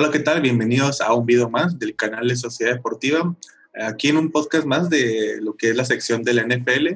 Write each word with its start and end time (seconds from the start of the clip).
Hola, 0.00 0.10
¿qué 0.10 0.20
tal? 0.20 0.40
Bienvenidos 0.40 1.02
a 1.02 1.12
un 1.12 1.26
video 1.26 1.50
más 1.50 1.78
del 1.78 1.94
canal 1.94 2.26
de 2.26 2.34
Sociedad 2.34 2.72
Deportiva. 2.72 3.34
Aquí 3.86 4.08
en 4.08 4.16
un 4.16 4.30
podcast 4.32 4.64
más 4.64 4.88
de 4.88 5.36
lo 5.42 5.54
que 5.54 5.68
es 5.68 5.76
la 5.76 5.84
sección 5.84 6.22
de 6.22 6.32
la 6.32 6.42
NFL. 6.42 6.94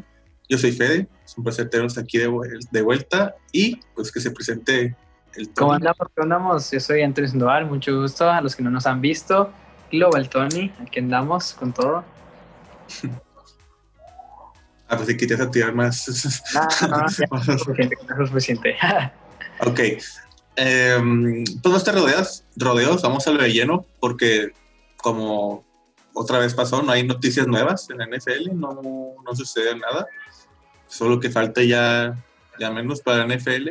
Yo 0.48 0.56
soy 0.56 0.72
Fede, 0.72 1.06
es 1.22 1.36
un 1.36 1.44
placer 1.44 1.68
tenerlos 1.68 1.98
aquí 1.98 2.16
de, 2.16 2.32
de 2.70 2.80
vuelta 2.80 3.34
y 3.52 3.78
pues 3.94 4.10
que 4.10 4.20
se 4.20 4.30
presente 4.30 4.96
el 5.34 5.50
Tony. 5.50 5.54
¿Cómo 5.54 5.72
andamos? 5.74 5.98
¿Cómo 5.98 6.22
andamos? 6.22 6.70
Yo 6.70 6.80
soy 6.80 7.02
Antonio 7.02 7.28
Sandoval, 7.28 7.66
mucho 7.66 8.00
gusto 8.00 8.30
a 8.30 8.40
los 8.40 8.56
que 8.56 8.62
no 8.62 8.70
nos 8.70 8.86
han 8.86 9.02
visto. 9.02 9.52
Global 9.92 10.30
Tony, 10.30 10.72
aquí 10.80 11.00
andamos 11.00 11.52
con 11.52 11.74
todo. 11.74 12.04
Ah, 14.86 14.96
pues 14.96 15.08
sí, 15.08 15.16
que 15.16 15.26
te 15.26 15.34
vas 15.34 15.46
a 15.46 15.50
tirar 15.50 15.74
más. 15.74 16.06
No, 16.54 16.88
no, 16.88 16.96
no, 17.00 17.08
ya, 17.08 17.26
no 17.30 17.38
es 17.38 17.60
suficiente, 17.60 17.96
no 18.06 18.22
es 18.22 18.30
suficiente. 18.30 18.76
ok. 19.60 19.80
Eh, 20.56 21.44
pues 21.62 21.74
no 21.74 21.82
te 21.82 21.92
rodeas, 21.92 22.44
rodeos, 22.56 23.02
vamos 23.02 23.26
a 23.26 23.32
lo 23.32 23.42
de 23.42 23.52
lleno, 23.52 23.84
porque 24.00 24.52
como 24.96 25.64
otra 26.12 26.38
vez 26.38 26.54
pasó, 26.54 26.82
no 26.82 26.92
hay 26.92 27.04
noticias 27.04 27.46
nuevas 27.46 27.90
en 27.90 27.98
la 27.98 28.06
NFL, 28.06 28.54
no, 28.54 28.80
no 29.24 29.34
sucede 29.34 29.76
nada. 29.76 30.06
Solo 30.86 31.18
que 31.18 31.30
falta 31.30 31.62
ya, 31.62 32.16
ya 32.58 32.70
menos 32.70 33.00
para 33.00 33.26
la 33.26 33.34
NFL, 33.34 33.70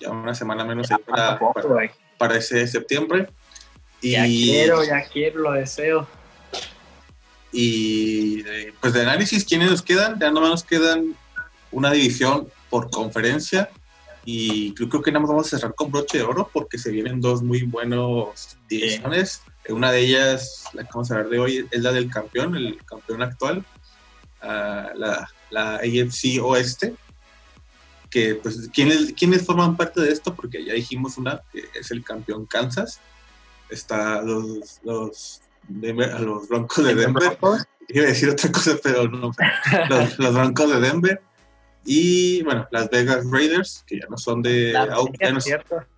ya 0.00 0.10
una 0.10 0.34
semana 0.34 0.64
menos 0.64 0.90
ahí 0.90 0.98
para, 1.06 1.28
Tampoco, 1.28 1.62
para, 1.62 1.92
para 2.18 2.36
ese 2.36 2.66
septiembre. 2.66 3.28
Y, 4.00 4.12
Ya 4.12 4.24
quiero, 4.24 4.84
ya 4.84 5.04
quiero, 5.04 5.40
lo 5.40 5.52
deseo. 5.52 6.08
y 7.52 8.42
eh, 8.46 8.74
pues 8.80 8.92
de 8.92 9.02
análisis, 9.02 9.44
¿quiénes 9.44 9.70
nos 9.70 9.82
quedan? 9.82 10.18
Ya 10.18 10.32
nomás 10.32 10.50
nos 10.50 10.64
quedan 10.64 11.14
una 11.70 11.92
división 11.92 12.48
por 12.68 12.90
conferencia 12.90 13.70
y 14.24 14.72
creo, 14.74 14.88
creo 14.88 15.02
que 15.02 15.12
nada 15.12 15.20
más 15.20 15.30
vamos 15.30 15.46
a 15.46 15.56
cerrar 15.58 15.74
con 15.74 15.90
broche 15.90 16.18
de 16.18 16.24
oro 16.24 16.48
porque 16.52 16.78
se 16.78 16.90
vienen 16.90 17.20
dos 17.20 17.42
muy 17.42 17.62
buenos 17.62 18.56
divisiones. 18.68 19.42
Una 19.68 19.90
de 19.92 20.00
ellas, 20.00 20.64
la 20.72 20.82
que 20.84 20.90
vamos 20.92 21.10
a 21.10 21.14
hablar 21.14 21.30
de 21.30 21.38
hoy, 21.38 21.66
es 21.70 21.82
la 21.82 21.92
del 21.92 22.10
campeón, 22.10 22.56
el 22.56 22.78
campeón 22.84 23.22
actual, 23.22 23.64
ah, 24.42 24.90
la, 24.94 25.28
la 25.50 25.76
AFC 25.76 26.40
Oeste. 26.42 26.94
Que, 28.10 28.36
pues, 28.36 28.70
¿quiénes, 28.72 29.12
¿quiénes 29.14 29.44
forman 29.44 29.76
parte 29.76 30.00
de 30.00 30.12
esto? 30.12 30.34
Porque 30.34 30.64
ya 30.64 30.74
dijimos 30.74 31.18
una, 31.18 31.40
que 31.52 31.64
es 31.74 31.90
el 31.90 32.04
campeón 32.04 32.46
Kansas. 32.46 33.00
Está 33.70 34.22
los, 34.22 34.78
los, 34.84 35.40
Denver- 35.66 36.20
los 36.20 36.46
Broncos 36.48 36.84
de 36.84 36.94
Denver. 36.94 37.36
Iba 37.88 38.04
a 38.04 38.08
decir 38.08 38.30
otra 38.30 38.52
cosa, 38.52 38.78
pero 38.82 39.08
no. 39.08 39.32
Los, 39.88 40.18
los 40.18 40.34
Broncos 40.34 40.70
de 40.70 40.80
Denver. 40.80 41.22
Y 41.84 42.42
bueno, 42.42 42.66
las 42.70 42.88
Vegas 42.90 43.24
Raiders, 43.30 43.84
que 43.86 44.00
ya 44.00 44.06
no 44.08 44.16
son 44.16 44.40
de. 44.42 44.72
La 44.72 44.86
au- 44.96 45.10
ya, 45.20 45.32
no, 45.32 45.38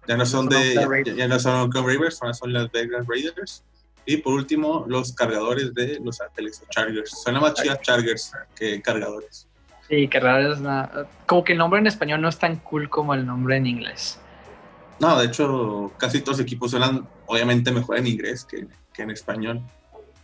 ya 0.07 0.17
no 0.17 0.27
son 0.27 0.51
Son 0.51 0.61
de. 0.61 1.03
Ya, 1.07 1.15
ya 1.15 1.29
no 1.29 1.39
son 1.39 1.55
Oakland 1.61 1.87
Raiders, 1.87 2.19
ahora 2.23 2.35
son 2.35 2.53
las 2.53 2.71
Vegas 2.73 3.07
Raiders. 3.07 3.63
Y 4.05 4.19
por 4.19 4.35
último, 4.35 4.85
los 4.89 5.13
cargadores 5.13 5.75
de 5.75 5.99
Los 6.03 6.21
Ángeles 6.21 6.63
Chargers. 6.71 7.11
Suena 7.23 7.41
más 7.41 7.55
chida 7.55 7.81
Chargers 7.81 8.31
que 8.55 8.81
cargadores. 8.83 9.47
Sí, 9.89 10.09
que 10.09 10.19
raro 10.21 10.53
es 10.53 10.59
una- 10.61 10.91
Como 11.27 11.45
que 11.45 11.53
el 11.53 11.59
nombre 11.59 11.79
en 11.81 11.87
español 11.87 12.21
no 12.21 12.29
es 12.29 12.39
tan 12.39 12.57
cool 12.57 12.89
como 12.89 13.15
el 13.15 13.25
nombre 13.27 13.57
en 13.57 13.67
inglés. 13.67 14.19
No, 14.99 15.19
de 15.19 15.27
hecho, 15.27 15.93
casi 15.99 16.21
todos 16.21 16.39
los 16.39 16.47
equipos 16.47 16.71
suenan 16.71 17.07
obviamente 17.27 17.71
mejor 17.71 17.99
en 17.99 18.07
inglés 18.07 18.45
que, 18.45 18.67
que 18.93 19.03
en 19.03 19.11
español. 19.11 19.61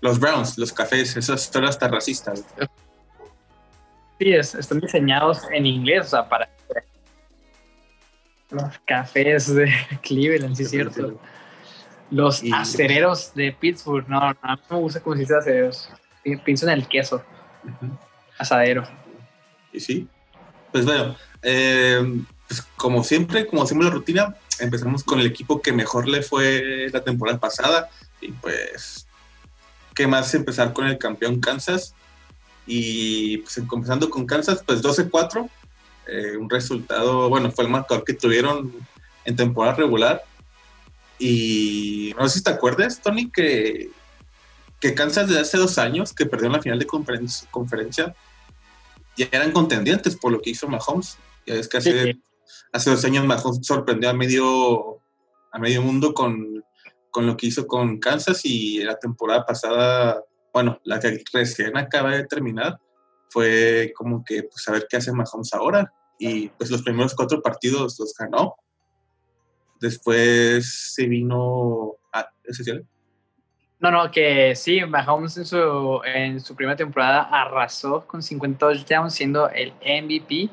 Los 0.00 0.18
Browns, 0.18 0.58
los 0.58 0.72
cafés, 0.72 1.16
eso 1.16 1.34
es 1.34 1.50
todo 1.50 1.66
hasta 1.66 1.86
racista. 1.88 2.32
Sí, 4.22 4.32
es- 4.32 4.54
están 4.54 4.78
diseñados 4.78 5.40
en 5.50 5.66
inglés, 5.66 6.06
o 6.06 6.10
sea, 6.10 6.28
para 6.28 6.48
los 8.50 8.78
cafés 8.86 9.52
de 9.52 9.72
Cleveland, 10.02 10.54
sí 10.54 10.62
es 10.62 10.70
cierto. 10.70 11.20
Los 12.10 12.40
Y- 12.44 12.52
acereros 12.52 13.34
de 13.34 13.50
Pittsburgh, 13.52 14.06
no, 14.08 14.20
no, 14.20 14.36
a 14.42 14.54
mí 14.56 14.62
me 14.70 14.76
gusta 14.76 15.00
cómo 15.00 15.16
se 15.16 15.22
dice 15.22 15.36
acereros. 15.36 15.88
Pi- 16.22 16.36
Pienso 16.36 16.66
en 16.66 16.72
el 16.74 16.86
queso, 16.86 17.24
Ujú. 17.64 17.98
asadero. 18.38 18.84
Y 19.72 19.80
sí. 19.80 20.06
Pues 20.70 20.84
bueno, 20.84 21.16
eh, 21.42 22.00
pues 22.46 22.62
como 22.76 23.02
siempre, 23.02 23.46
como 23.48 23.64
hacemos 23.64 23.84
la 23.86 23.90
rutina, 23.90 24.36
empezamos 24.60 25.02
con 25.02 25.18
el 25.18 25.26
equipo 25.26 25.60
que 25.60 25.72
mejor 25.72 26.06
le 26.08 26.22
fue 26.22 26.88
la 26.92 27.02
temporada 27.02 27.40
pasada. 27.40 27.90
Y 28.20 28.30
pues, 28.30 29.08
¿qué 29.96 30.06
más 30.06 30.32
empezar 30.34 30.72
con 30.72 30.86
el 30.86 30.96
campeón 30.98 31.40
Kansas? 31.40 31.96
Y 32.66 33.38
pues 33.38 33.56
empezando 33.58 34.08
con 34.10 34.26
Kansas, 34.26 34.62
pues 34.66 34.82
12-4. 34.82 35.48
eh, 36.08 36.36
un 36.36 36.50
resultado, 36.50 37.28
bueno, 37.28 37.50
fue 37.52 37.64
el 37.64 37.70
marcador 37.70 38.04
que 38.04 38.14
tuvieron 38.14 38.72
en 39.24 39.36
temporada 39.36 39.74
regular. 39.76 40.22
Y 41.18 42.12
no 42.18 42.28
sé 42.28 42.38
si 42.38 42.44
te 42.44 42.50
acuerdas, 42.50 43.00
Tony, 43.00 43.30
que, 43.30 43.90
que 44.80 44.94
Kansas 44.94 45.28
desde 45.28 45.40
hace 45.42 45.58
dos 45.58 45.78
años, 45.78 46.12
que 46.12 46.26
perdió 46.26 46.46
en 46.46 46.52
la 46.54 46.62
final 46.62 46.78
de 46.78 46.86
conferen- 46.86 47.46
conferencia, 47.50 48.14
ya 49.16 49.28
eran 49.30 49.52
contendientes 49.52 50.16
por 50.16 50.32
lo 50.32 50.40
que 50.40 50.50
hizo 50.50 50.66
Mahomes. 50.68 51.18
Ya 51.46 51.54
es 51.54 51.68
que 51.68 51.76
hace, 51.78 52.12
Sí. 52.12 52.22
hace 52.72 52.90
dos 52.90 53.04
años 53.04 53.24
Mahomes 53.24 53.64
sorprendió 53.66 54.10
a 54.10 54.14
medio, 54.14 54.98
a 55.52 55.58
medio 55.58 55.82
mundo 55.82 56.14
con, 56.14 56.64
con 57.10 57.26
lo 57.26 57.36
que 57.36 57.46
hizo 57.46 57.66
con 57.68 57.98
Kansas 58.00 58.40
y 58.44 58.82
la 58.82 58.98
temporada 58.98 59.46
pasada, 59.46 60.20
bueno, 60.52 60.80
la 60.84 61.00
que 61.00 61.22
recién 61.32 61.76
acaba 61.76 62.10
de 62.10 62.26
terminar, 62.26 62.78
fue 63.30 63.92
como 63.96 64.24
que, 64.24 64.42
pues, 64.42 64.68
a 64.68 64.72
ver 64.72 64.86
qué 64.88 64.98
hace 64.98 65.12
Mahomes 65.12 65.54
ahora. 65.54 65.92
Y 66.18 66.48
pues 66.50 66.70
los 66.70 66.82
primeros 66.82 67.14
cuatro 67.14 67.40
partidos 67.40 67.98
los 67.98 68.14
ganó. 68.14 68.54
Después 69.80 70.92
se 70.94 71.06
vino... 71.06 71.96
Ah, 72.12 72.28
¿ese 72.44 72.62
sí? 72.62 72.72
No, 73.80 73.90
no, 73.90 74.10
que 74.12 74.54
sí, 74.54 74.84
Mahomes 74.84 75.36
en 75.38 75.44
su, 75.44 76.00
en 76.04 76.40
su 76.40 76.54
primera 76.54 76.76
temporada 76.76 77.22
arrasó 77.22 78.06
con 78.06 78.22
50 78.22 78.58
touchdowns 78.58 79.14
siendo 79.14 79.48
el 79.50 79.72
MVP. 79.72 80.50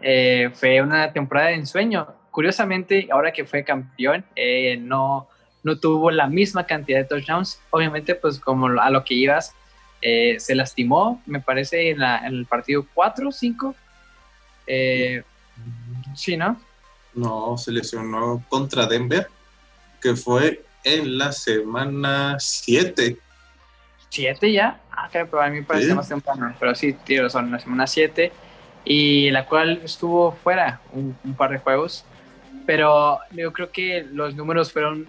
Eh, 0.00 0.50
fue 0.54 0.82
una 0.82 1.12
temporada 1.12 1.48
de 1.48 1.54
ensueño. 1.54 2.06
Curiosamente, 2.32 3.06
ahora 3.12 3.32
que 3.32 3.44
fue 3.44 3.62
campeón, 3.62 4.24
eh, 4.34 4.76
no, 4.76 5.28
no 5.64 5.76
tuvo 5.78 6.10
la 6.12 6.28
misma 6.28 6.64
cantidad 6.66 6.98
de 7.00 7.04
touchdowns. 7.06 7.58
Obviamente, 7.70 8.14
pues 8.14 8.38
como 8.38 8.66
a 8.80 8.90
lo 8.90 9.02
que 9.04 9.14
ibas, 9.14 9.52
eh, 10.02 10.36
se 10.38 10.54
lastimó, 10.54 11.20
me 11.26 11.40
parece, 11.40 11.90
en, 11.90 11.98
la- 11.98 12.18
en 12.18 12.34
el 12.34 12.46
partido 12.46 12.86
4 12.94 13.30
o 13.30 13.32
5. 13.32 13.74
Eh, 14.66 15.22
sí, 16.14 16.36
¿no? 16.36 16.60
No, 17.14 17.56
se 17.58 17.72
lesionó 17.72 18.44
contra 18.48 18.86
Denver, 18.86 19.28
que 20.00 20.14
fue 20.14 20.64
en 20.84 21.16
la 21.18 21.32
semana 21.32 22.36
7. 22.38 23.16
¿Siete 24.10 24.52
ya? 24.52 24.80
Ah, 24.92 25.08
claro, 25.10 25.28
pero 25.30 25.42
a 25.42 25.48
mí 25.48 25.56
me 25.60 25.62
parece 25.64 25.88
Sí. 25.88 25.94
más 25.94 26.08
temprano. 26.08 26.54
Pero 26.60 26.74
sí, 26.74 26.92
tiene 26.92 27.24
razón, 27.24 27.50
la 27.50 27.58
semana 27.58 27.86
7. 27.86 28.32
Y 28.84 29.30
la 29.30 29.46
cual 29.46 29.80
estuvo 29.82 30.32
fuera 30.32 30.80
un, 30.92 31.16
un 31.24 31.34
par 31.34 31.50
de 31.50 31.58
juegos. 31.58 32.04
Pero 32.66 33.18
yo 33.32 33.52
creo 33.52 33.70
que 33.72 34.06
los 34.12 34.34
números 34.34 34.72
fueron 34.72 35.08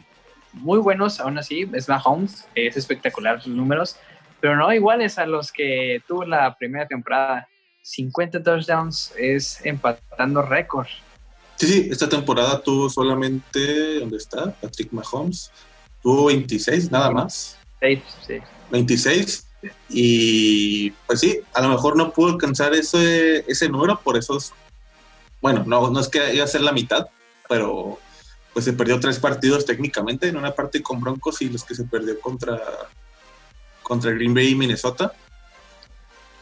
muy 0.55 0.79
buenos, 0.79 1.19
aún 1.19 1.37
así. 1.37 1.69
Es 1.73 1.87
Mahomes, 1.87 2.47
es 2.55 2.77
espectacular 2.77 3.41
sus 3.41 3.53
números. 3.53 3.97
Pero 4.39 4.55
no 4.55 4.71
iguales 4.73 5.17
a 5.17 5.25
los 5.25 5.51
que 5.51 6.01
tuvo 6.07 6.25
la 6.25 6.55
primera 6.57 6.87
temporada. 6.87 7.47
50 7.81 8.41
touchdowns 8.41 9.13
es 9.17 9.63
empatando 9.65 10.41
récord. 10.41 10.87
Sí, 11.55 11.67
sí, 11.67 11.87
esta 11.89 12.09
temporada 12.09 12.61
tuvo 12.61 12.89
solamente, 12.89 13.99
¿dónde 13.99 14.17
está? 14.17 14.51
Patrick 14.53 14.91
Mahomes. 14.91 15.51
Tuvo 16.01 16.25
26, 16.25 16.91
nada 16.91 17.11
más. 17.11 17.57
Sí, 17.81 18.01
sí. 18.25 18.39
26. 18.71 19.47
Y 19.89 20.91
pues 21.07 21.19
sí, 21.21 21.39
a 21.53 21.61
lo 21.61 21.69
mejor 21.69 21.95
no 21.95 22.11
pudo 22.11 22.33
alcanzar 22.33 22.73
ese, 22.73 23.49
ese 23.49 23.69
número 23.69 23.99
por 23.99 24.17
esos. 24.17 24.53
Bueno, 25.41 25.63
no, 25.65 25.89
no 25.89 25.99
es 25.99 26.09
que 26.09 26.35
iba 26.35 26.43
a 26.43 26.47
ser 26.47 26.61
la 26.61 26.71
mitad, 26.71 27.07
pero 27.47 27.99
pues 28.55 28.63
se 28.65 28.71
perdió 28.73 28.99
tres 28.99 29.19
partidos 29.19 29.65
técnicamente, 29.65 30.29
en 30.29 30.37
una 30.37 30.51
parte 30.55 30.81
con 30.81 30.99
Broncos 31.01 31.41
y 31.43 31.49
los 31.49 31.63
que 31.63 31.75
se 31.75 31.83
perdió 31.83 32.19
contra, 32.21 32.57
contra 33.83 34.11
Green 34.11 34.33
Bay 34.33 34.47
y 34.51 34.55
Minnesota. 34.55 35.11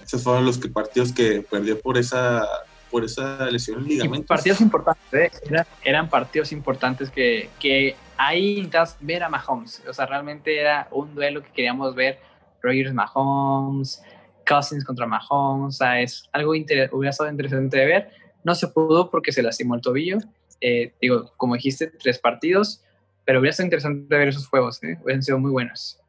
Esos 0.05 0.23
fueron 0.23 0.45
los 0.45 0.57
que 0.59 0.69
partidos 0.69 1.11
que 1.11 1.41
perdió 1.41 1.79
por 1.81 1.97
esa, 1.97 2.47
por 2.91 3.03
esa 3.03 3.45
lesión 3.47 3.79
en 3.79 3.85
ligamentos. 3.87 4.27
partidos 4.27 4.61
importantes, 4.61 5.11
¿eh? 5.13 5.31
Era- 5.49 5.65
eran 5.83 6.07
partidos 6.09 6.51
importantes 6.51 7.09
que, 7.09 7.49
que 7.59 7.95
ahí 8.17 8.55
necesitas 8.57 8.95
ver 8.99 9.23
a 9.23 9.29
Mahomes. 9.29 9.81
O 9.87 9.93
sea, 9.93 10.05
realmente 10.05 10.59
era 10.59 10.87
un 10.91 11.15
duelo 11.15 11.41
que 11.41 11.49
queríamos 11.51 11.95
ver. 11.95 12.19
Rogers 12.61 12.93
Mahomes, 12.93 14.01
Cousins 14.47 14.85
contra 14.85 15.07
Mahomes. 15.07 15.75
O 15.75 15.77
sea, 15.79 15.99
es 15.99 16.29
algo 16.31 16.53
inter- 16.53 16.89
hubiera 16.93 17.09
estado 17.09 17.29
interesante 17.31 17.77
de 17.77 17.85
ver. 17.87 18.11
No 18.43 18.53
se 18.55 18.67
pudo 18.67 19.09
porque 19.09 19.31
se 19.31 19.41
lastimó 19.41 19.73
el 19.75 19.81
tobillo. 19.81 20.17
Eh, 20.61 20.93
digo, 21.01 21.33
como 21.37 21.55
dijiste, 21.55 21.87
tres 21.87 22.19
partidos. 22.19 22.81
Pero 23.25 23.39
hubiera 23.39 23.55
sido 23.55 23.65
interesante 23.65 24.15
ver 24.15 24.29
esos 24.29 24.47
juegos. 24.47 24.83
¿eh? 24.83 24.97
Hubieran 25.03 25.23
sido 25.23 25.39
muy 25.39 25.51
buenos. 25.51 25.99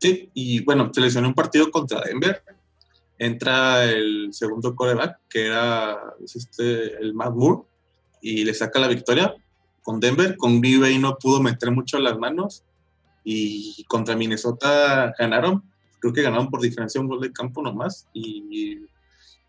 Sí, 0.00 0.30
y 0.34 0.62
bueno, 0.64 0.90
se 0.92 1.00
lesionó 1.00 1.28
un 1.28 1.34
partido 1.34 1.70
contra 1.70 2.00
Denver. 2.02 2.42
Entra 3.18 3.84
el 3.84 4.32
segundo 4.32 4.74
coreback, 4.74 5.20
que 5.28 5.46
era 5.46 5.98
es 6.22 6.36
este, 6.36 6.96
el 6.96 7.14
Matt 7.14 7.34
Moore, 7.34 7.62
y 8.20 8.44
le 8.44 8.52
saca 8.54 8.78
la 8.80 8.88
victoria 8.88 9.34
con 9.82 10.00
Denver. 10.00 10.36
Con 10.36 10.60
Green 10.60 10.80
Bay 10.80 10.98
no 10.98 11.16
pudo 11.16 11.40
meter 11.40 11.70
mucho 11.70 11.98
las 11.98 12.18
manos. 12.18 12.64
y 13.26 13.82
contra 13.88 14.16
Minnesota 14.16 15.14
ganaron, 15.18 15.62
creo 16.04 16.12
que 16.12 16.20
ganaron 16.20 16.50
por 16.50 16.60
diferencia 16.60 17.00
un 17.00 17.08
gol 17.08 17.22
de 17.22 17.32
campo 17.32 17.62
nomás 17.62 18.06
y, 18.12 18.84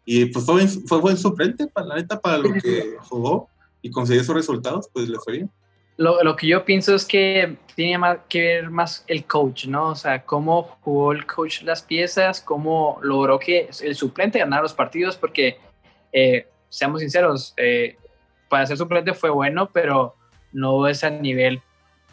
y 0.05 0.25
pues 0.27 0.45
fue, 0.45 0.65
fue 0.65 1.01
buen 1.01 1.17
suplente 1.17 1.67
para 1.67 1.88
la 1.88 1.95
neta 1.95 2.21
para 2.21 2.38
lo 2.38 2.53
que 2.53 2.95
jugó 3.01 3.49
y 3.85 3.91
consiguió 3.91 4.23
esos 4.23 4.35
resultados, 4.35 4.89
pues 4.91 5.07
le 5.07 5.19
fue 5.19 5.33
bien. 5.33 5.51
Lo, 5.97 6.23
lo, 6.23 6.35
que 6.35 6.47
yo 6.47 6.65
pienso 6.65 6.95
es 6.95 7.05
que 7.05 7.55
tiene 7.75 7.99
más 7.99 8.17
que 8.27 8.41
ver 8.41 8.71
más 8.71 9.05
el 9.05 9.25
coach, 9.25 9.67
¿no? 9.67 9.89
O 9.89 9.95
sea, 9.95 10.23
cómo 10.23 10.79
jugó 10.81 11.11
el 11.11 11.27
coach 11.27 11.61
las 11.61 11.83
piezas, 11.83 12.41
cómo 12.41 12.97
logró 13.03 13.37
que 13.37 13.69
el 13.83 13.95
suplente 13.95 14.39
ganara 14.39 14.63
los 14.63 14.73
partidos, 14.73 15.17
porque, 15.17 15.59
eh, 16.11 16.47
seamos 16.67 17.01
sinceros, 17.01 17.53
eh, 17.57 17.95
para 18.49 18.65
ser 18.65 18.75
suplente 18.75 19.13
fue 19.13 19.29
bueno, 19.29 19.69
pero 19.71 20.15
no 20.51 20.88
es 20.88 21.03
a 21.03 21.11
nivel 21.11 21.61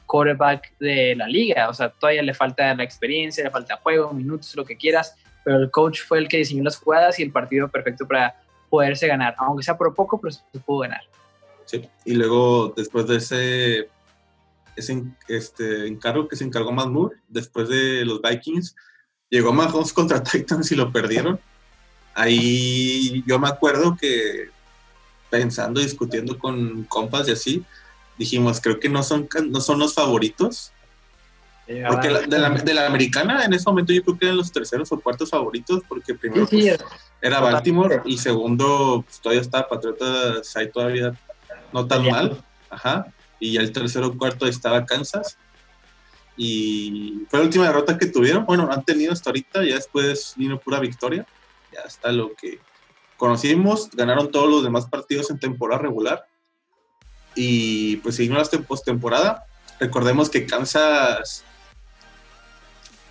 quarterback 0.04 0.76
de 0.78 1.16
la 1.16 1.26
liga. 1.26 1.70
O 1.70 1.74
sea, 1.74 1.88
todavía 1.88 2.22
le 2.22 2.34
falta 2.34 2.74
la 2.74 2.84
experiencia, 2.84 3.42
le 3.42 3.50
falta 3.50 3.78
juego, 3.78 4.12
minutos, 4.12 4.54
lo 4.56 4.66
que 4.66 4.76
quieras, 4.76 5.16
pero 5.42 5.56
el 5.56 5.70
coach 5.70 6.02
fue 6.02 6.18
el 6.18 6.28
que 6.28 6.36
diseñó 6.36 6.64
las 6.64 6.76
jugadas 6.76 7.18
y 7.18 7.22
el 7.22 7.32
partido 7.32 7.66
perfecto 7.68 8.06
para 8.06 8.36
poderse 8.68 9.06
ganar, 9.06 9.34
aunque 9.38 9.62
sea 9.62 9.78
por 9.78 9.94
poco, 9.94 10.20
pero 10.20 10.32
se 10.32 10.60
pudo 10.66 10.80
ganar. 10.80 11.00
Sí, 11.64 11.88
y 12.04 12.14
luego 12.14 12.72
después 12.76 13.06
de 13.06 13.16
ese, 13.16 13.88
ese 14.76 15.04
este, 15.28 15.86
encargo 15.86 16.28
que 16.28 16.36
se 16.36 16.44
encargó 16.44 16.72
Matt 16.72 16.88
Moore, 16.88 17.16
después 17.28 17.68
de 17.68 18.04
los 18.04 18.20
Vikings, 18.20 18.74
llegó 19.30 19.52
Mahomes 19.52 19.92
contra 19.94 20.22
Titans 20.22 20.70
y 20.72 20.76
lo 20.76 20.92
perdieron. 20.92 21.40
Ahí 22.14 23.24
yo 23.26 23.38
me 23.38 23.48
acuerdo 23.48 23.96
que 23.98 24.50
pensando, 25.30 25.80
discutiendo 25.80 26.38
con 26.38 26.84
compas 26.84 27.26
y 27.26 27.32
así, 27.32 27.64
dijimos, 28.18 28.60
creo 28.60 28.78
que 28.78 28.90
no 28.90 29.02
son, 29.02 29.28
no 29.48 29.60
son 29.60 29.78
los 29.78 29.94
favoritos. 29.94 30.72
Porque 31.88 32.08
de, 32.08 32.74
la, 32.74 32.86
americana 32.86 33.44
en 33.44 33.54
ese 33.54 33.64
momento 33.66 33.94
yo 33.94 34.02
creo 34.02 34.18
que 34.18 34.26
eran 34.26 34.36
los 34.36 34.52
terceros 34.52 34.92
o 34.92 35.00
cuartos 35.00 35.30
favoritos, 35.30 35.82
porque 35.88 36.14
primero 36.14 36.46
pues, 36.46 36.78
era 37.20 37.40
Baltimore 37.40 38.02
y 38.04 38.18
segundo 38.18 39.02
pues, 39.06 39.20
todavía 39.20 39.40
estaba 39.40 39.68
Patriotas 39.68 40.54
ahí 40.56 40.70
todavía 40.70 41.14
no 41.72 41.86
tan 41.86 42.08
mal. 42.08 42.42
Ajá. 42.70 43.06
Y 43.38 43.56
el 43.56 43.72
tercero 43.72 44.08
o 44.08 44.18
cuarto 44.18 44.46
estaba 44.46 44.84
Kansas. 44.84 45.36
Y 46.36 47.24
fue 47.28 47.40
la 47.40 47.44
última 47.46 47.66
derrota 47.66 47.98
que 47.98 48.06
tuvieron. 48.06 48.46
Bueno, 48.46 48.68
han 48.70 48.84
tenido 48.84 49.12
hasta 49.12 49.30
ahorita, 49.30 49.64
ya 49.64 49.74
después 49.74 50.34
vino 50.36 50.58
pura 50.58 50.80
victoria. 50.80 51.26
Ya 51.72 51.80
está 51.80 52.12
lo 52.12 52.34
que 52.34 52.58
conocimos. 53.16 53.90
Ganaron 53.92 54.30
todos 54.30 54.48
los 54.48 54.62
demás 54.62 54.86
partidos 54.86 55.30
en 55.30 55.38
temporada 55.38 55.82
regular 55.82 56.26
y 57.34 57.96
pues 57.96 58.16
seguimos 58.16 58.52
la 58.52 58.60
postemporada. 58.60 59.46
Recordemos 59.80 60.30
que 60.30 60.46
Kansas, 60.46 61.44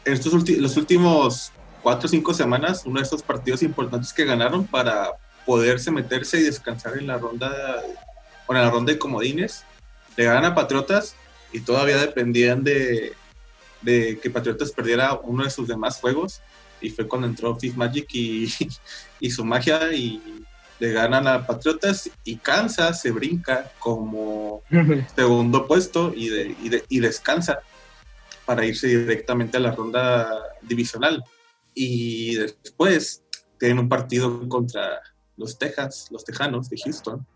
en 0.05 0.13
estos 0.13 0.33
los 0.49 0.77
últimos 0.77 1.51
cuatro 1.81 2.07
o 2.07 2.09
cinco 2.09 2.33
semanas, 2.33 2.83
uno 2.85 2.99
de 2.99 3.03
estos 3.03 3.23
partidos 3.23 3.63
importantes 3.63 4.13
que 4.13 4.25
ganaron 4.25 4.65
para 4.65 5.11
poderse 5.45 5.91
meterse 5.91 6.39
y 6.39 6.43
descansar 6.43 6.97
en 6.97 7.07
la 7.07 7.17
ronda, 7.17 7.51
o 8.47 8.53
en 8.53 8.61
la 8.61 8.69
ronda 8.69 8.91
de 8.91 8.99
comodines, 8.99 9.63
le 10.17 10.25
ganan 10.25 10.45
a 10.45 10.55
Patriotas 10.55 11.15
y 11.53 11.61
todavía 11.61 11.97
dependían 11.97 12.63
de, 12.63 13.13
de 13.81 14.19
que 14.19 14.29
Patriotas 14.29 14.71
perdiera 14.71 15.13
uno 15.23 15.43
de 15.43 15.49
sus 15.49 15.67
demás 15.67 15.99
juegos 15.99 16.41
y 16.81 16.89
fue 16.89 17.07
cuando 17.07 17.27
entró 17.27 17.55
Fifth 17.55 17.75
Magic 17.75 18.07
y, 18.13 18.51
y 19.19 19.31
su 19.31 19.45
magia 19.45 19.93
y 19.93 20.41
le 20.81 20.91
ganan 20.91 21.27
a 21.27 21.45
Patriotas 21.45 22.09
y 22.23 22.37
Kansas 22.37 23.01
se 23.01 23.11
brinca 23.11 23.71
como 23.77 24.63
segundo 25.15 25.67
puesto 25.67 26.11
y, 26.15 26.29
de, 26.29 26.83
y, 26.89 26.99
descansa 26.99 27.59
para 28.45 28.65
irse 28.65 28.87
directamente 28.87 29.57
a 29.57 29.59
la 29.59 29.71
ronda 29.71 30.27
divisional. 30.63 31.23
Y 31.75 32.35
después 32.35 33.23
tienen 33.59 33.77
un 33.77 33.89
partido 33.89 34.49
contra 34.49 34.99
los 35.37 35.59
Texas, 35.59 36.07
los 36.09 36.25
Tejanos 36.25 36.67
de 36.67 36.77
Houston, 36.83 37.27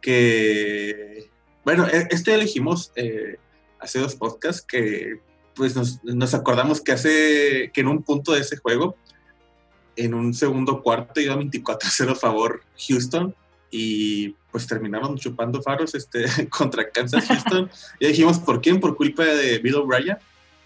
que, 0.00 1.28
bueno, 1.64 1.86
e, 1.86 2.08
este 2.10 2.34
elegimos 2.34 2.92
eh, 2.96 3.36
hace 3.80 3.98
dos 3.98 4.14
podcasts 4.14 4.62
que 4.62 5.20
pues 5.54 5.74
nos, 5.74 6.02
nos, 6.04 6.34
acordamos 6.34 6.80
que 6.80 6.92
hace 6.92 7.70
que 7.74 7.80
en 7.80 7.88
un 7.88 8.02
punto 8.02 8.32
de 8.32 8.40
ese 8.40 8.58
juego 8.58 8.96
en 9.98 10.14
un 10.14 10.32
segundo 10.32 10.82
cuarto 10.82 11.20
iba 11.20 11.36
24-0 11.36 12.12
a 12.12 12.14
favor 12.14 12.62
Houston 12.88 13.34
y 13.70 14.30
pues 14.50 14.66
terminaron 14.66 15.18
chupando 15.18 15.60
faros 15.60 15.94
este, 15.94 16.24
contra 16.48 16.88
Kansas 16.90 17.26
Houston. 17.26 17.70
ya 18.00 18.08
dijimos 18.08 18.38
por 18.38 18.62
quién, 18.62 18.80
por 18.80 18.96
culpa 18.96 19.24
de 19.24 19.58
Bill 19.58 19.74
O'Brien, 19.74 20.16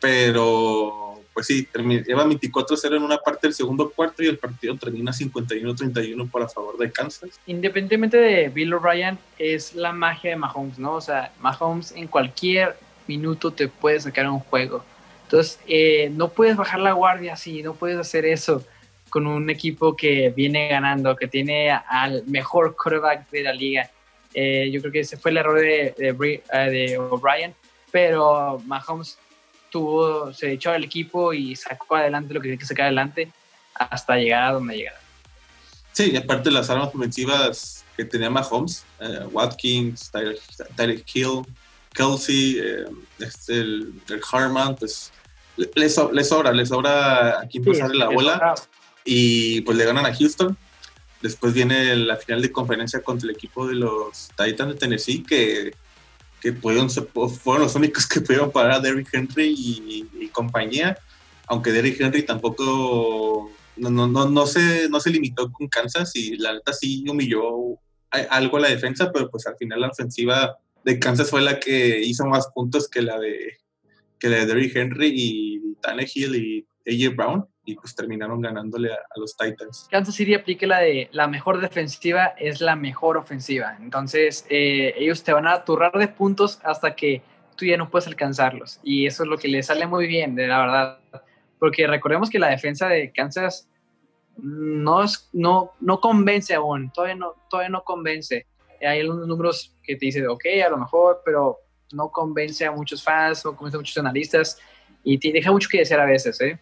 pero 0.01 1.12
pues 1.35 1.47
sí, 1.47 1.67
lleva 2.07 2.27
24-0 2.27 2.97
en 2.97 3.03
una 3.03 3.19
parte 3.19 3.47
del 3.47 3.55
segundo 3.55 3.91
cuarto 3.91 4.23
y 4.23 4.27
el 4.27 4.39
partido 4.39 4.77
termina 4.77 5.13
51-31 5.13 6.31
por 6.31 6.43
a 6.43 6.49
favor 6.49 6.77
de 6.77 6.93
Kansas. 6.93 7.41
Independientemente 7.47 8.19
de 8.19 8.49
Bill 8.49 8.75
O'Brien, 8.75 9.19
es 9.39 9.75
la 9.75 9.93
magia 9.93 10.31
de 10.31 10.37
Mahomes, 10.37 10.79
¿no? 10.79 10.95
O 10.95 11.01
sea, 11.01 11.33
Mahomes 11.41 11.93
en 11.93 12.07
cualquier 12.07 12.77
minuto 13.07 13.51
te 13.51 13.69
puede 13.69 14.01
sacar 14.01 14.29
un 14.29 14.41
juego. 14.41 14.85
Entonces, 15.25 15.59
eh, 15.67 16.11
no 16.13 16.29
puedes 16.29 16.57
bajar 16.57 16.81
la 16.81 16.93
guardia 16.93 17.33
así, 17.33 17.63
no 17.63 17.75
puedes 17.75 17.99
hacer 17.99 18.27
eso 18.27 18.63
con 19.09 19.27
un 19.27 19.49
equipo 19.51 19.97
que 19.97 20.31
viene 20.31 20.69
ganando, 20.69 21.17
que 21.17 21.29
tiene 21.29 21.71
al 21.71 22.25
mejor 22.27 22.77
quarterback 22.77 23.31
de 23.31 23.43
la 23.43 23.53
liga. 23.53 23.91
Eh, 24.35 24.71
yo 24.71 24.81
creo 24.81 24.93
que 24.93 25.01
ese 25.01 25.17
fue 25.17 25.31
el 25.31 25.37
error 25.39 25.61
de, 25.61 25.95
de, 25.97 26.43
eh, 26.53 26.99
O'Brien, 26.99 27.55
pero 27.91 28.59
Mahomes 28.67 29.19
tuvo, 29.73 30.33
se 30.33 30.53
echó 30.53 30.71
al 30.71 30.85
equipo 30.85 31.33
y 31.33 31.57
sacó 31.57 31.97
adelante 31.97 32.35
lo 32.35 32.41
que 32.41 32.49
tiene 32.49 32.59
que 32.59 32.67
sacar 32.67 32.87
adelante 32.87 33.33
hasta 33.75 34.17
llegar 34.17 34.45
a 34.45 34.53
donde 34.53 34.77
llegaron. 34.77 35.01
Sí, 35.93 36.11
y 36.13 36.17
aparte 36.17 36.51
las 36.51 36.71
armas 36.71 36.95
ofensivas 36.95 37.85
que 37.97 38.05
tenía 38.05 38.31
Mahomes, 38.31 38.85
eh, 39.01 39.27
Watkins, 39.31 40.11
Tyreek 40.77 41.05
Hill, 41.15 41.43
Kelsey, 41.93 42.63
este, 43.19 43.61
el, 43.61 43.93
Harman, 44.31 44.77
pues 44.77 45.13
les, 45.57 45.95
sobra, 45.95 46.53
les 46.53 46.69
sobra 46.69 47.41
a 47.41 47.47
quien 47.47 47.65
pasarle 47.65 47.97
la 47.97 48.09
bola 48.09 48.55
y 49.05 49.61
pues 49.63 49.77
le 49.77 49.85
ganan 49.85 50.07
a 50.07 50.15
Houston. 50.15 50.57
Después 51.21 51.53
viene 51.53 51.95
la 51.97 52.17
final 52.17 52.43
de 52.43 52.51
conferencia 52.51 53.03
contra 53.03 53.29
el 53.29 53.35
equipo 53.35 53.67
de 53.69 53.75
los 53.75 54.31
Titans 54.37 54.73
de 54.73 54.79
Tennessee, 54.79 55.23
que, 55.23 55.73
que 56.43 56.53
pudieron, 56.53 56.91
fueron 56.91 57.63
los 57.63 57.75
únicos 57.77 58.07
que 58.07 58.21
pudieron 58.21 58.51
parar 58.51 58.73
a 58.73 58.81
Derrick 58.81 59.09
Henry 59.13 59.55
y, 59.57 60.29
compañía, 60.33 60.99
aunque 61.47 61.71
Derrick 61.71 62.01
Henry 62.01 62.25
tampoco 62.25 63.53
no, 63.77 63.91
no, 63.91 64.29
no, 64.29 64.47
se, 64.47 64.89
no 64.89 64.99
se 64.99 65.11
limitó 65.11 65.53
con 65.53 65.69
Kansas 65.69 66.17
y 66.17 66.37
la 66.37 66.55
neta 66.55 66.73
sí 66.73 67.05
humilló 67.09 67.79
algo 68.11 68.57
a 68.57 68.61
la 68.61 68.71
defensa, 68.71 69.13
pero 69.13 69.31
pues 69.31 69.47
al 69.47 69.57
final 69.57 69.83
la 69.83 69.89
ofensiva 69.89 70.59
de 70.85 70.99
Kansas 70.99 71.31
fue 71.31 71.43
la 71.43 71.61
que 71.61 72.01
hizo 72.01 72.27
más 72.27 72.49
puntos 72.55 72.89
que 72.89 73.03
la 73.03 73.19
de 73.21 73.59
que 74.19 74.29
la 74.29 74.39
de 74.39 74.47
Derrick 74.47 74.75
Henry 74.75 75.13
y 75.15 75.75
Tannehill 75.81 76.35
y 76.35 76.67
AJ 76.87 77.17
Brown 77.17 77.47
y 77.65 77.77
pues 77.77 77.95
terminaron 77.95 78.41
ganándole 78.41 78.93
a, 78.93 78.99
los 79.17 79.37
Titans. 79.37 79.89
Kansas 79.91 80.15
City 80.15 80.35
aplique 80.35 80.67
la 80.67 80.81
de 80.81 81.09
la 81.13 81.29
mejor 81.29 81.61
defensiva 81.61 82.35
es 82.39 82.61
la 82.61 82.77
mejor 82.77 83.17
ofensiva. 83.17 83.77
Entonces 83.81 84.47
eh, 84.51 84.95
ellos 84.97 85.23
te 85.23 85.33
van 85.33 85.47
a 85.47 85.65
turrar 85.65 85.93
de 85.93 86.09
puntos 86.09 86.61
hasta 86.65 86.95
que 86.95 87.23
tú 87.57 87.65
ya 87.65 87.77
no 87.77 87.91
puedes 87.91 88.09
alcanzarlos. 88.09 88.81
Y 88.83 89.07
eso 89.07 89.23
es 89.23 89.29
lo 89.29 89.39
que 89.39 89.49
le 89.49 89.63
sale 89.63 89.87
muy 89.87 90.07
bien, 90.07 90.35
de 90.35 90.49
la 90.49 90.59
verdad. 90.61 90.99
Porque 91.59 91.87
recordemos 91.87 92.31
que 92.31 92.39
la 92.39 92.49
defensa 92.49 92.89
de 92.89 93.13
Kansas 93.13 93.69
no, 94.37 95.05
es, 95.05 95.29
no, 95.33 95.73
no 95.81 96.01
convence 96.01 96.55
aún, 96.55 96.91
todavía 96.91 97.17
no, 97.17 97.35
todavía 97.49 97.71
no 97.71 97.85
convence. 97.85 98.47
Hay 98.81 99.01
algunos 99.01 99.29
números 99.29 99.77
que 99.83 99.95
te 99.95 100.07
dicen, 100.07 100.27
ok, 100.27 100.45
a 100.67 100.71
lo 100.71 100.79
mejor, 100.79 101.23
pero 101.25 101.59
no 101.93 102.11
convence 102.11 102.65
a 102.65 102.73
muchos 102.73 103.03
fans, 103.03 103.45
no 103.45 103.55
convence 103.55 103.77
a 103.77 103.81
muchos 103.81 103.99
analistas 103.99 104.59
y 105.05 105.19
te 105.19 105.33
deja 105.33 105.53
mucho 105.53 105.69
que 105.71 105.79
desear 105.79 106.01
a 106.01 106.07
veces, 106.07 106.41
¿eh? 106.41 106.59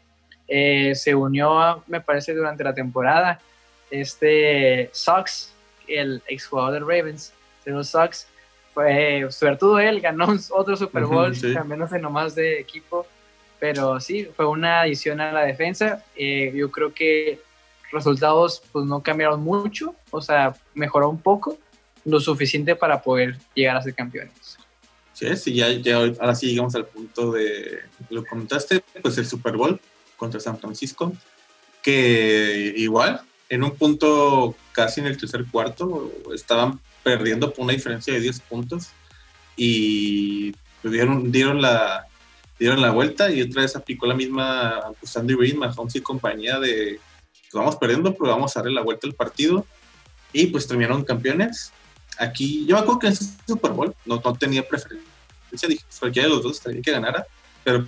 Eh, 0.53 0.97
se 0.97 1.15
unió, 1.15 1.83
me 1.87 2.01
parece, 2.01 2.35
durante 2.35 2.65
la 2.65 2.75
temporada. 2.75 3.41
Este 3.89 4.91
Sox, 4.93 5.53
el 5.87 6.23
exjugador 6.27 6.73
de 6.73 6.81
Ravens, 6.81 7.33
los 7.65 7.89
Sox, 7.89 8.27
fue, 8.75 9.27
sobre 9.31 9.57
todo 9.57 9.79
él, 9.79 10.01
ganó 10.01 10.27
otro 10.51 10.77
Super 10.77 11.05
Bowl, 11.05 11.33
uh 11.33 11.55
cambiándose 11.55 12.01
nomás 12.01 12.35
de 12.35 12.59
equipo. 12.59 13.07
Pero 13.61 14.01
sí, 14.01 14.29
fue 14.35 14.47
una 14.47 14.81
adición 14.81 15.21
a 15.21 15.33
la 15.33 15.43
defensa. 15.43 16.05
Eh, 16.17 16.53
yo 16.55 16.71
creo 16.71 16.93
que 16.93 17.41
resultados 17.93 18.63
pues 18.73 18.87
no 18.87 19.03
cambiaron 19.03 19.43
mucho, 19.43 19.95
o 20.11 20.21
sea, 20.21 20.55
mejoró 20.75 21.09
un 21.11 21.21
poco, 21.21 21.59
lo 22.05 22.19
suficiente 22.19 22.75
para 22.75 23.03
poder 23.03 23.37
llegar 23.55 23.77
a 23.77 23.83
ser 23.83 23.95
campeones. 23.95 24.59
Sí, 25.13 25.37
sí 25.37 25.55
ya, 25.55 25.71
ya 25.71 25.97
ahora 25.97 26.35
sí 26.35 26.47
llegamos 26.47 26.75
al 26.75 26.87
punto 26.87 27.33
de, 27.33 27.81
lo 28.09 28.25
comentaste, 28.25 28.83
pues 29.03 29.19
el 29.19 29.27
Super 29.27 29.57
Bowl 29.57 29.81
contra 30.21 30.39
San 30.39 30.59
Francisco, 30.59 31.15
que 31.83 32.75
igual, 32.77 33.23
en 33.49 33.65
un 33.65 33.75
punto 33.75 34.55
casi 34.73 35.01
en 35.01 35.07
el 35.07 35.17
tercer 35.17 35.47
cuarto, 35.51 36.13
estaban 36.35 36.79
perdiendo 37.03 37.53
por 37.53 37.65
una 37.65 37.73
diferencia 37.73 38.13
de 38.13 38.21
10 38.21 38.41
puntos 38.41 38.91
y 39.57 40.53
dieron, 40.85 41.33
dieron 41.33 41.63
la, 41.63 42.07
dieron 42.59 42.83
la 42.83 42.91
vuelta 42.91 43.31
y 43.31 43.41
otra 43.41 43.63
vez 43.63 43.75
aplicó 43.75 44.07
la 44.07 44.15
misma 44.15 44.93
pues, 45.01 45.17
Andy 45.17 45.35
Reid, 45.35 45.55
Mahomes 45.55 45.97
y 45.97 46.03
compañía 46.03 46.61
de 46.61 47.01
pues, 47.51 47.59
vamos 47.59 47.77
perdiendo, 47.77 48.15
pero 48.15 48.31
vamos 48.31 48.55
a 48.55 48.61
darle 48.61 48.75
la 48.75 48.83
vuelta 48.83 49.07
al 49.07 49.15
partido. 49.15 49.67
Y 50.33 50.47
pues 50.47 50.69
terminaron 50.69 51.03
campeones. 51.03 51.73
Aquí, 52.19 52.65
yo 52.67 52.77
me 52.77 52.83
acuerdo 52.83 53.01
que 53.01 53.07
en 53.09 53.13
ese 53.15 53.25
Super 53.47 53.73
Bowl 53.73 53.95
no, 54.05 54.21
no 54.23 54.35
tenía 54.35 54.69
preferencia. 54.69 55.09
Dije, 55.51 55.83
pues, 55.89 55.99
cualquiera 55.99 56.29
de 56.29 56.35
los 56.35 56.43
dos 56.45 56.59
estaría 56.59 56.83
que 56.83 56.93
ganara. 56.93 57.27
Pero 57.65 57.87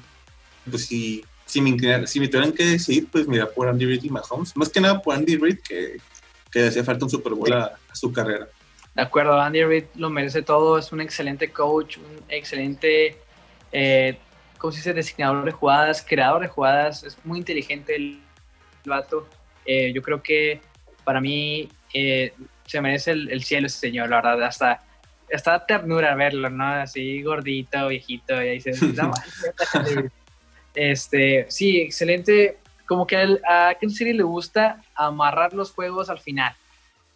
pues 0.69 0.87
si, 0.87 1.25
si, 1.53 1.61
me, 1.61 2.07
si 2.07 2.19
me 2.19 2.29
tuvieran 2.29 2.53
que 2.53 2.65
decir, 2.65 3.09
pues 3.13 3.29
mira, 3.29 3.47
por 3.47 3.69
Andy 3.69 3.85
Reid 3.85 4.05
y 4.05 4.09
Mahomes. 4.09 4.57
Más 4.57 4.71
que 4.71 4.81
nada 4.81 5.03
por 5.03 5.15
Andy 5.15 5.37
Reid, 5.37 5.59
que, 5.59 5.99
que 6.51 6.67
hacía 6.67 6.83
falta 6.83 7.05
un 7.05 7.11
Super 7.11 7.35
Bowl 7.35 7.53
a, 7.53 7.77
su 7.93 8.11
carrera. 8.11 8.49
De 8.95 9.03
acuerdo, 9.03 9.39
Andy 9.39 9.63
Reid 9.63 9.85
lo 9.97 10.09
merece 10.09 10.41
todo. 10.41 10.79
Es 10.79 10.93
un 10.93 11.03
excelente 11.03 11.53
coach, 11.53 11.99
un 11.99 12.25
excelente, 12.31 13.19
eh, 13.71 14.17
¿cómo 14.57 14.73
se 14.73 14.79
dice? 14.79 14.95
Designador 14.95 15.45
de 15.45 15.53
jugadas, 15.53 16.03
creador 16.09 16.41
de 16.41 16.49
jugadas. 16.49 17.05
Es 17.05 17.19
muy 17.23 17.39
inteligente 17.39 17.97
el, 17.97 18.23
vato. 18.87 19.29
Eh, 19.67 19.93
yo 19.93 20.01
creo 20.01 20.23
que 20.23 20.63
para 21.05 21.21
mí 21.21 21.69
eh, 21.93 22.33
se 22.67 22.81
merece 22.81 23.11
el, 23.11 23.45
cielo 23.45 23.67
ese 23.67 23.79
señor, 23.79 24.09
la 24.09 24.23
verdad. 24.23 24.43
Hasta, 24.45 24.81
hasta 25.31 25.67
ternura 25.67 26.15
verlo, 26.15 26.49
¿no? 26.49 26.67
Así 26.67 27.23
gordito, 27.23 27.89
viejito, 27.89 28.43
y 28.43 28.49
ahí 28.49 28.61
se 28.63 28.73
Este, 30.75 31.47
sí, 31.49 31.81
excelente. 31.81 32.59
Como 32.87 33.07
que 33.07 33.17
a 33.17 33.75
Kansas 33.81 33.99
City 33.99 34.13
le 34.13 34.23
gusta 34.23 34.83
amarrar 34.95 35.53
los 35.53 35.73
juegos 35.73 36.11
al 36.11 36.19
final. 36.19 36.55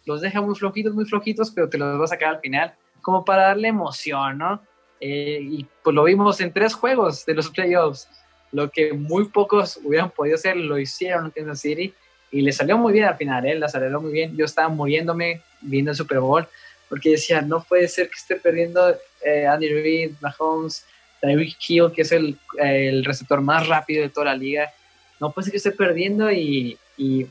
Los 0.05 0.21
deja 0.21 0.41
muy 0.41 0.55
flojitos, 0.55 0.93
muy 0.93 1.05
flojitos, 1.05 1.51
pero 1.51 1.69
te 1.69 1.77
los 1.77 1.99
va 1.99 2.05
a 2.05 2.07
sacar 2.07 2.29
al 2.29 2.39
final, 2.39 2.73
como 3.01 3.25
para 3.25 3.47
darle 3.47 3.67
emoción, 3.67 4.37
¿no? 4.37 4.61
Eh, 4.99 5.39
y 5.41 5.67
pues 5.83 5.93
lo 5.93 6.03
vimos 6.03 6.39
en 6.41 6.51
tres 6.51 6.73
juegos 6.73 7.25
de 7.25 7.33
los 7.33 7.49
playoffs. 7.49 8.07
Lo 8.51 8.71
que 8.71 8.93
muy 8.93 9.27
pocos 9.27 9.79
hubieran 9.83 10.09
podido 10.09 10.35
hacer, 10.35 10.55
lo 10.55 10.79
hicieron 10.79 11.31
Kansas 11.31 11.59
City 11.59 11.93
y 12.31 12.41
le 12.41 12.51
salió 12.51 12.77
muy 12.77 12.93
bien 12.93 13.05
al 13.05 13.17
final, 13.17 13.45
¿eh? 13.45 13.55
la 13.55 13.67
salió 13.67 13.99
muy 14.01 14.11
bien. 14.11 14.35
Yo 14.35 14.45
estaba 14.45 14.69
muriéndome 14.69 15.41
viendo 15.61 15.91
el 15.91 15.97
Super 15.97 16.19
Bowl 16.19 16.47
porque 16.89 17.11
decía, 17.11 17.41
no 17.41 17.63
puede 17.63 17.87
ser 17.87 18.07
que 18.09 18.15
esté 18.15 18.35
perdiendo 18.37 18.95
eh, 19.23 19.45
Andy 19.45 19.69
Reid, 19.69 20.11
Mahomes, 20.21 20.85
Tyreek 21.21 21.57
Hill, 21.67 21.91
que 21.93 22.01
es 22.01 22.11
el, 22.11 22.37
el, 22.59 23.05
receptor 23.05 23.41
más 23.41 23.67
rápido 23.67 24.01
de 24.01 24.09
toda 24.09 24.27
la 24.27 24.35
liga. 24.35 24.71
No 25.19 25.31
puede 25.31 25.45
ser 25.45 25.51
que 25.51 25.57
esté 25.57 25.71
perdiendo 25.71 26.31
y, 26.31 26.77
y 26.97 27.25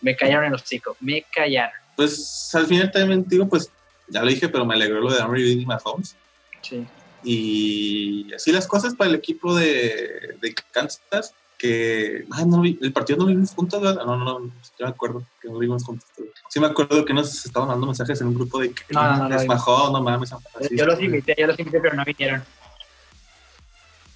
me 0.00 0.16
callaron 0.16 0.46
en 0.46 0.52
los 0.52 0.64
chicos, 0.64 0.96
me 1.00 1.24
callaron. 1.34 1.76
Pues 1.96 2.50
al 2.54 2.66
final 2.66 2.90
también 2.90 3.24
digo, 3.26 3.48
pues 3.48 3.70
ya 4.08 4.22
lo 4.22 4.28
dije, 4.28 4.48
pero 4.48 4.64
me 4.64 4.74
alegró 4.74 5.00
lo 5.00 5.12
de 5.12 5.20
Andy 5.20 5.42
Reid 5.42 5.60
y 5.60 5.66
Mahomes. 5.66 6.16
Sí. 6.62 6.86
Y 7.24 8.32
así 8.32 8.52
las 8.52 8.66
cosas 8.66 8.94
para 8.94 9.10
el 9.10 9.16
equipo 9.16 9.54
de, 9.54 10.36
de 10.40 10.54
Kansas 10.72 11.34
que 11.58 12.24
ah, 12.30 12.44
no, 12.46 12.62
el 12.64 12.92
partido 12.92 13.18
no 13.18 13.24
lo 13.24 13.30
vimos 13.30 13.52
juntos, 13.52 13.82
No, 13.82 13.92
no, 13.92 14.16
no, 14.16 14.52
yo 14.78 14.86
me 14.86 14.88
acuerdo 14.88 15.24
que 15.42 15.48
no 15.48 15.54
lo 15.54 15.60
vimos 15.60 15.84
juntos. 15.84 16.08
Sí 16.48 16.60
me 16.60 16.68
acuerdo 16.68 17.04
que 17.04 17.12
nos 17.12 17.44
estaban 17.44 17.68
dando 17.68 17.84
mensajes 17.84 18.20
en 18.20 18.28
un 18.28 18.34
grupo 18.34 18.60
de 18.60 18.70
que 18.70 18.94
no, 18.94 19.16
no, 19.16 19.28
no, 19.28 19.46
bajó, 19.46 19.90
no 19.90 20.00
mames. 20.00 20.30
Yo 20.70 20.86
los 20.86 21.00
invité, 21.02 21.34
yo 21.36 21.48
los 21.48 21.58
invité, 21.58 21.80
pero 21.80 21.96
no 21.96 22.04
vinieron. 22.04 22.42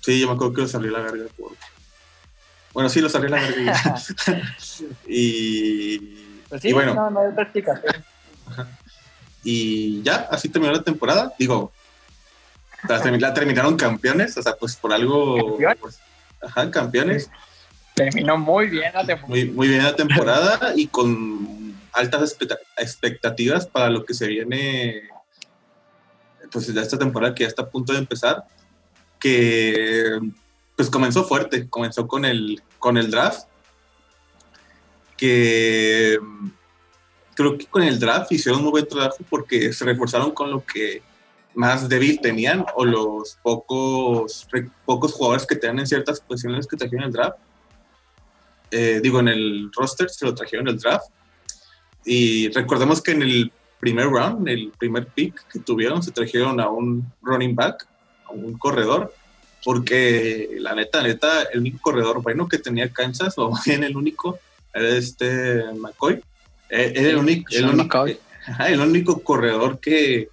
Sí, 0.03 0.21
yo 0.21 0.27
me 0.27 0.35
acuerdo 0.35 0.55
que 0.55 0.61
los 0.63 0.71
salió 0.71 0.91
la 0.91 1.01
verga. 1.01 1.25
Bueno, 2.73 2.89
sí, 2.89 3.01
los 3.01 3.13
salió 3.13 3.29
la 3.29 3.41
verga. 3.41 4.01
y... 5.07 6.19
Pues 6.53 6.61
sí, 6.61 6.69
y 6.69 6.73
bueno. 6.75 6.93
No, 6.93 7.09
no 7.09 7.21
hay 7.21 7.33
práctica. 7.33 7.81
Y 9.43 10.03
ya, 10.03 10.29
así 10.31 10.51
terminó 10.51 10.71
la 10.71 10.83
temporada. 10.83 11.33
Digo, 11.39 11.73
la 12.87 13.33
terminaron 13.33 13.75
campeones, 13.75 14.37
o 14.37 14.43
sea, 14.43 14.55
pues 14.57 14.77
por 14.77 14.93
algo... 14.93 15.57
Pues, 15.81 15.99
Ajá, 16.43 16.71
campeones. 16.71 17.31
Terminó 17.95 18.37
muy 18.37 18.67
bien 18.67 18.93
la 18.93 19.07
temporada. 19.07 19.29
Muy, 19.29 19.45
muy 19.47 19.69
bien 19.69 19.83
la 19.83 19.97
temporada 19.97 20.73
y 20.77 20.89
con 20.89 21.75
altas 21.93 22.37
expectativas 22.77 23.67
para 23.67 23.89
lo 23.89 24.05
que 24.05 24.13
se 24.13 24.27
viene 24.27 25.09
pues 26.51 26.73
de 26.73 26.81
esta 26.81 26.99
temporada 26.99 27.35
que 27.35 27.45
ya 27.45 27.49
está 27.49 27.63
a 27.63 27.71
punto 27.71 27.93
de 27.93 28.01
empezar, 28.01 28.45
que 29.23 30.19
pues 30.75 30.91
comenzó 30.91 31.23
fuerte, 31.23 31.69
comenzó 31.69 32.09
con 32.09 32.25
el, 32.25 32.61
con 32.81 32.97
el 32.97 33.09
draft, 33.09 33.47
que 35.17 36.19
creo 37.35 37.57
que 37.57 37.67
con 37.67 37.85
el 37.85 38.01
draft 38.01 38.33
hicieron 38.33 38.63
muy 38.63 38.73
buen 38.73 38.89
trabajo 38.89 39.19
porque 39.31 39.73
se 39.73 39.85
reforzaron 39.85 40.33
con 40.33 40.51
lo 40.51 40.65
que 40.65 41.03
más 41.55 41.89
débil 41.89 42.21
tenían 42.21 42.65
o 42.75 42.85
los 42.85 43.39
pocos, 43.45 44.49
pocos 44.85 45.13
jugadores 45.13 45.47
que 45.47 45.55
tenían 45.55 45.79
en 45.79 45.87
ciertas 45.87 46.21
posiciones 46.21 46.67
que 46.67 46.77
trajeron 46.77 47.05
el 47.05 47.13
draft. 47.13 47.39
Eh, 48.73 48.99
digo, 49.01 49.21
en 49.21 49.29
el 49.29 49.71
roster 49.73 50.11
se 50.11 50.25
lo 50.25 50.35
trajeron 50.35 50.67
el 50.67 50.79
draft. 50.79 51.07
Y 52.05 52.49
recordemos 52.49 53.01
que 53.01 53.13
en 53.13 53.23
el 53.23 53.53
primer 53.79 54.09
round, 54.09 54.49
el 54.49 54.73
primer 54.77 55.07
pick 55.07 55.47
que 55.47 55.61
tuvieron, 55.61 56.03
se 56.03 56.11
trajeron 56.11 56.59
a 56.59 56.69
un 56.69 57.07
running 57.23 57.55
back, 57.55 57.87
un 58.33 58.59
corredor, 58.59 59.15
porque 59.65 60.57
la 60.59 60.75
neta, 60.75 61.03
neta, 61.03 61.43
el 61.53 61.61
único 61.61 61.79
corredor 61.81 62.23
bueno 62.23 62.49
que 62.49 62.59
tenía 62.59 62.93
Kansas, 62.93 63.35
o 63.37 63.53
bien 63.65 63.85
el 63.85 63.97
único, 63.97 64.39
era 64.75 64.89
este 64.89 65.65
McCoy. 65.75 66.23
Eh, 66.71 66.93
era 66.97 67.11
el 67.11 67.17
único, 67.17 67.55
el 67.55 67.67
único, 67.67 68.07
el 68.07 68.81
único 68.81 69.23
corredor 69.23 69.79
que, 69.79 70.29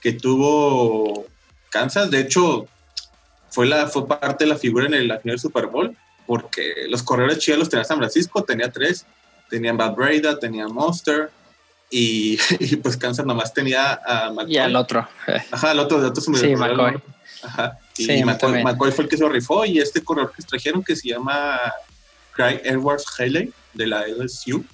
que 0.00 0.12
tuvo 0.12 1.26
Kansas. 1.68 2.10
De 2.10 2.20
hecho, 2.20 2.66
fue, 3.50 3.66
la, 3.66 3.88
fue 3.88 4.06
parte 4.06 4.44
de 4.44 4.50
la 4.50 4.56
figura 4.56 4.86
en 4.86 4.94
el, 4.94 5.08
la 5.08 5.18
final 5.18 5.34
del 5.34 5.40
Super 5.40 5.66
Bowl, 5.66 5.96
porque 6.26 6.86
los 6.88 7.02
corredores 7.02 7.38
chidos 7.38 7.58
los 7.58 7.68
tenía 7.68 7.84
San 7.84 7.98
Francisco, 7.98 8.44
tenía 8.44 8.70
tres. 8.70 9.04
Tenían 9.48 9.76
Bad 9.76 9.96
Breda, 9.96 10.38
tenía 10.38 10.68
Monster, 10.68 11.28
y, 11.90 12.36
pues 12.76 12.96
Kansas 12.96 13.26
nomás 13.26 13.52
tenía 13.52 14.00
a 14.06 14.30
McCoy. 14.30 14.54
Y 14.54 14.58
al 14.58 14.76
otro. 14.76 15.08
Ajá, 15.50 15.72
el 15.72 15.80
otro, 15.80 15.98
el 15.98 16.04
otro 16.04 16.22
se 16.22 16.30
me 16.30 16.38
Sí, 16.38 16.54
McCoy. 16.54 17.02
Ajá. 17.42 17.78
Y 17.96 18.22
McCoy, 18.24 18.92
fue 18.92 19.04
el 19.04 19.10
que 19.10 19.16
se 19.16 19.28
rifó, 19.28 19.64
y 19.64 19.78
este 19.78 20.02
corredor 20.02 20.32
que 20.36 20.42
trajeron 20.42 20.82
que 20.82 20.96
se 20.96 21.08
llama 21.08 21.58
Craig 22.32 22.60
Edwards 22.64 23.04
Haley, 23.18 23.52
de 23.74 23.86
la 23.86 24.06
LSU. 24.06 24.64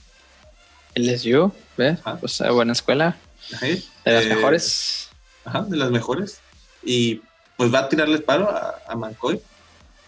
LSU, 0.95 1.53
¿ves? 1.77 1.99
Pues 2.21 2.43
buena 2.51 2.73
escuela. 2.73 3.17
De 3.61 3.83
las 4.05 4.25
eh, 4.25 4.35
mejores 4.35 5.07
Ajá, 5.47 5.63
de 5.63 5.77
las 5.77 5.91
mejores. 5.91 6.41
Y 6.83 7.23
pues 7.57 7.73
va 7.73 7.81
a 7.81 7.89
tirarle 7.89 8.19
paro 8.19 8.51
a, 8.51 8.83
a 8.87 8.97
McCoy. 8.97 9.41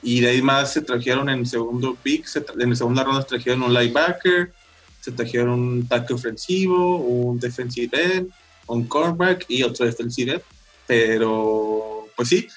Y 0.03 0.21
de 0.21 0.29
ahí 0.29 0.43
más 0.43 0.73
se 0.73 0.83
trajeron 0.83 1.29
en 1.29 1.41
el 1.41 1.47
segundo 1.47 1.97
pick, 2.03 2.27
en 2.59 2.71
la 2.71 2.77
segunda 2.77 3.03
ronda 3.03 3.23
se 3.23 3.29
trajeron 3.29 3.63
un 3.63 3.75
linebacker, 3.75 4.53
se 5.01 5.13
trajeron 5.13 5.51
un 5.51 5.89
tackle 5.89 6.17
ofensivo, 6.17 6.99
un 6.99 7.39
defensive 7.41 7.91
end, 7.93 8.31
un 8.67 8.87
cornerback 8.87 9.47
y 9.49 9.63
otro 9.63 9.87
defensive 9.87 10.33
end. 10.35 10.43
Pero, 10.87 11.98
pues 12.19 12.29
sí, 12.29 12.49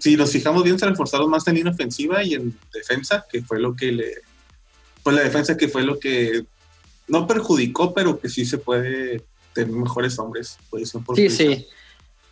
si 0.00 0.16
nos 0.16 0.32
fijamos 0.32 0.64
bien, 0.64 0.76
se 0.76 0.86
reforzaron 0.86 1.30
más 1.30 1.46
en 1.46 1.54
línea 1.54 1.72
ofensiva 1.72 2.24
y 2.24 2.34
en 2.34 2.58
defensa, 2.72 3.24
que 3.30 3.42
fue 3.42 3.60
lo 3.60 3.76
que 3.76 3.92
le. 3.92 4.12
Pues 5.04 5.14
la 5.14 5.22
defensa 5.22 5.56
que 5.56 5.68
fue 5.68 5.84
lo 5.84 6.00
que 6.00 6.44
no 7.06 7.24
perjudicó, 7.28 7.94
pero 7.94 8.18
que 8.18 8.28
sí 8.28 8.44
se 8.44 8.58
puede 8.58 9.22
tener 9.52 9.70
mejores 9.70 10.18
hombres. 10.18 10.58
Posición 10.68 11.04
por 11.04 11.14
sí, 11.14 11.30
sí 11.30 11.68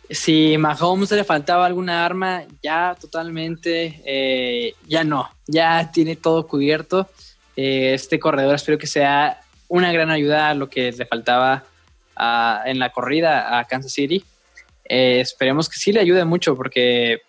si 0.09 0.57
Mahomes 0.57 1.11
le 1.11 1.23
faltaba 1.23 1.65
alguna 1.65 2.05
arma, 2.05 2.43
ya 2.61 2.95
totalmente, 2.99 4.01
eh, 4.05 4.75
ya 4.87 5.03
no, 5.03 5.29
ya 5.47 5.91
tiene 5.91 6.15
todo 6.15 6.45
cubierto. 6.45 7.09
Eh, 7.55 7.93
este 7.93 8.19
corredor 8.19 8.55
espero 8.55 8.77
que 8.77 8.87
sea 8.87 9.41
una 9.67 9.91
gran 9.93 10.11
ayuda 10.11 10.49
a 10.49 10.53
lo 10.53 10.69
que 10.69 10.91
le 10.91 11.05
faltaba 11.05 11.63
en 12.65 12.77
la 12.77 12.91
corrida 12.91 13.57
a 13.57 13.65
Kansas 13.65 13.93
City. 13.93 14.23
Eh, 14.85 15.19
esperemos 15.21 15.69
que 15.69 15.77
sí 15.77 15.91
le 15.91 15.99
ayude 15.99 16.25
mucho 16.25 16.55
porque 16.55 17.21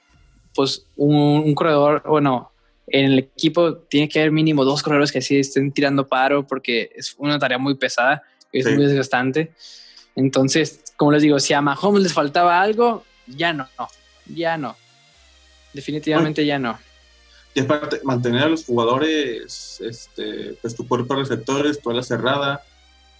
pues 0.54 0.86
un, 0.96 1.54
corredor, 1.54 2.02
bueno, 2.06 2.52
en 2.86 3.12
el 3.12 3.18
equipo 3.18 3.76
tiene 3.76 4.08
que 4.08 4.20
haber 4.20 4.32
mínimo 4.32 4.64
dos 4.64 4.82
corredores 4.82 5.10
que 5.10 5.22
sí 5.22 5.38
estén 5.38 5.72
tirando 5.72 6.06
paro 6.06 6.46
porque 6.46 6.90
es 6.94 7.14
una 7.18 7.38
tarea 7.38 7.58
muy 7.58 7.74
pesada, 7.74 8.22
es 8.52 8.66
muy 8.66 8.86
desgastante. 8.86 9.52
Entonces, 10.14 10.84
como 10.96 11.12
les 11.12 11.22
digo, 11.22 11.40
si 11.40 11.54
a 11.54 11.60
Mahomes 11.60 12.02
les 12.02 12.12
faltaba 12.12 12.60
algo, 12.60 13.04
ya 13.26 13.52
no, 13.52 13.68
ya 14.26 14.56
no. 14.56 14.76
Definitivamente 15.72 16.46
ya 16.46 16.58
no. 16.58 16.78
Y 17.52 17.60
aparte, 17.60 18.00
mantener 18.04 18.42
a 18.42 18.48
los 18.48 18.64
jugadores, 18.64 19.80
este, 19.80 20.56
pues 20.60 20.74
tu 20.74 20.86
cuerpo 20.86 21.14
de 21.14 21.20
receptores, 21.20 21.80
toda 21.80 21.96
la 21.96 22.02
cerrada, 22.02 22.64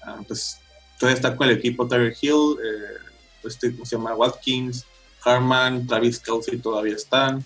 ah, 0.02 0.20
pues 0.26 0.58
todavía 0.98 1.16
está 1.16 1.36
con 1.36 1.48
el 1.48 1.56
equipo 1.56 1.86
Tyler 1.86 2.14
Hill, 2.20 2.56
eh, 2.64 3.13
este, 3.48 3.72
¿cómo 3.72 3.84
se 3.84 3.96
llama? 3.96 4.14
Watkins, 4.14 4.86
Harman, 5.24 5.86
Travis 5.86 6.18
Kelsey 6.18 6.58
todavía 6.58 6.94
están. 6.94 7.44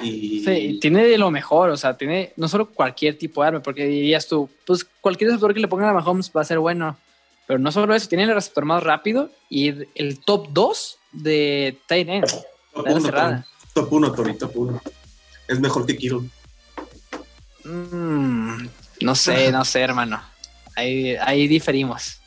Y... 0.00 0.42
Sí, 0.44 0.78
tiene 0.80 1.04
de 1.04 1.18
lo 1.18 1.30
mejor, 1.30 1.70
o 1.70 1.76
sea, 1.76 1.96
tiene 1.96 2.32
no 2.36 2.48
solo 2.48 2.70
cualquier 2.70 3.16
tipo 3.16 3.42
de 3.42 3.48
arma, 3.48 3.62
porque 3.62 3.86
dirías 3.86 4.26
tú, 4.26 4.48
pues 4.66 4.84
cualquier 5.00 5.30
receptor 5.30 5.54
que 5.54 5.60
le 5.60 5.68
pongan 5.68 5.90
a 5.90 5.92
Mahomes 5.92 6.30
va 6.36 6.40
a 6.40 6.44
ser 6.44 6.58
bueno. 6.58 6.96
Pero 7.46 7.58
no 7.58 7.70
solo 7.70 7.94
eso, 7.94 8.08
tiene 8.08 8.24
el 8.24 8.34
receptor 8.34 8.64
más 8.64 8.82
rápido 8.82 9.30
y 9.50 9.68
el 9.94 10.18
top 10.24 10.48
2 10.50 10.98
de 11.12 11.78
tight 11.86 12.08
end. 12.08 12.26
Top 12.72 12.86
1, 12.86 13.44
top 13.74 13.92
1, 13.92 14.12
Tony, 14.12 14.34
top 14.34 14.56
1. 14.56 14.82
es 15.48 15.60
mejor 15.60 15.84
que 15.86 15.96
Kittle. 15.96 16.28
Mm, 17.64 18.66
no 19.00 19.14
sé, 19.14 19.52
no 19.52 19.64
sé, 19.64 19.80
hermano. 19.80 20.22
Ahí, 20.74 21.16
ahí 21.16 21.46
diferimos. 21.46 22.20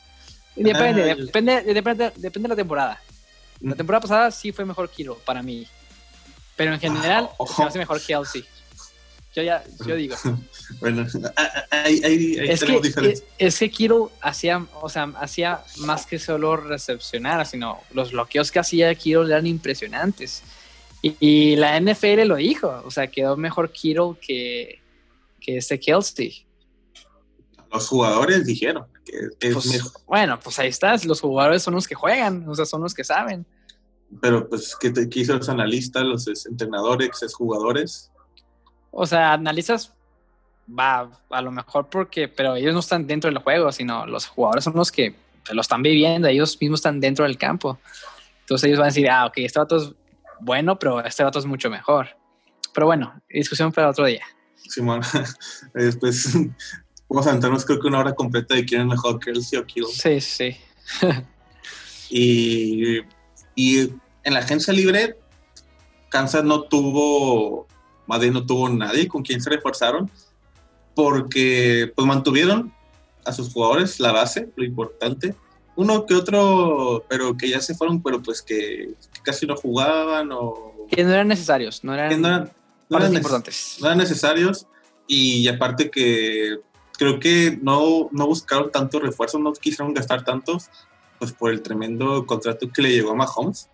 Depende, 0.58 1.14
depende, 1.14 1.62
depende, 1.74 2.12
depende 2.16 2.46
de 2.46 2.48
la 2.48 2.56
temporada. 2.56 3.02
La 3.60 3.74
temporada 3.74 4.02
pasada 4.02 4.30
sí 4.30 4.52
fue 4.52 4.64
mejor 4.64 4.88
Kittle 4.90 5.16
para 5.24 5.42
mí. 5.42 5.66
Pero 6.56 6.74
en 6.74 6.80
general 6.80 7.28
oh, 7.36 7.46
se 7.46 7.62
hace 7.62 7.78
mejor 7.78 8.00
Kelsey. 8.00 8.44
Yo 9.34 9.42
ya, 9.42 9.62
yo 9.86 9.94
digo. 9.94 10.16
bueno, 10.80 11.06
ahí, 11.70 12.00
ahí, 12.02 12.36
es, 12.40 12.64
que, 12.64 13.22
es, 13.38 13.58
que 13.58 13.70
Kiro 13.70 14.10
hacía, 14.20 14.66
o 14.80 14.88
sea, 14.88 15.12
hacía 15.20 15.60
más 15.76 16.06
que 16.06 16.18
solo 16.18 16.56
recepcionar, 16.56 17.46
sino 17.46 17.80
los 17.92 18.10
bloqueos 18.10 18.50
que 18.50 18.58
hacía 18.58 18.94
Kiro 18.94 19.26
eran 19.26 19.46
impresionantes. 19.46 20.42
Y, 21.00 21.54
la 21.54 21.78
NFL 21.78 22.26
lo 22.26 22.36
dijo, 22.36 22.82
o 22.84 22.90
sea, 22.90 23.06
quedó 23.06 23.36
mejor 23.36 23.70
Kiro 23.70 24.16
que, 24.20 24.80
que 25.40 25.58
este 25.58 25.78
Kelsey. 25.78 26.44
Los 27.72 27.88
jugadores 27.88 28.46
dijeron 28.46 28.86
que 29.04 29.46
es 29.48 29.54
pues, 29.54 29.66
mejor. 29.66 29.92
Bueno, 30.06 30.40
pues 30.40 30.58
ahí 30.58 30.68
estás, 30.68 31.04
los 31.04 31.20
jugadores 31.20 31.62
son 31.62 31.74
los 31.74 31.86
que 31.86 31.94
juegan, 31.94 32.48
o 32.48 32.54
sea, 32.54 32.64
son 32.64 32.82
los 32.82 32.94
que 32.94 33.04
saben. 33.04 33.46
Pero, 34.22 34.48
pues, 34.48 34.74
¿qué, 34.80 34.92
qué 34.92 35.20
hizo 35.20 35.36
los 35.36 35.48
analistas, 35.48 36.02
los 36.02 36.46
entrenadores, 36.46 37.08
ex 37.22 37.34
jugadores? 37.34 38.10
O 38.90 39.04
sea, 39.04 39.34
analizas, 39.34 39.92
va, 40.66 41.10
a 41.30 41.42
lo 41.42 41.50
mejor 41.50 41.88
porque, 41.90 42.28
pero 42.28 42.56
ellos 42.56 42.72
no 42.72 42.80
están 42.80 43.06
dentro 43.06 43.30
del 43.30 43.38
juego, 43.38 43.70
sino 43.70 44.06
los 44.06 44.26
jugadores 44.26 44.64
son 44.64 44.74
los 44.74 44.90
que 44.90 45.14
lo 45.52 45.60
están 45.60 45.82
viviendo, 45.82 46.28
ellos 46.28 46.58
mismos 46.60 46.80
están 46.80 47.00
dentro 47.00 47.24
del 47.24 47.36
campo. 47.36 47.78
Entonces 48.40 48.66
ellos 48.66 48.78
van 48.78 48.86
a 48.86 48.90
decir, 48.90 49.10
ah, 49.10 49.26
ok, 49.26 49.34
este 49.38 49.58
vato 49.58 49.76
es 49.76 49.92
bueno, 50.40 50.78
pero 50.78 51.04
este 51.04 51.22
vato 51.22 51.38
es 51.38 51.46
mucho 51.46 51.70
mejor. 51.70 52.08
Pero 52.74 52.86
bueno, 52.86 53.20
discusión 53.28 53.72
para 53.72 53.90
otro 53.90 54.06
día. 54.06 54.24
Simón, 54.56 55.00
después 55.74 56.36
vamos 57.08 57.26
a 57.26 57.32
entrarnos 57.32 57.64
creo 57.64 57.80
que 57.80 57.88
una 57.88 58.00
hora 58.00 58.14
completa 58.14 58.54
de 58.54 58.64
quién 58.64 58.82
es 58.82 58.86
mejor, 58.86 59.18
Kelsey 59.18 59.58
o 59.58 59.64
Kittle. 59.64 59.92
Sí, 59.92 60.20
sí. 60.20 60.56
y, 62.10 62.98
y 63.54 63.80
en 64.24 64.34
la 64.34 64.40
agencia 64.40 64.72
libre, 64.72 65.16
Kansas 66.10 66.44
no 66.44 66.62
tuvo 66.62 67.66
más 68.08 68.26
no 68.26 68.44
tuvo 68.44 68.68
nadie 68.70 69.06
con 69.06 69.22
quien 69.22 69.40
se 69.40 69.50
reforzaron, 69.50 70.10
porque 70.94 71.92
pues 71.94 72.08
mantuvieron 72.08 72.72
a 73.24 73.32
sus 73.32 73.52
jugadores 73.52 74.00
la 74.00 74.12
base, 74.12 74.48
lo 74.56 74.64
importante. 74.64 75.34
Uno 75.76 76.06
que 76.06 76.14
otro, 76.14 77.04
pero 77.08 77.36
que 77.36 77.50
ya 77.50 77.60
se 77.60 77.74
fueron, 77.74 78.02
pero 78.02 78.20
pues 78.20 78.42
que, 78.42 78.94
casi 79.22 79.46
no 79.46 79.54
jugaban 79.56 80.30
o... 80.32 80.86
Que 80.90 81.04
no 81.04 81.12
eran 81.12 81.28
necesarios, 81.28 81.84
no 81.84 81.92
eran, 81.92 82.20
no 82.20 82.96
eran, 82.96 83.14
importantes. 83.14 83.76
No 83.78 83.86
eran 83.86 83.98
necesarios 83.98 84.66
y 85.06 85.46
aparte 85.46 85.90
que 85.90 86.56
creo 86.98 87.18
que 87.18 87.58
no, 87.62 88.08
no 88.12 88.26
buscaron 88.26 88.70
tantos 88.70 89.00
refuerzos, 89.00 89.40
no 89.40 89.52
quisieron 89.54 89.94
gastar 89.94 90.24
tantos, 90.24 90.68
pues 91.18 91.32
por 91.32 91.50
el 91.50 91.62
tremendo 91.62 92.26
contrato 92.26 92.70
que 92.70 92.82
le 92.82 92.92
llegó 92.92 93.12
a 93.12 93.14
Mahomes. 93.14 93.68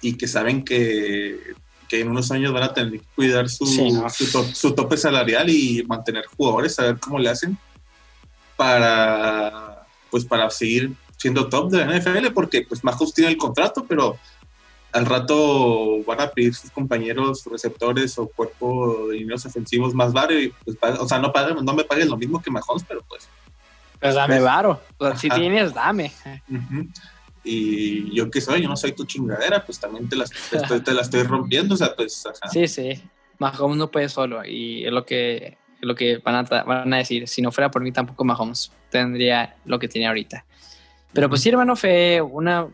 Y 0.00 0.16
que 0.16 0.28
saben 0.28 0.64
que 0.64 1.54
que 1.88 2.00
en 2.00 2.08
unos 2.08 2.30
años 2.30 2.52
van 2.52 2.64
a 2.64 2.74
tener 2.74 2.92
que 2.92 3.06
cuidar 3.16 3.48
su, 3.48 3.66
su, 3.66 4.74
tope 4.74 4.96
salarial 4.96 5.48
y 5.48 5.82
mantener 5.88 6.26
jugadores, 6.26 6.78
a 6.78 6.84
ver 6.84 6.98
cómo 7.00 7.18
le 7.18 7.30
hacen 7.30 7.56
para, 8.56 9.86
pues 10.10 10.24
para 10.24 10.50
seguir 10.50 10.94
siendo 11.16 11.48
top 11.48 11.70
de 11.70 11.84
la 11.84 11.98
NFL, 11.98 12.32
porque 12.34 12.62
pues 12.62 12.84
Majos 12.84 13.14
tiene 13.14 13.30
el 13.30 13.38
contrato, 13.38 13.86
pero 13.88 14.18
al 14.92 15.06
rato 15.06 16.02
van 16.04 16.20
a 16.20 16.30
pedir 16.30 16.54
sus 16.54 16.70
compañeros 16.70 17.44
receptores 17.50 18.18
o 18.18 18.26
cuerpo 18.28 19.08
de 19.08 19.16
dineros 19.16 19.44
ofensivos 19.44 19.94
más 19.94 20.12
varios 20.12 20.44
y 20.44 20.48
pues, 20.48 20.98
o 20.98 21.06
sea, 21.06 21.18
no 21.18 21.32
paguen, 21.32 21.64
no 21.64 21.72
me 21.74 21.84
paguen 21.84 22.08
lo 22.08 22.16
mismo 22.16 22.40
que 22.40 22.50
Mahomes, 22.50 22.84
pero 22.86 23.02
pues. 23.08 23.28
Pues 24.00 24.14
dame 24.14 24.40
varo, 24.40 24.80
si 25.16 25.28
tienes, 25.28 25.74
dame. 25.74 26.12
Y 27.42 28.14
yo 28.14 28.30
qué 28.30 28.40
soy, 28.40 28.62
yo 28.62 28.68
no 28.68 28.76
soy 28.76 28.92
tu 28.92 29.04
chingadera, 29.04 29.64
pues 29.64 29.80
también 29.80 30.08
te 30.08 30.16
la, 30.16 30.24
te, 30.84 30.92
la 30.92 31.02
estoy 31.02 31.22
rompiendo, 31.24 31.74
o 31.74 31.78
sea, 31.78 31.94
pues... 31.96 32.24
Sí, 32.52 32.68
sí, 32.68 33.02
Mahomes 33.38 33.76
no 33.76 33.90
puede 33.90 34.08
solo 34.08 34.44
y 34.44 34.84
es 34.84 34.92
lo 34.92 35.04
que, 35.04 35.58
lo 35.80 35.94
que 35.94 36.18
van, 36.18 36.34
a, 36.36 36.42
van 36.62 36.92
a 36.92 36.98
decir. 36.98 37.26
Si 37.28 37.42
no 37.42 37.52
fuera 37.52 37.70
por 37.70 37.82
mí, 37.82 37.92
tampoco 37.92 38.24
Mahomes 38.24 38.72
tendría 38.90 39.56
lo 39.64 39.78
que 39.78 39.88
tiene 39.88 40.06
ahorita. 40.06 40.44
Pero 41.12 41.28
pues 41.28 41.40
sí, 41.40 41.48
hermano, 41.48 41.74
fue 41.74 42.20
una 42.20 42.68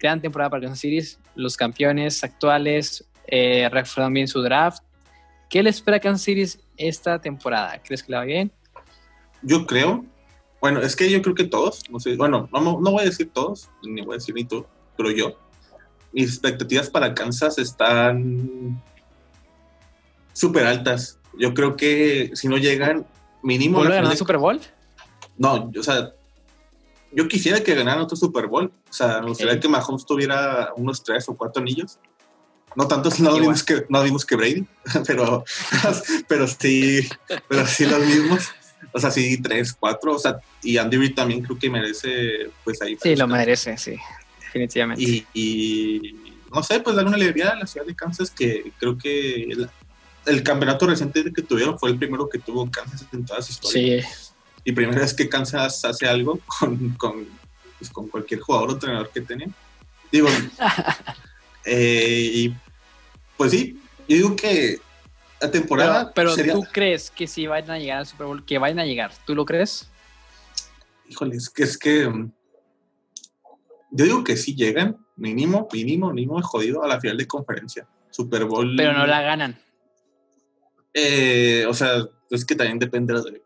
gran 0.00 0.20
temporada 0.20 0.50
para 0.50 0.62
Kansas 0.62 0.80
City. 0.80 1.16
Los 1.34 1.56
campeones 1.56 2.24
actuales 2.24 3.04
eh, 3.26 3.68
reforzaron 3.70 4.12
bien 4.14 4.26
su 4.26 4.40
draft. 4.42 4.82
¿Qué 5.48 5.62
le 5.62 5.70
espera 5.70 5.98
a 5.98 6.00
Kansas 6.00 6.22
City 6.22 6.60
esta 6.76 7.20
temporada? 7.20 7.80
¿Crees 7.82 8.02
que 8.02 8.12
le 8.12 8.18
va 8.18 8.24
bien? 8.24 8.52
Yo 9.42 9.66
creo 9.66 10.04
bueno, 10.60 10.80
es 10.80 10.94
que 10.94 11.10
yo 11.10 11.22
creo 11.22 11.34
que 11.34 11.44
todos, 11.44 11.82
no 11.90 11.98
sé, 11.98 12.16
bueno, 12.16 12.48
no, 12.52 12.60
no 12.60 12.90
voy 12.90 13.02
a 13.02 13.06
decir 13.06 13.30
todos, 13.32 13.70
ni 13.82 14.02
voy 14.02 14.14
a 14.14 14.18
decir 14.18 14.34
ni 14.34 14.44
tú, 14.44 14.66
pero 14.96 15.10
yo. 15.10 15.38
Mis 16.12 16.28
expectativas 16.28 16.90
para 16.90 17.14
Kansas 17.14 17.56
están 17.58 18.82
súper 20.32 20.66
altas. 20.66 21.18
Yo 21.38 21.54
creo 21.54 21.76
que 21.76 22.32
si 22.34 22.48
no 22.48 22.58
llegan 22.58 23.06
mínimo... 23.42 23.78
¿Vuelve 23.78 23.96
a 23.96 24.02
ganar 24.02 24.16
Super 24.16 24.36
Bowl? 24.36 24.60
No, 25.38 25.70
o 25.78 25.82
sea, 25.82 26.12
yo 27.12 27.28
quisiera 27.28 27.60
que 27.62 27.74
ganaran 27.74 28.02
otro 28.02 28.16
Super 28.16 28.46
Bowl. 28.46 28.72
O 28.88 28.92
sea, 28.92 29.20
me 29.20 29.28
gustaría 29.28 29.58
que 29.58 29.68
Mahomes 29.68 30.06
tuviera 30.06 30.72
unos 30.76 31.02
tres 31.02 31.28
o 31.28 31.36
cuatro 31.36 31.60
anillos. 31.60 31.98
No 32.76 32.86
tantos, 32.86 33.20
no 33.20 33.34
vimos 33.34 33.62
que, 33.62 33.84
no 33.88 34.02
vimos 34.02 34.24
que 34.24 34.36
Brady, 34.36 34.66
pero, 35.06 35.44
pero 36.28 36.46
sí, 36.46 37.08
pero 37.48 37.66
sí 37.66 37.86
los 37.86 38.00
mismos 38.00 38.50
o 38.92 38.98
sea, 38.98 39.10
sí, 39.10 39.40
tres, 39.40 39.72
cuatro, 39.72 40.14
o 40.14 40.18
sea, 40.18 40.40
y 40.62 40.76
Andy 40.76 40.96
Reid 40.96 41.14
también 41.14 41.42
creo 41.42 41.58
que 41.58 41.70
merece, 41.70 42.50
pues 42.64 42.80
ahí. 42.82 42.96
Sí, 43.00 43.14
lo 43.16 43.26
merece, 43.26 43.76
sí, 43.78 43.96
definitivamente. 44.40 45.26
Y, 45.34 46.02
no 46.52 46.62
sé, 46.62 46.80
pues 46.80 46.96
dar 46.96 47.06
una 47.06 47.16
alegría 47.16 47.50
a 47.50 47.56
la 47.56 47.66
ciudad 47.66 47.86
de 47.86 47.94
Kansas, 47.94 48.30
que 48.30 48.72
creo 48.78 48.98
que 48.98 49.48
el, 50.26 50.42
campeonato 50.42 50.86
reciente 50.86 51.32
que 51.32 51.42
tuvieron 51.42 51.78
fue 51.78 51.90
el 51.90 51.98
primero 51.98 52.28
que 52.28 52.38
tuvo 52.38 52.68
Kansas 52.70 53.06
en 53.12 53.24
toda 53.24 53.42
su 53.42 53.52
historia. 53.52 54.02
Sí. 54.02 54.08
Y 54.64 54.72
primera 54.72 55.00
vez 55.00 55.14
que 55.14 55.28
Kansas 55.28 55.84
hace 55.84 56.06
algo 56.06 56.38
con, 56.46 56.90
con, 56.94 57.26
pues, 57.78 57.90
con 57.90 58.08
cualquier 58.08 58.40
jugador 58.40 58.70
o 58.70 58.72
entrenador 58.72 59.10
que 59.10 59.20
tenía. 59.22 59.48
Digo, 60.12 60.28
eh, 61.64 62.30
y 62.34 62.54
pues 63.36 63.52
sí, 63.52 63.80
yo 64.08 64.16
digo 64.16 64.36
que 64.36 64.78
la 65.40 65.50
temporada. 65.50 66.12
Pero, 66.14 66.36
tú 66.36 66.64
crees 66.72 67.10
que 67.10 67.26
si 67.26 67.46
vayan 67.46 67.70
a 67.70 67.78
llegar 67.78 67.98
al 67.98 68.06
Super 68.06 68.26
Bowl, 68.26 68.44
que 68.44 68.58
vayan 68.58 68.80
a 68.80 68.84
llegar, 68.84 69.12
¿tú 69.26 69.34
lo 69.34 69.44
crees? 69.44 69.88
Híjole, 71.08 71.36
es 71.36 71.48
que 71.48 71.62
es 71.62 71.78
que. 71.78 72.08
Mm, 72.08 72.32
yo 73.92 74.04
digo 74.04 74.24
que 74.24 74.36
sí 74.36 74.54
llegan, 74.54 74.96
mínimo, 75.16 75.68
mínimo, 75.72 76.12
mínimo 76.12 76.40
jodido 76.42 76.84
a 76.84 76.88
la 76.88 77.00
final 77.00 77.16
de 77.16 77.26
conferencia. 77.26 77.88
Super 78.10 78.44
Bowl. 78.44 78.74
Pero 78.76 78.92
no 78.92 79.06
la 79.06 79.22
ganan. 79.22 79.58
Eh, 80.92 81.64
o 81.68 81.74
sea, 81.74 82.04
es 82.30 82.44
que 82.44 82.54
también 82.54 82.78
depende 82.78 83.14
de 83.14 83.42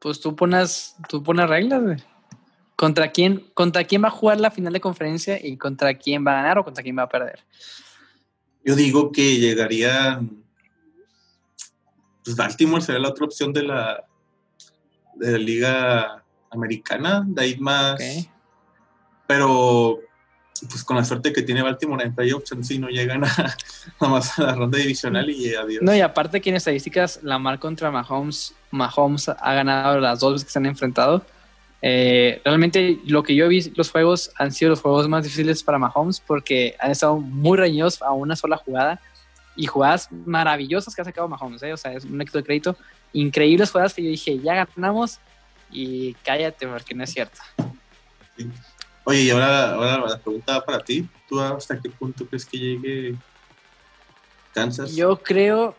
Pues 0.00 0.20
tú 0.20 0.36
pones, 0.36 0.96
tú 1.08 1.22
pones 1.22 1.48
reglas, 1.48 1.82
güey. 1.82 1.96
¿Contra 2.76 3.10
quién, 3.10 3.50
¿Contra 3.54 3.84
quién 3.84 4.04
va 4.04 4.08
a 4.08 4.12
jugar 4.12 4.38
la 4.38 4.52
final 4.52 4.72
de 4.72 4.80
conferencia 4.80 5.44
y 5.44 5.56
contra 5.56 5.94
quién 5.94 6.24
va 6.24 6.32
a 6.32 6.42
ganar 6.42 6.58
o 6.58 6.64
contra 6.64 6.82
quién 6.82 6.96
va 6.96 7.02
a 7.02 7.08
perder? 7.08 7.40
Yo 8.64 8.76
digo 8.76 9.10
que 9.10 9.38
llegarían 9.38 10.44
pues 12.28 12.36
Baltimore 12.36 12.82
sería 12.82 13.00
la 13.00 13.08
otra 13.08 13.24
opción 13.24 13.54
de 13.54 13.62
la, 13.62 14.04
de 15.14 15.32
la 15.32 15.38
liga 15.38 16.24
americana, 16.50 17.24
de 17.26 17.42
ahí 17.42 17.56
más. 17.56 17.98
Pero 19.26 19.98
pues 20.68 20.84
con 20.84 20.96
la 20.96 21.04
suerte 21.04 21.32
que 21.32 21.42
tiene 21.42 21.62
Baltimore 21.62 22.04
en 22.04 22.14
playoffs 22.14 22.52
en 22.52 22.64
sí 22.64 22.78
no 22.78 22.88
llegan 22.88 23.24
a, 23.24 23.56
más 24.00 24.38
a 24.38 24.42
la 24.42 24.54
ronda 24.54 24.78
divisional 24.78 25.28
y 25.30 25.54
adiós. 25.54 25.82
No, 25.82 25.94
y 25.94 26.00
aparte 26.00 26.40
que 26.40 26.50
en 26.50 26.56
estadísticas 26.56 27.20
Lamar 27.22 27.58
contra 27.58 27.90
Mahomes, 27.90 28.54
Mahomes 28.70 29.28
ha 29.28 29.54
ganado 29.54 30.00
las 30.00 30.20
dos 30.20 30.34
veces 30.34 30.46
que 30.46 30.52
se 30.52 30.58
han 30.58 30.66
enfrentado. 30.66 31.24
Eh, 31.80 32.40
realmente 32.44 32.98
lo 33.06 33.22
que 33.22 33.34
yo 33.34 33.44
he 33.44 33.48
visto, 33.48 33.72
los 33.76 33.90
juegos 33.90 34.32
han 34.36 34.50
sido 34.50 34.70
los 34.70 34.80
juegos 34.80 35.08
más 35.08 35.22
difíciles 35.22 35.62
para 35.62 35.78
Mahomes 35.78 36.20
porque 36.20 36.74
han 36.80 36.90
estado 36.90 37.18
muy 37.18 37.56
reñidos 37.56 38.02
a 38.02 38.12
una 38.12 38.34
sola 38.34 38.56
jugada 38.56 39.00
y 39.54 39.66
jugadas 39.66 40.08
maravillosas 40.10 40.94
que 40.94 41.02
ha 41.02 41.04
sacado 41.04 41.28
Mahomes, 41.28 41.62
¿eh? 41.62 41.72
o 41.72 41.76
sea, 41.76 41.92
es 41.92 42.04
un 42.04 42.20
éxito 42.20 42.38
de 42.38 42.44
crédito. 42.44 42.76
Increíbles 43.12 43.70
jugadas 43.70 43.94
que 43.94 44.02
yo 44.02 44.10
dije, 44.10 44.38
ya 44.38 44.66
ganamos 44.66 45.18
y 45.70 46.14
cállate 46.24 46.66
porque 46.66 46.94
no 46.94 47.04
es 47.04 47.10
cierto. 47.10 47.40
Oye, 49.08 49.22
y 49.22 49.30
ahora, 49.30 49.72
ahora 49.72 50.06
la 50.06 50.18
pregunta 50.18 50.62
para 50.62 50.80
ti, 50.80 51.08
¿tú 51.26 51.40
hasta 51.40 51.80
qué 51.80 51.88
punto 51.88 52.26
crees 52.26 52.44
que 52.44 52.58
llegue 52.58 53.16
Kansas? 54.52 54.94
Yo 54.94 55.22
creo, 55.22 55.74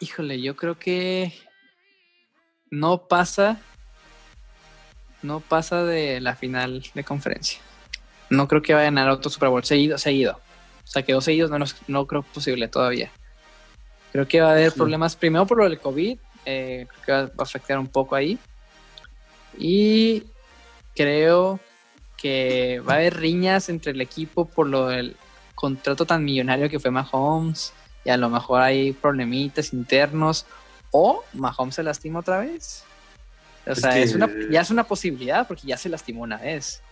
híjole, 0.00 0.42
yo 0.42 0.56
creo 0.56 0.76
que 0.76 1.32
no 2.68 3.06
pasa, 3.06 3.60
no 5.22 5.38
pasa 5.38 5.84
de 5.84 6.20
la 6.20 6.34
final 6.34 6.82
de 6.94 7.04
conferencia. 7.04 7.60
No 8.28 8.48
creo 8.48 8.60
que 8.60 8.74
vayan 8.74 8.98
a 8.98 9.02
ganar 9.02 9.14
otro 9.14 9.30
Super 9.30 9.50
Bowl 9.50 9.62
seguido, 9.62 9.96
seguido. 9.96 10.40
O 10.82 10.86
sea, 10.88 11.04
que 11.04 11.12
dos 11.12 11.22
seguidos 11.22 11.48
no, 11.48 11.64
no 11.86 12.06
creo 12.08 12.22
posible 12.22 12.66
todavía. 12.66 13.12
Creo 14.10 14.26
que 14.26 14.40
va 14.40 14.48
a 14.48 14.52
haber 14.54 14.72
problemas 14.72 15.14
primero 15.14 15.46
por 15.46 15.58
lo 15.58 15.62
del 15.62 15.78
COVID, 15.78 16.18
eh, 16.44 16.88
creo 17.04 17.28
que 17.28 17.34
va 17.36 17.38
a 17.38 17.42
afectar 17.44 17.78
un 17.78 17.86
poco 17.86 18.16
ahí. 18.16 18.36
Y 19.56 20.24
creo 20.92 21.60
que 22.16 22.80
va 22.88 22.94
a 22.94 22.96
haber 22.96 23.18
riñas 23.18 23.68
entre 23.68 23.92
el 23.92 24.00
equipo 24.00 24.46
por 24.46 24.66
lo 24.66 24.88
del 24.88 25.16
contrato 25.54 26.06
tan 26.06 26.24
millonario 26.24 26.68
que 26.68 26.80
fue 26.80 26.90
Mahomes 26.90 27.72
y 28.04 28.10
a 28.10 28.16
lo 28.16 28.28
mejor 28.28 28.62
hay 28.62 28.92
problemitas 28.92 29.72
internos 29.72 30.46
o 30.90 31.24
Mahomes 31.34 31.74
se 31.74 31.82
lastima 31.82 32.20
otra 32.20 32.40
vez. 32.40 32.84
O 33.66 33.74
sea, 33.74 33.98
es 33.98 34.14
una, 34.14 34.30
ya 34.50 34.60
es 34.60 34.70
una 34.70 34.84
posibilidad 34.84 35.46
porque 35.46 35.66
ya 35.66 35.76
se 35.76 35.88
lastimó 35.88 36.22
una 36.22 36.36
vez. 36.36 36.82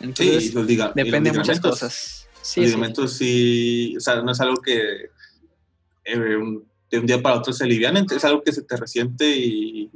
Entonces, 0.00 0.50
sí, 0.50 0.78
depende 0.94 1.30
de 1.30 1.38
muchas 1.38 1.60
cosas. 1.60 2.28
Sí, 2.42 2.62
los 2.62 2.70
ligamentos 2.70 3.12
sí. 3.12 3.94
o 3.96 4.00
sea, 4.00 4.22
no 4.22 4.32
es 4.32 4.40
algo 4.40 4.56
que 4.60 5.10
eh, 6.04 6.18
de 6.90 6.98
un 6.98 7.06
día 7.06 7.22
para 7.22 7.36
otro 7.36 7.52
se 7.52 7.64
alivian, 7.64 7.96
es 7.96 8.24
algo 8.24 8.42
que 8.42 8.52
se 8.52 8.62
te 8.62 8.76
resiente 8.76 9.28
y, 9.28 9.90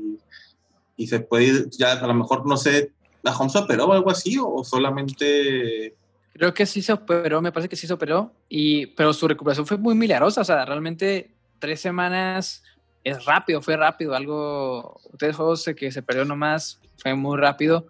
y 0.96 1.06
se 1.06 1.20
puede 1.20 1.44
ir, 1.44 1.70
ya 1.70 1.92
a 1.92 2.06
lo 2.06 2.14
mejor, 2.14 2.46
no 2.46 2.56
sé, 2.56 2.92
¿la 3.24 3.36
Holmes 3.36 3.56
operó 3.56 3.86
o 3.86 3.92
algo 3.92 4.10
así 4.10 4.36
o 4.38 4.62
solamente...? 4.62 5.96
Creo 6.34 6.52
que 6.52 6.66
sí 6.66 6.82
se 6.82 6.92
operó, 6.92 7.40
me 7.40 7.52
parece 7.52 7.68
que 7.68 7.76
sí 7.76 7.86
se 7.86 7.92
operó, 7.92 8.32
y, 8.48 8.86
pero 8.86 9.12
su 9.12 9.26
recuperación 9.26 9.66
fue 9.66 9.78
muy 9.78 9.94
milagrosa, 9.94 10.40
o 10.40 10.44
sea, 10.44 10.64
realmente 10.64 11.32
tres 11.58 11.80
semanas 11.80 12.62
es 13.04 13.24
rápido, 13.24 13.62
fue 13.62 13.76
rápido, 13.76 14.14
algo, 14.14 15.00
tres 15.16 15.36
juegos 15.36 15.64
que 15.76 15.92
se 15.92 16.02
perdió 16.02 16.24
nomás, 16.24 16.80
fue 16.96 17.14
muy 17.14 17.38
rápido 17.38 17.86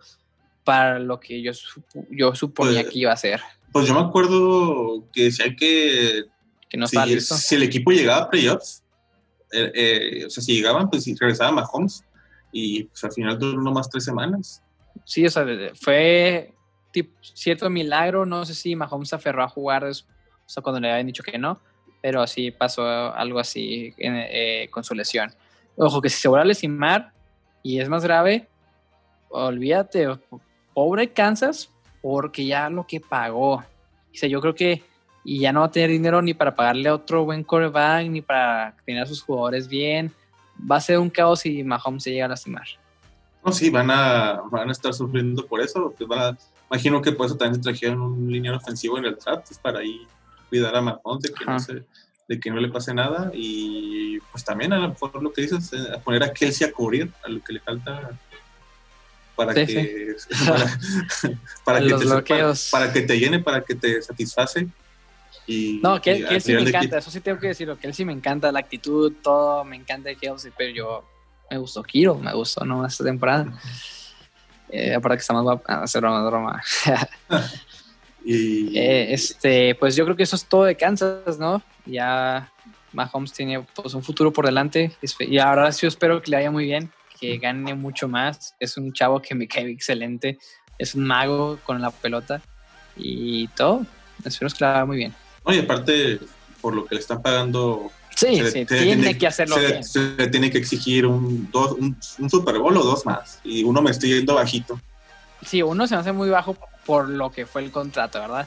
para 0.62 0.98
lo 0.98 1.20
que 1.20 1.42
yo, 1.42 1.52
yo 2.10 2.34
suponía 2.34 2.82
pues, 2.82 2.92
que 2.92 2.98
iba 2.98 3.12
a 3.12 3.16
ser. 3.16 3.40
Pues 3.72 3.88
yo 3.88 3.94
me 3.94 4.00
acuerdo 4.00 5.08
que 5.12 5.24
decían 5.24 5.56
que, 5.56 6.24
que 6.68 6.76
no 6.76 6.86
si, 6.86 6.98
listo. 7.06 7.34
si 7.36 7.54
el 7.54 7.62
equipo 7.62 7.92
llegaba 7.92 8.24
a 8.24 8.30
playoffs, 8.30 8.82
eh, 9.52 9.72
eh, 9.74 10.24
o 10.26 10.30
sea, 10.30 10.42
si 10.42 10.54
llegaban, 10.54 10.90
pues 10.90 11.06
regresaba 11.18 11.50
Mahomes 11.50 12.04
y 12.52 12.84
pues 12.84 13.02
al 13.04 13.12
final 13.12 13.38
duró 13.38 13.62
nomás 13.62 13.88
tres 13.88 14.04
semanas. 14.04 14.63
Sí, 15.04 15.26
o 15.26 15.30
sea, 15.30 15.44
fue 15.74 16.52
tipo, 16.90 17.16
cierto 17.20 17.68
milagro, 17.68 18.24
no 18.24 18.44
sé 18.44 18.54
si 18.54 18.76
Mahomes 18.76 19.08
se 19.08 19.16
aferró 19.16 19.42
a 19.42 19.48
jugar, 19.48 19.90
cuando 20.62 20.80
le 20.80 20.90
habían 20.90 21.06
dicho 21.06 21.22
que 21.22 21.38
no, 21.38 21.60
pero 22.00 22.22
así 22.22 22.50
pasó 22.50 22.86
algo 23.14 23.38
así 23.38 23.92
eh, 23.98 24.68
con 24.70 24.84
su 24.84 24.94
lesión. 24.94 25.32
Ojo, 25.76 26.00
que 26.00 26.08
si 26.08 26.20
se 26.20 26.28
vuelve 26.28 26.42
a 26.42 26.46
lesionar 26.46 27.12
y 27.62 27.80
es 27.80 27.88
más 27.88 28.04
grave, 28.04 28.48
olvídate, 29.30 30.06
pobre 30.72 31.12
Kansas, 31.12 31.70
porque 32.00 32.46
ya 32.46 32.70
lo 32.70 32.86
que 32.86 33.00
pagó. 33.00 33.54
O 33.54 33.64
sea, 34.12 34.28
yo 34.28 34.40
creo 34.40 34.54
que 34.54 34.84
y 35.24 35.40
ya 35.40 35.52
no 35.52 35.60
va 35.60 35.66
a 35.66 35.70
tener 35.70 35.90
dinero 35.90 36.20
ni 36.20 36.34
para 36.34 36.54
pagarle 36.54 36.90
a 36.90 36.94
otro 36.94 37.24
buen 37.24 37.42
coreback, 37.42 38.06
ni 38.06 38.20
para 38.20 38.76
tener 38.84 39.02
a 39.02 39.06
sus 39.06 39.22
jugadores 39.22 39.66
bien. 39.66 40.12
Va 40.70 40.76
a 40.76 40.80
ser 40.80 40.98
un 40.98 41.08
caos 41.08 41.40
si 41.40 41.64
Mahomes 41.64 42.02
se 42.02 42.12
llega 42.12 42.26
a 42.26 42.28
lastimar. 42.28 42.66
No, 43.44 43.52
sí, 43.52 43.70
van 43.70 43.90
a, 43.90 44.42
van 44.50 44.68
a 44.68 44.72
estar 44.72 44.94
sufriendo 44.94 45.46
por 45.46 45.60
eso. 45.60 45.94
Pues 45.96 46.36
imagino 46.70 47.02
que 47.02 47.12
por 47.12 47.26
eso 47.26 47.36
también 47.36 47.56
se 47.56 47.60
trajeron 47.60 48.00
un 48.00 48.32
lineal 48.32 48.54
ofensivo 48.54 48.98
en 48.98 49.04
el 49.04 49.16
draft, 49.16 49.46
pues 49.48 49.58
para 49.58 49.80
ahí 49.80 50.06
cuidar 50.48 50.74
a 50.76 50.80
Mahomes 50.80 51.22
de 51.22 51.32
que, 51.32 51.44
no 51.44 51.56
de 52.26 52.40
que 52.40 52.50
no 52.50 52.60
le 52.60 52.68
pase 52.68 52.94
nada. 52.94 53.30
Y 53.34 54.18
pues 54.32 54.44
también 54.44 54.72
a 54.72 54.78
lo 54.78 54.88
mejor 54.88 55.22
lo 55.22 55.32
que 55.32 55.42
dices, 55.42 55.72
eh, 55.72 55.94
a 55.94 55.98
poner 55.98 56.22
a 56.22 56.32
Kelsey 56.32 56.68
a 56.68 56.72
cubrir 56.72 57.10
a 57.22 57.28
lo 57.28 57.42
que 57.42 57.52
le 57.52 57.60
falta 57.60 58.18
para 59.36 59.52
que 59.52 59.64
Para, 61.64 61.80
que 61.80 61.94
te, 61.94 62.06
para, 62.70 62.92
que 62.92 63.02
te 63.02 63.18
llene, 63.18 63.40
para 63.40 63.64
que 63.64 63.74
te 63.74 64.00
satisface 64.00 64.68
no, 65.46 66.00
que, 66.00 66.12
él 66.12 66.40
sí 66.40 66.54
me 66.54 66.62
encanta, 66.62 66.98
eso 66.98 67.10
sí 67.10 67.20
tengo 67.20 67.38
que 67.38 67.48
decirlo, 67.48 67.78
que 67.78 67.86
él 67.86 67.94
sí 67.94 68.04
me 68.04 68.12
encanta, 68.12 68.50
la 68.50 68.60
actitud, 68.60 69.12
todo, 69.22 69.64
me 69.64 69.76
encanta 69.76 70.08
de 70.08 70.16
Kelsey, 70.16 70.52
pero 70.56 70.72
yo 70.72 71.04
me 71.50 71.58
gustó 71.58 71.82
Kiro, 71.82 72.16
me 72.16 72.32
gustó, 72.32 72.64
¿no? 72.64 72.86
Esta 72.86 73.04
temporada. 73.04 73.46
Eh, 74.68 74.94
aparte 74.94 75.18
que 75.18 75.20
está 75.20 75.34
más 75.34 75.60
a 75.66 75.82
hacer 75.82 76.00
broma, 76.00 76.26
broma. 76.28 76.62
y... 78.24 78.76
Eh, 78.78 79.12
este, 79.12 79.74
pues 79.74 79.94
yo 79.96 80.04
creo 80.04 80.16
que 80.16 80.22
eso 80.22 80.36
es 80.36 80.46
todo 80.46 80.64
de 80.64 80.76
Kansas, 80.76 81.38
¿no? 81.38 81.62
Ya 81.84 82.50
Mahomes 82.92 83.32
tiene 83.32 83.60
pues, 83.74 83.94
un 83.94 84.02
futuro 84.02 84.32
por 84.32 84.46
delante 84.46 84.92
y 85.20 85.38
ahora 85.38 85.70
sí 85.72 85.86
espero 85.86 86.22
que 86.22 86.30
le 86.30 86.38
vaya 86.38 86.50
muy 86.50 86.64
bien, 86.64 86.90
que 87.20 87.36
gane 87.38 87.74
mucho 87.74 88.08
más. 88.08 88.54
Es 88.58 88.76
un 88.76 88.92
chavo 88.92 89.20
que 89.20 89.34
me 89.34 89.46
cae 89.46 89.70
excelente, 89.70 90.38
es 90.78 90.94
un 90.94 91.04
mago 91.04 91.58
con 91.64 91.82
la 91.82 91.90
pelota 91.90 92.40
y 92.96 93.48
todo. 93.48 93.84
Espero 94.24 94.50
que 94.50 94.64
le 94.64 94.70
vaya 94.70 94.84
muy 94.86 94.96
bien. 94.96 95.14
Oye, 95.42 95.60
aparte, 95.60 96.20
por 96.60 96.74
lo 96.74 96.86
que 96.86 96.94
le 96.94 97.00
están 97.00 97.20
pagando. 97.20 97.90
Sí, 98.14 98.42
sí, 98.50 98.64
tiene, 98.64 99.18
que 99.18 99.26
hacerlo 99.26 99.56
se, 99.56 99.66
bien. 99.66 99.84
Se 99.84 100.28
tiene 100.28 100.50
que 100.50 100.58
exigir 100.58 101.06
un, 101.06 101.50
dos, 101.50 101.72
un, 101.72 101.96
Super 102.30 102.58
Bowl 102.58 102.76
o 102.76 102.82
dos 102.82 103.04
más. 103.04 103.40
Y 103.42 103.64
uno 103.64 103.82
me 103.82 103.90
estoy 103.90 104.14
yendo 104.14 104.34
bajito. 104.34 104.80
Sí, 105.44 105.62
uno 105.62 105.86
se 105.86 105.94
me 105.94 106.00
hace 106.00 106.12
muy 106.12 106.30
bajo 106.30 106.56
por 106.86 107.08
lo 107.08 107.30
que 107.30 107.44
fue 107.44 107.62
el 107.62 107.70
contrato, 107.70 108.20
¿verdad? 108.20 108.46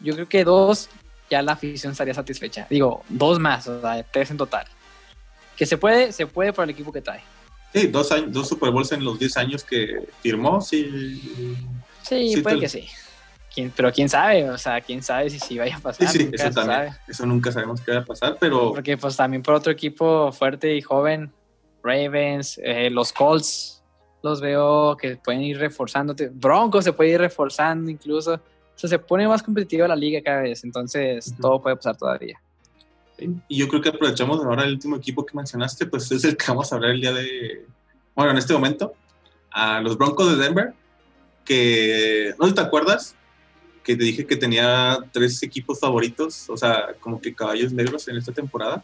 Yo 0.00 0.14
creo 0.14 0.28
que 0.28 0.44
dos, 0.44 0.88
ya 1.30 1.40
la 1.42 1.52
afición 1.52 1.92
estaría 1.92 2.14
satisfecha. 2.14 2.66
Digo, 2.68 3.04
dos 3.08 3.38
más, 3.38 3.68
o 3.68 3.80
sea, 3.80 4.02
tres 4.02 4.30
en 4.30 4.36
total. 4.36 4.66
Que 5.56 5.66
se 5.66 5.78
puede, 5.78 6.12
se 6.12 6.26
puede 6.26 6.52
por 6.52 6.64
el 6.64 6.70
equipo 6.70 6.92
que 6.92 7.00
trae. 7.00 7.22
Sí, 7.72 7.86
dos, 7.86 8.10
años, 8.10 8.32
dos 8.32 8.48
Super 8.48 8.70
Bowls 8.70 8.92
en 8.92 9.04
los 9.04 9.18
10 9.18 9.36
años 9.36 9.64
que 9.64 10.08
firmó, 10.22 10.60
sí. 10.60 11.56
Sí, 12.02 12.36
puede 12.42 12.60
que 12.60 12.68
sí 12.68 12.88
pero 13.74 13.92
quién 13.92 14.08
sabe, 14.08 14.48
o 14.50 14.58
sea, 14.58 14.80
quién 14.80 15.02
sabe 15.02 15.30
si 15.30 15.38
sí 15.38 15.58
vaya 15.58 15.76
a 15.76 15.80
pasar. 15.80 16.08
Sí, 16.08 16.18
sí, 16.18 16.30
eso 16.32 16.50
también. 16.50 16.94
Eso 17.08 17.26
nunca 17.26 17.50
sabemos 17.50 17.80
qué 17.80 17.92
va 17.92 17.98
a 18.00 18.04
pasar, 18.04 18.36
pero. 18.38 18.72
Porque, 18.72 18.96
pues, 18.96 19.16
también 19.16 19.42
por 19.42 19.54
otro 19.54 19.72
equipo 19.72 20.30
fuerte 20.32 20.74
y 20.76 20.82
joven, 20.82 21.32
Ravens, 21.82 22.60
eh, 22.62 22.90
los 22.90 23.12
Colts, 23.12 23.82
los 24.22 24.40
veo 24.40 24.96
que 24.96 25.16
pueden 25.16 25.42
ir 25.42 25.58
reforzándote. 25.58 26.30
Broncos 26.32 26.84
se 26.84 26.92
puede 26.92 27.10
ir 27.10 27.20
reforzando 27.20 27.90
incluso. 27.90 28.34
O 28.34 28.78
sea, 28.78 28.90
se 28.90 28.98
pone 28.98 29.26
más 29.26 29.42
competitiva 29.42 29.88
la 29.88 29.96
liga 29.96 30.20
cada 30.22 30.42
vez, 30.42 30.62
entonces 30.64 31.34
todo 31.40 31.62
puede 31.62 31.76
pasar 31.76 31.96
todavía. 31.96 32.38
Y 33.48 33.56
yo 33.56 33.68
creo 33.68 33.80
que 33.80 33.88
aprovechamos 33.88 34.44
ahora 34.44 34.64
el 34.64 34.72
último 34.74 34.96
equipo 34.96 35.24
que 35.24 35.34
mencionaste, 35.34 35.86
pues 35.86 36.10
es 36.12 36.24
el 36.24 36.36
que 36.36 36.44
vamos 36.48 36.70
a 36.70 36.76
hablar 36.76 36.90
el 36.90 37.00
día 37.00 37.12
de. 37.12 37.66
Bueno, 38.14 38.32
en 38.32 38.38
este 38.38 38.52
momento, 38.52 38.92
a 39.50 39.80
los 39.80 39.96
Broncos 39.96 40.36
de 40.36 40.42
Denver, 40.42 40.74
que. 41.44 42.34
¿No 42.38 42.52
te 42.52 42.60
acuerdas? 42.60 43.16
Que 43.86 43.94
te 43.94 44.02
dije 44.02 44.26
que 44.26 44.36
tenía 44.36 44.98
tres 45.12 45.40
equipos 45.44 45.78
favoritos, 45.78 46.50
o 46.50 46.56
sea, 46.56 46.88
como 46.98 47.20
que 47.20 47.32
caballos 47.32 47.72
negros 47.72 48.08
en 48.08 48.16
esta 48.16 48.32
temporada. 48.32 48.82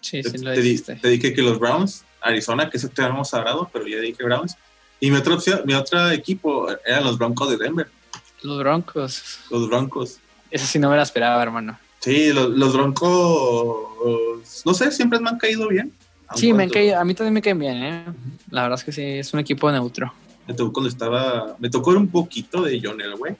Sí, 0.00 0.20
sí, 0.20 0.36
lo 0.38 0.52
te, 0.52 0.96
te, 0.96 1.08
dije 1.08 1.32
que 1.32 1.42
los 1.42 1.60
Browns, 1.60 2.04
Arizona, 2.20 2.68
que 2.68 2.76
eso 2.76 2.88
te 2.88 3.02
habíamos 3.02 3.32
hablado, 3.34 3.70
pero 3.72 3.86
ya 3.86 4.00
dije 4.00 4.24
Browns. 4.24 4.56
Y 4.98 5.12
mi 5.12 5.16
otro, 5.16 5.34
opción, 5.34 5.62
mi 5.64 5.74
otro 5.74 6.10
equipo 6.10 6.66
eran 6.84 7.04
los 7.04 7.18
Broncos 7.18 7.50
de 7.50 7.56
Denver. 7.56 7.88
Los 8.42 8.58
Broncos. 8.58 9.38
Los 9.48 9.68
Broncos. 9.68 10.18
Eso 10.50 10.66
sí 10.66 10.80
no 10.80 10.90
me 10.90 10.96
lo 10.96 11.02
esperaba, 11.02 11.40
hermano. 11.40 11.78
Sí, 12.00 12.32
los, 12.32 12.50
los 12.50 12.72
Broncos, 12.72 14.64
no 14.64 14.74
sé, 14.74 14.90
siempre 14.90 15.20
me 15.20 15.30
han 15.30 15.38
caído 15.38 15.68
bien. 15.68 15.92
Sí, 16.34 16.52
me 16.52 16.64
han 16.64 16.70
caído, 16.70 16.98
a 16.98 17.04
mí 17.04 17.14
también 17.14 17.34
me 17.34 17.42
caen 17.42 17.60
bien, 17.60 17.76
¿eh? 17.76 18.04
La 18.50 18.62
verdad 18.62 18.76
es 18.76 18.84
que 18.84 18.90
sí, 18.90 19.02
es 19.02 19.32
un 19.32 19.38
equipo 19.38 19.70
neutro. 19.70 20.12
Me 20.48 20.54
tocó 20.54 20.72
cuando 20.72 20.88
estaba, 20.88 21.54
me 21.60 21.70
tocó 21.70 21.90
un 21.90 22.08
poquito 22.08 22.62
de 22.62 22.80
John 22.82 23.00
Elway 23.00 23.36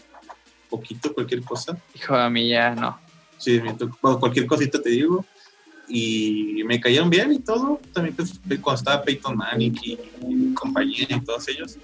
poquito, 0.72 1.12
cualquier 1.12 1.42
cosa. 1.42 1.76
Hijo, 1.94 2.14
a 2.14 2.30
mí 2.30 2.48
ya 2.48 2.74
no. 2.74 2.98
Sí, 3.38 3.60
cualquier 4.00 4.46
cosita 4.46 4.80
te 4.80 4.90
digo. 4.90 5.24
Y 5.88 6.62
me 6.64 6.80
cayeron 6.80 7.10
bien 7.10 7.32
y 7.32 7.40
todo. 7.40 7.80
También 7.92 8.16
pues, 8.16 8.40
cuando 8.62 8.78
estaba 8.78 9.02
Peyton 9.02 9.36
Manning 9.36 9.78
y, 9.82 10.54
compañía 10.54 11.06
y 11.10 11.20
todos 11.20 11.46
ellos. 11.48 11.76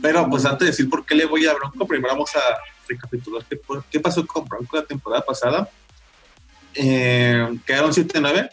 Pero 0.00 0.28
pues 0.30 0.44
antes 0.44 0.60
de 0.60 0.66
decir 0.66 0.88
por 0.88 1.04
qué 1.04 1.14
le 1.14 1.26
voy 1.26 1.46
a 1.46 1.54
Bronco, 1.54 1.86
primero 1.86 2.14
vamos 2.14 2.30
a 2.36 2.40
recapitular 2.88 3.44
qué, 3.48 3.60
qué 3.90 4.00
pasó 4.00 4.26
con 4.26 4.44
Bronco 4.44 4.76
la 4.76 4.84
temporada 4.84 5.22
pasada. 5.22 5.68
Eh, 6.74 7.58
quedaron 7.66 7.90
7-9 7.90 8.48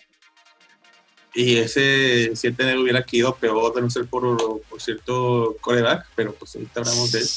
y 1.35 1.57
ese 1.57 2.31
7-9 2.31 2.81
hubiera 2.81 3.03
quedado 3.03 3.35
peor 3.35 3.75
de 3.75 3.81
no 3.81 3.89
ser 3.91 4.07
por, 4.07 4.63
por 4.63 4.81
cierto 4.81 5.55
coreback, 5.61 6.07
pero 6.15 6.33
pues 6.33 6.55
ahorita 6.55 6.79
hablamos 6.79 7.11
de 7.11 7.19
él. 7.19 7.27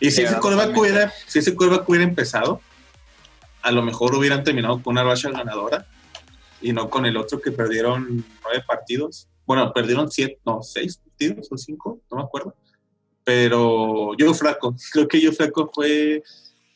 Y 0.00 0.10
si 0.10 0.22
ese 0.22 0.38
coreback 0.38 0.76
hubiera, 0.76 1.12
si 1.26 1.38
ese 1.38 1.54
hubiera 1.56 2.04
empezado, 2.04 2.60
a 3.62 3.70
lo 3.70 3.82
mejor 3.82 4.14
hubieran 4.14 4.44
terminado 4.44 4.82
con 4.82 4.92
una 4.92 5.04
racha 5.04 5.30
ganadora 5.30 5.86
y 6.60 6.72
no 6.72 6.90
con 6.90 7.06
el 7.06 7.16
otro 7.16 7.40
que 7.40 7.52
perdieron 7.52 8.24
nueve 8.42 8.64
partidos. 8.66 9.28
Bueno, 9.46 9.72
perdieron 9.72 10.10
siete, 10.10 10.38
no, 10.44 10.62
seis 10.62 10.98
partidos 10.98 11.48
o 11.50 11.56
cinco, 11.56 12.00
no 12.10 12.18
me 12.18 12.22
acuerdo. 12.22 12.54
Pero 13.22 14.14
yo 14.16 14.34
flaco, 14.34 14.74
creo 14.92 15.08
que 15.08 15.20
yo 15.20 15.32
flaco 15.32 15.70
fue 15.72 16.22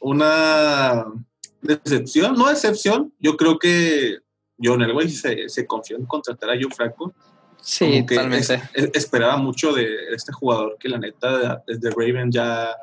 una 0.00 1.04
decepción, 1.60 2.34
no 2.36 2.50
excepción. 2.50 3.12
Yo 3.18 3.36
creo 3.36 3.58
que 3.58 4.18
John 4.62 4.82
Elway 4.82 5.08
se, 5.08 5.48
se 5.48 5.66
confió 5.66 5.96
en 5.96 6.06
contratar 6.06 6.50
a 6.50 6.54
Joe 6.54 6.74
Flaco. 6.74 7.14
Sí, 7.60 8.04
totalmente. 8.06 8.62
esperaba 8.94 9.36
mucho 9.36 9.72
de 9.72 9.86
este 10.14 10.32
jugador 10.32 10.76
que 10.78 10.88
la 10.88 10.98
neta 10.98 11.62
desde 11.66 11.90
Raven 11.90 12.30
ya 12.30 12.74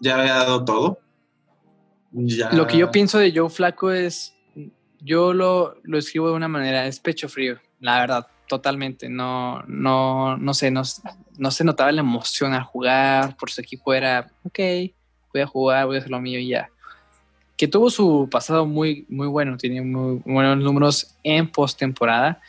ya 0.00 0.20
había 0.20 0.34
dado 0.34 0.64
todo. 0.64 1.00
Lo 2.52 2.66
que 2.66 2.78
yo 2.78 2.90
pienso 2.90 3.18
de 3.18 3.32
Joe 3.34 3.50
Flaco 3.50 3.90
es, 3.90 4.34
yo 5.00 5.34
lo, 5.34 5.76
lo 5.82 5.98
escribo 5.98 6.28
de 6.28 6.34
una 6.34 6.48
manera, 6.48 6.86
es 6.86 7.00
pecho 7.00 7.28
frío, 7.28 7.58
la 7.80 8.00
verdad, 8.00 8.26
totalmente. 8.48 9.08
No, 9.08 9.62
no, 9.66 10.36
no 10.36 10.54
sé, 10.54 10.70
no, 10.70 10.82
no 11.36 11.50
se 11.50 11.64
notaba 11.64 11.92
la 11.92 12.00
emoción 12.00 12.54
al 12.54 12.64
jugar, 12.64 13.36
por 13.36 13.50
su 13.50 13.60
equipo 13.60 13.92
era, 13.92 14.30
ok, 14.44 14.58
voy 15.32 15.42
a 15.42 15.46
jugar, 15.46 15.86
voy 15.86 15.96
a 15.96 15.98
hacer 15.98 16.10
lo 16.10 16.20
mío 16.20 16.38
y 16.38 16.48
ya. 16.48 16.70
Que 17.56 17.68
tuvo 17.68 17.90
su 17.90 18.28
pasado 18.30 18.66
muy, 18.66 19.04
muy 19.08 19.26
bueno, 19.26 19.56
tiene 19.56 19.82
muy 19.82 20.22
buenos 20.24 20.58
números 20.58 21.16
en 21.24 21.50
postemporada. 21.50 22.40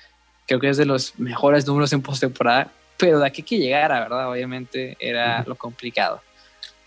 Creo 0.50 0.60
que 0.60 0.70
es 0.70 0.78
de 0.78 0.86
los 0.86 1.14
mejores 1.20 1.68
números 1.68 1.94
en 1.94 2.02
postemporada, 2.02 2.72
pero 2.98 3.20
de 3.20 3.28
aquí 3.28 3.44
que 3.44 3.60
llegara, 3.60 4.00
¿verdad? 4.00 4.32
Obviamente 4.32 4.98
era 5.00 5.44
lo 5.46 5.54
complicado. 5.56 6.22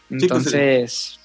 pues, 0.09 0.23
Entonces, 0.25 1.21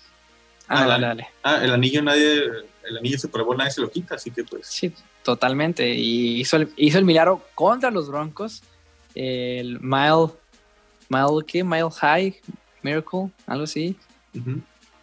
Ah, 0.68 0.80
ah, 0.80 0.84
el- 0.84 0.88
dale, 0.90 1.08
dale. 1.08 1.28
Ah, 1.44 1.60
el 1.64 1.72
anillo 1.74 2.02
nadie, 2.04 2.44
el 2.90 2.98
anillo 3.00 3.18
Super 3.18 3.42
Bowl 3.44 3.58
nadie 3.58 3.72
se 3.72 3.82
lo 3.82 3.90
quita, 3.90 4.16
así 4.16 4.30
que 4.32 4.44
pues. 4.44 4.68
Sí, 4.68 4.94
totalmente. 5.24 5.90
Y 5.96 6.40
hizo 6.42 6.58
el, 6.58 6.72
hizo 6.78 7.00
el 7.00 7.06
milagro 7.06 7.44
contra 7.56 7.90
los 7.90 8.08
Broncos. 8.10 8.62
El 9.16 9.80
Mile, 9.80 10.28
Mile, 11.10 11.44
¿qué? 11.48 11.64
Mile 11.64 11.90
High 12.00 12.40
Miracle, 12.84 13.30
algo 13.48 13.64
así. 13.64 13.98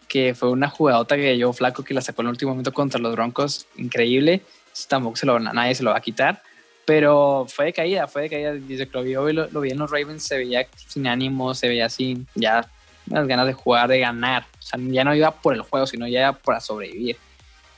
Que 0.07 0.35
fue 0.35 0.51
una 0.51 0.69
jugadota 0.69 1.17
que 1.17 1.37
yo 1.37 1.53
flaco 1.53 1.83
que 1.83 1.95
la 1.95 2.01
sacó 2.01 2.23
en 2.23 2.27
el 2.29 2.33
último 2.33 2.53
momento 2.53 2.73
contra 2.73 3.01
los 3.01 3.13
Broncos. 3.13 3.67
Increíble. 3.77 4.43
Tampoco 4.89 5.17
se 5.17 5.27
lo, 5.27 5.39
nadie 5.41 5.75
se 5.75 5.83
lo 5.83 5.91
va 5.91 5.97
a 5.99 6.01
quitar. 6.03 6.43
Pero 6.85 7.47
fue 7.49 7.67
de 7.67 7.73
caída, 7.73 8.07
fue 8.07 8.23
de 8.23 8.31
caída. 8.31 8.53
Desde 8.53 8.87
que 8.87 8.93
lo 8.93 9.03
vi, 9.03 9.33
lo, 9.33 9.49
lo 9.51 9.61
vi 9.61 9.71
en 9.71 9.79
los 9.79 9.91
Ravens, 9.91 10.23
se 10.25 10.37
veía 10.37 10.67
sin 10.89 11.07
ánimo, 11.07 11.55
se 11.55 11.69
veía 11.69 11.89
sin 11.89 12.27
ya 12.35 12.69
las 13.07 13.27
ganas 13.27 13.47
de 13.47 13.53
jugar, 13.53 13.89
de 13.89 14.01
ganar. 14.01 14.47
O 14.59 14.63
sea, 14.63 14.79
ya 14.81 15.05
no 15.05 15.15
iba 15.15 15.31
por 15.31 15.55
el 15.55 15.63
juego, 15.63 15.87
sino 15.87 16.07
ya 16.07 16.21
iba 16.21 16.33
para 16.33 16.61
sobrevivir. 16.61 17.17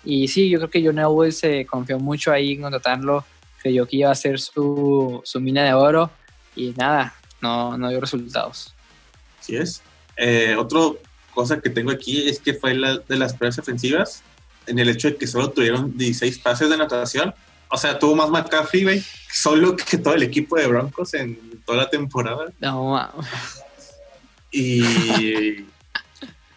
Y 0.05 0.29
sí, 0.29 0.49
yo 0.49 0.59
creo 0.59 0.71
que 0.71 0.85
John 0.85 0.99
Elway 0.99 1.33
se 1.33 1.67
confió 1.67 1.99
mucho 1.99 2.33
ahí 2.33 2.53
en 2.53 2.63
contratarlo. 2.63 3.25
Creyó 3.61 3.87
que 3.87 3.97
iba 3.97 4.11
a 4.11 4.15
ser 4.15 4.39
su, 4.39 5.21
su 5.25 5.41
mina 5.41 5.65
de 5.65 5.75
oro. 5.75 6.11
Y 6.55 6.73
nada, 6.77 7.15
no, 7.41 7.77
no 7.77 7.89
dio 7.91 8.01
resultados. 8.01 8.73
Así 9.41 9.57
es. 9.57 9.83
Eh, 10.17 10.55
otra 10.57 10.81
cosa 11.35 11.61
que 11.61 11.71
tengo 11.71 11.91
aquí 11.91 12.29
es 12.29 12.39
que 12.39 12.55
fue 12.55 12.75
la, 12.75 12.99
de 12.99 13.17
las 13.17 13.35
pruebas 13.35 13.59
ofensivas, 13.59 14.23
en 14.67 14.79
el 14.79 14.89
hecho 14.89 15.09
de 15.09 15.17
que 15.17 15.27
solo 15.27 15.51
tuvieron 15.51 15.97
16 15.97 16.39
pases 16.39 16.69
de 16.69 16.75
anotación. 16.75 17.35
O 17.69 17.77
sea, 17.77 17.99
tuvo 17.99 18.15
más 18.15 18.31
McCaffrey, 18.31 18.85
güey, 18.85 19.05
solo 19.33 19.75
que 19.77 19.99
todo 19.99 20.15
el 20.15 20.23
equipo 20.23 20.57
de 20.57 20.67
Broncos 20.69 21.15
en 21.15 21.61
toda 21.67 21.79
la 21.79 21.91
temporada. 21.91 22.47
No, 22.61 22.91
ma- 22.93 23.13
Y. 24.53 24.85
y 24.85 25.65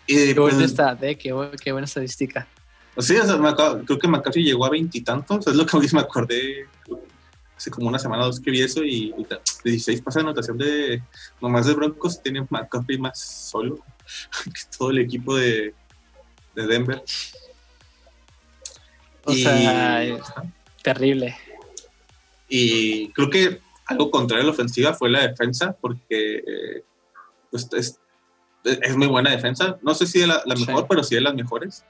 qué 0.07 0.33
buena 0.39 0.57
pues, 0.59 0.71
stat, 0.71 1.03
eh, 1.03 1.17
qué, 1.17 1.33
qué 1.61 1.71
buena 1.71 1.85
estadística. 1.85 2.47
pues 2.95 3.07
sí, 3.07 3.15
o 3.17 3.25
sea, 3.25 3.37
creo 3.85 3.97
que 3.99 4.07
McCaffrey 4.07 4.43
llegó 4.43 4.65
a 4.65 4.69
veintitantos, 4.69 5.47
es 5.47 5.55
lo 5.55 5.65
que 5.65 5.77
me 5.93 5.99
acordé 6.01 6.67
hace 7.57 7.71
como 7.71 7.87
una 7.89 7.99
semana 7.99 8.23
o 8.23 8.27
dos 8.27 8.39
que 8.39 8.51
vi 8.51 8.61
eso 8.61 8.83
y, 8.83 9.13
y 9.17 9.23
ta- 9.25 9.41
16 9.65 10.01
pases 10.01 10.15
de 10.23 10.29
anotación 10.29 10.57
de 10.57 11.03
nomás 11.41 11.65
de 11.65 11.73
Broncos 11.73 12.21
tiene 12.23 12.45
McCaffrey 12.49 12.97
más 12.97 13.19
solo 13.19 13.79
que 14.45 14.77
todo 14.77 14.91
el 14.91 14.99
equipo 14.99 15.35
de, 15.35 15.73
de 16.55 16.67
Denver. 16.67 17.03
O 19.25 19.31
Y- 19.33 19.43
sea, 19.43 20.01
terrible. 20.81 21.37
Y 22.47 23.09
creo 23.13 23.29
que 23.29 23.61
algo 23.85 24.11
contrario 24.11 24.43
a 24.43 24.45
la 24.47 24.51
ofensiva 24.53 24.93
fue 24.93 25.09
la 25.09 25.27
defensa, 25.27 25.75
porque 25.79 26.83
pues, 27.51 27.67
es, 27.73 27.99
es 28.63 28.95
muy 28.95 29.07
buena 29.07 29.31
defensa. 29.31 29.77
No 29.81 29.93
sé 29.93 30.07
si 30.07 30.19
de 30.19 30.27
la, 30.27 30.41
la 30.45 30.55
Sí. 30.55 30.65
mejor, 30.65 30.87
pero 30.87 31.03
sí 31.03 31.15
de 31.15 31.21
las 31.21 31.33
mejores. 31.33 31.83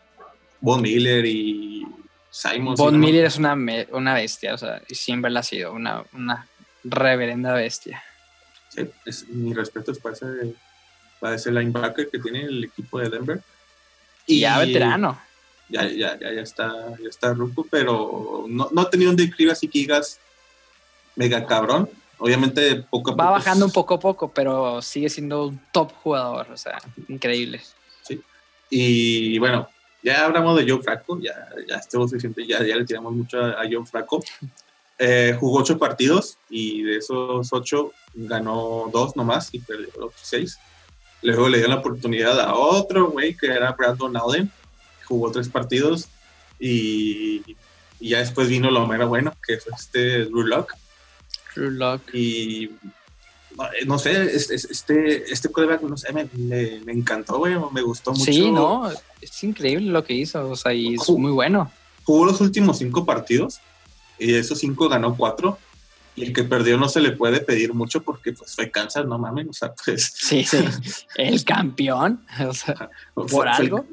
Von 0.61 0.81
Miller 0.81 1.25
y 1.25 1.85
Simon. 2.29 2.75
Von. 2.75 2.99
Miller 2.99 3.25
es 3.25 3.37
una, 3.37 3.55
una 3.91 4.13
bestia, 4.13 4.53
o 4.53 4.57
sea, 4.57 4.81
y 4.87 4.95
siempre 4.95 5.31
la 5.31 5.39
ha 5.39 5.43
sido, 5.43 5.73
una, 5.73 6.03
una 6.13 6.47
reverenda 6.83 7.53
bestia. 7.53 8.03
Sí, 8.69 8.87
es, 9.05 9.27
mi 9.29 9.53
respeto 9.53 9.91
es 9.91 9.99
para 9.99 10.15
ese, 10.15 10.25
para 11.19 11.35
ese 11.35 11.51
linebacker 11.51 12.09
que 12.09 12.19
tiene 12.19 12.43
el 12.43 12.65
equipo 12.65 12.99
de 12.99 13.09
Denver. 13.09 13.41
Y 14.27 14.41
ya 14.41 14.59
veterano. 14.59 15.19
Ya, 15.69 15.87
ya, 15.87 16.17
ya, 16.19 16.33
ya 16.33 16.41
está, 16.41 16.97
ya 17.01 17.09
está 17.09 17.33
ruco, 17.33 17.65
pero 17.69 18.45
no, 18.47 18.69
no 18.71 18.81
ha 18.81 18.89
tenido 18.89 19.11
un 19.11 19.15
declive 19.15 19.51
así 19.51 19.67
que 19.67 19.79
digas 19.79 20.19
mega 21.15 21.45
cabrón. 21.45 21.89
Obviamente 22.17 22.75
poco 22.89 23.11
a 23.11 23.13
poco. 23.13 23.23
Va 23.23 23.31
bajando 23.31 23.65
un 23.65 23.71
poco 23.71 23.93
a 23.93 23.99
poco, 23.99 24.31
pero 24.31 24.81
sigue 24.81 25.09
siendo 25.09 25.47
un 25.47 25.61
top 25.71 25.93
jugador, 26.03 26.51
o 26.51 26.57
sea, 26.57 26.81
increíble. 27.07 27.61
Y 28.69 29.39
bueno, 29.39 29.67
ya 30.03 30.25
hablamos 30.25 30.57
de 30.57 30.69
Joe 30.69 30.81
Franco, 30.81 31.19
ya, 31.19 31.49
ya 31.67 31.77
estuvo 31.77 32.07
suficiente, 32.07 32.45
ya, 32.45 32.63
ya 32.63 32.75
le 32.75 32.85
tiramos 32.85 33.13
mucho 33.13 33.41
a, 33.41 33.61
a 33.61 33.63
Joe 33.69 33.85
Franco. 33.85 34.23
Eh, 35.01 35.33
jugó 35.39 35.59
ocho 35.59 35.79
partidos 35.79 36.37
y 36.49 36.83
de 36.83 36.97
esos 36.97 37.53
ocho 37.53 37.93
ganó 38.13 38.89
dos 38.91 39.15
nomás 39.15 39.47
y 39.53 39.59
perdió 39.59 39.87
los 39.97 40.11
seis. 40.21 40.59
Luego 41.21 41.47
le 41.47 41.59
dio 41.59 41.69
la 41.69 41.75
oportunidad 41.75 42.37
a 42.37 42.53
otro 42.53 43.09
güey 43.09 43.33
que 43.33 43.47
era 43.47 43.71
Brandon 43.71 44.17
Allen, 44.17 44.51
jugó 45.09 45.29
tres 45.31 45.49
partidos 45.49 46.07
y, 46.59 47.41
y 47.99 48.09
ya 48.09 48.19
después 48.19 48.47
vino 48.47 48.71
lo 48.71 48.87
mero 48.87 49.09
bueno, 49.09 49.33
que 49.45 49.57
fue 49.57 49.73
este 49.77 50.25
Drew 50.25 50.43
Lock. 50.43 50.73
Drew 51.55 51.71
Lock. 51.71 52.01
Y 52.13 52.69
no, 53.85 53.99
sé, 53.99 54.23
es- 54.33 54.49
es- 54.51 54.65
este, 54.65 55.31
este 55.33 55.49
quarterback, 55.49 55.81
no 55.81 55.97
sé, 55.97 56.13
me, 56.13 56.29
me, 56.33 56.79
me 56.85 56.93
encantó, 56.93 57.39
güey, 57.39 57.55
me 57.73 57.81
gustó 57.81 58.11
mucho. 58.11 58.23
Sí, 58.31 58.49
no, 58.51 58.89
es 59.19 59.43
increíble 59.43 59.91
lo 59.91 60.03
que 60.05 60.13
hizo, 60.13 60.49
o 60.49 60.55
sea, 60.55 60.73
y 60.73 60.93
es 60.95 61.09
muy 61.09 61.31
bueno. 61.31 61.69
jugó 62.05 62.25
los 62.25 62.39
últimos 62.39 62.77
cinco 62.77 63.05
partidos 63.05 63.59
y 64.17 64.31
de 64.31 64.39
esos 64.39 64.59
cinco 64.59 64.87
ganó 64.87 65.17
cuatro. 65.17 65.57
Y 66.15 66.23
el 66.23 66.33
que 66.33 66.43
perdió 66.43 66.77
no 66.77 66.89
se 66.89 66.99
le 66.99 67.11
puede 67.13 67.39
pedir 67.39 67.73
mucho 67.73 68.01
porque 68.01 68.33
pues 68.33 68.53
fue 68.53 68.69
cáncer, 68.69 69.05
no 69.05 69.17
mames, 69.17 69.47
o 69.47 69.53
sea, 69.53 69.73
pues 69.85 70.11
Sí, 70.15 70.43
sí, 70.43 70.57
el 71.15 71.45
campeón, 71.45 72.25
o 72.45 72.53
sea, 72.53 72.89
¿Por 73.13 73.29
fue 73.29 73.47
algo? 73.49 73.85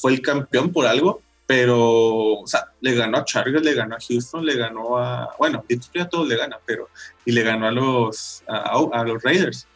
Fue 0.00 0.12
el 0.12 0.22
campeón 0.22 0.72
por 0.72 0.86
algo, 0.86 1.22
pero 1.46 2.40
o 2.40 2.46
sea, 2.46 2.68
le 2.80 2.94
ganó 2.94 3.18
a 3.18 3.24
Chargers, 3.24 3.64
le 3.64 3.74
ganó 3.74 3.96
a 3.96 3.98
Houston, 4.00 4.44
le 4.44 4.56
ganó 4.56 4.98
a, 4.98 5.34
bueno, 5.38 5.64
Detroit 5.68 6.06
a 6.06 6.08
todos 6.08 6.28
le 6.28 6.36
gana, 6.36 6.58
pero 6.64 6.88
y 7.24 7.32
le 7.32 7.42
ganó 7.42 7.66
a 7.66 7.72
los 7.72 8.42
a, 8.48 8.78
a 8.92 9.04
los 9.04 9.22
Raiders. 9.22 9.66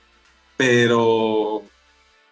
Pero 0.57 1.63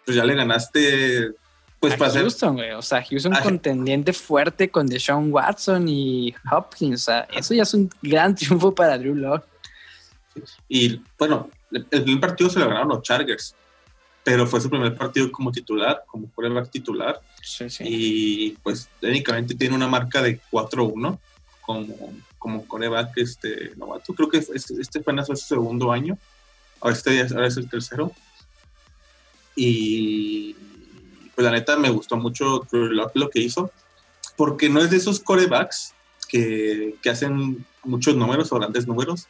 pues 0.05 0.17
ya 0.17 0.25
le 0.25 0.35
ganaste 0.35 1.33
pues 1.79 1.95
a 1.95 1.97
para 1.99 2.13
Houston, 2.13 2.55
güey, 2.55 2.71
o 2.71 2.81
sea, 2.81 3.05
Houston 3.05 3.35
contendiente 3.43 4.15
fuerte 4.15 4.71
con 4.71 4.87
Deshaun 4.87 5.31
Watson 5.31 5.87
y 5.87 6.35
Hopkins, 6.51 7.03
o 7.03 7.05
sea, 7.05 7.29
eso 7.37 7.53
ya 7.53 7.65
es 7.65 7.75
un 7.75 7.91
gran 8.01 8.35
triunfo 8.37 8.75
para 8.75 8.97
Drew 8.97 9.15
Lock. 9.15 9.45
Y 10.69 11.03
bueno, 11.19 11.51
el 11.71 11.87
el 11.91 12.03
primer 12.03 12.21
partido 12.21 12.49
se 12.49 12.59
lo 12.59 12.69
ganaron 12.69 12.89
los 12.89 13.03
Chargers, 13.03 13.55
pero 14.25 14.47
fue 14.47 14.61
su 14.61 14.71
primer 14.71 14.97
partido 14.97 15.31
como 15.31 15.53
titular, 15.53 16.03
como 16.07 16.29
quarterback 16.31 16.71
titular. 16.71 17.21
Sí, 17.43 17.69
sí. 17.69 17.85
Y 17.87 18.51
pues 18.63 18.89
técnicamente 18.99 19.55
tiene 19.55 19.77
una 19.77 19.87
marca 19.87 20.23
de 20.23 20.41
4-1 20.51 21.19
como, 21.61 22.15
como 22.39 22.67
quarterback 22.67 23.19
este, 23.19 23.73
novato. 23.77 24.15
Creo 24.15 24.31
que 24.31 24.39
este, 24.39 24.81
este 24.81 25.03
fue 25.03 25.15
su 25.27 25.37
segundo 25.37 25.93
año, 25.93 26.19
ahora, 26.81 26.97
este, 26.97 27.21
ahora 27.21 27.47
es 27.47 27.59
el 27.59 27.69
tercero. 27.69 28.13
Y 29.55 30.57
pues 31.35 31.45
la 31.45 31.51
neta 31.51 31.77
me 31.77 31.91
gustó 31.91 32.17
mucho 32.17 32.67
lo 32.73 33.31
que 33.31 33.41
hizo, 33.41 33.71
porque 34.37 34.71
no 34.71 34.81
es 34.81 34.91
de 34.91 34.97
esos 34.97 35.21
quarterbacks 35.21 35.93
que, 36.29 36.97
que 37.03 37.11
hacen 37.11 37.65
muchos 37.85 38.17
números 38.17 38.51
o 38.53 38.59
grandes 38.59 38.87
números, 38.87 39.27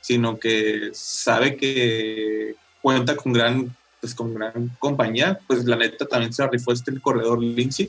sino 0.00 0.38
que 0.38 0.90
sabe 0.94 1.56
que 1.56 2.56
cuenta 2.80 3.16
con 3.16 3.32
gran, 3.32 3.74
pues, 4.02 4.14
con 4.16 4.34
gran 4.34 4.68
compañía. 4.80 5.38
Pues 5.46 5.64
la 5.64 5.76
neta 5.76 6.04
también 6.04 6.32
se 6.32 6.46
rifó 6.48 6.72
este 6.72 6.90
el 6.90 7.00
corredor 7.00 7.40
Lindsay. 7.42 7.88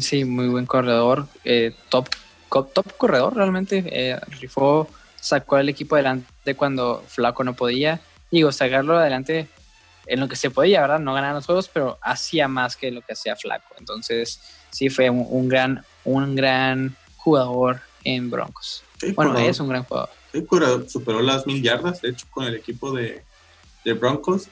Sí, 0.00 0.24
muy 0.26 0.48
buen 0.48 0.66
corredor, 0.66 1.26
eh, 1.44 1.74
top, 1.88 2.08
top 2.50 2.96
corredor 2.98 3.34
realmente. 3.34 3.82
eh, 3.86 4.20
rifó, 4.40 4.86
sacó 5.18 5.56
al 5.56 5.70
equipo 5.70 5.94
adelante 5.96 6.54
cuando 6.54 7.02
Flaco 7.08 7.42
no 7.42 7.54
podía. 7.54 7.98
Digo, 8.30 8.52
sacarlo 8.52 8.98
adelante 8.98 9.48
en 10.06 10.20
lo 10.20 10.28
que 10.28 10.36
se 10.36 10.50
podía, 10.50 10.82
¿verdad? 10.82 10.98
No 11.00 11.14
ganar 11.14 11.34
los 11.34 11.46
juegos, 11.46 11.70
pero 11.72 11.98
hacía 12.02 12.46
más 12.48 12.76
que 12.76 12.90
lo 12.90 13.00
que 13.00 13.14
hacía 13.14 13.34
Flaco. 13.36 13.74
Entonces, 13.78 14.40
sí 14.70 14.90
fue 14.90 15.08
un, 15.08 15.26
un 15.30 15.48
gran, 15.48 15.82
un 16.04 16.34
gran 16.36 16.94
jugador 17.16 17.80
en 18.04 18.28
Broncos. 18.28 18.84
Sí, 19.00 19.12
Bueno, 19.12 19.32
corredor- 19.32 19.50
es 19.50 19.60
un 19.60 19.68
gran 19.68 19.84
jugador. 19.84 20.10
sí, 20.32 20.44
corredor- 20.44 20.88
superó 20.90 21.22
las 21.22 21.46
mil 21.46 21.62
yardas, 21.62 22.02
de 22.02 22.10
hecho, 22.10 22.26
con 22.30 22.44
el 22.44 22.54
equipo 22.56 22.92
de, 22.92 23.22
de 23.86 23.92
Broncos. 23.94 24.48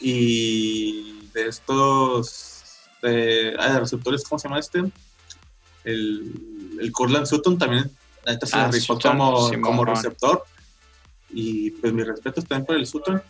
Y 0.00 1.28
de 1.32 1.48
estos 1.48 2.64
de, 3.02 3.54
ah, 3.58 3.72
de 3.74 3.80
receptores, 3.80 4.24
¿cómo 4.24 4.38
se 4.38 4.48
llama 4.48 4.60
este? 4.60 4.82
El, 5.84 6.78
el 6.80 6.92
Cortland 6.92 7.26
Sutton 7.26 7.58
también 7.58 7.90
neta 8.26 8.46
se 8.46 8.56
Ah, 8.56 8.70
rifó 8.70 8.94
Sutton, 8.94 9.18
como, 9.18 9.48
Simón. 9.48 9.62
como 9.62 9.84
receptor. 9.84 10.44
Y 11.30 11.70
pues 11.72 11.92
mis 11.92 12.06
respetos 12.06 12.44
también 12.46 12.66
por 12.66 12.76
el 12.76 12.86
Sutton. 12.86 13.22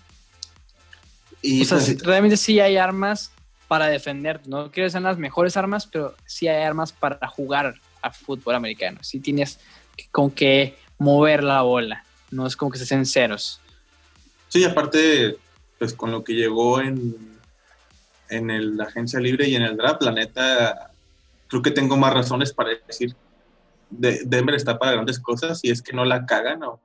Y 1.43 1.63
O 1.63 1.65
sea, 1.65 1.79
pues, 1.79 1.87
sí, 1.87 1.97
realmente 1.97 2.37
sí 2.37 2.61
hay 2.61 2.77
armas 2.77 3.33
para 3.69 3.87
defender. 3.87 4.41
No 4.47 4.71
quiero 4.71 4.87
que 4.87 4.91
sean 4.91 5.05
las 5.05 5.19
mejores 5.19 5.57
armas, 5.57 5.87
pero 5.87 6.15
sí 6.27 6.49
hay 6.49 6.63
armas 6.63 6.93
para 6.93 7.27
jugar 7.29 7.75
a 8.03 8.11
fútbol 8.13 8.55
americano. 8.55 8.99
Sí 9.03 9.21
tienes 9.21 9.59
con 10.11 10.31
qué 10.31 10.77
mover 10.99 11.43
la 11.43 11.63
bola. 11.63 12.05
No 12.31 12.47
es 12.47 12.57
como 12.57 12.71
que 12.71 12.79
se 12.79 12.95
en 12.95 13.07
ceros. 13.07 13.61
Sí, 14.49 14.65
aparte, 14.65 15.37
pues 15.79 15.93
con 15.95 16.11
lo 16.11 16.25
que 16.25 16.35
llegó 16.35 16.81
en, 16.81 17.39
en 18.29 18.51
el, 18.51 18.77
la 18.77 18.85
agencia 18.85 19.21
libre 19.21 19.49
y 19.49 19.57
en 19.57 19.63
el 19.63 19.77
draft, 19.77 20.03
la 20.03 20.13
neta, 20.13 20.91
creo 21.49 21.63
que 21.63 21.71
tengo 21.71 21.97
más 21.97 22.15
razones 22.15 22.53
para 22.53 22.71
decir 22.87 23.15
de, 23.91 24.23
Denver 24.25 24.55
está 24.55 24.79
para 24.79 24.93
grandes 24.93 25.19
cosas 25.19 25.61
y 25.63 25.71
es 25.71 25.83
que 25.83 25.93
no 25.93 26.05
la 26.05 26.27
cagan 26.27 26.63
o 26.63 26.81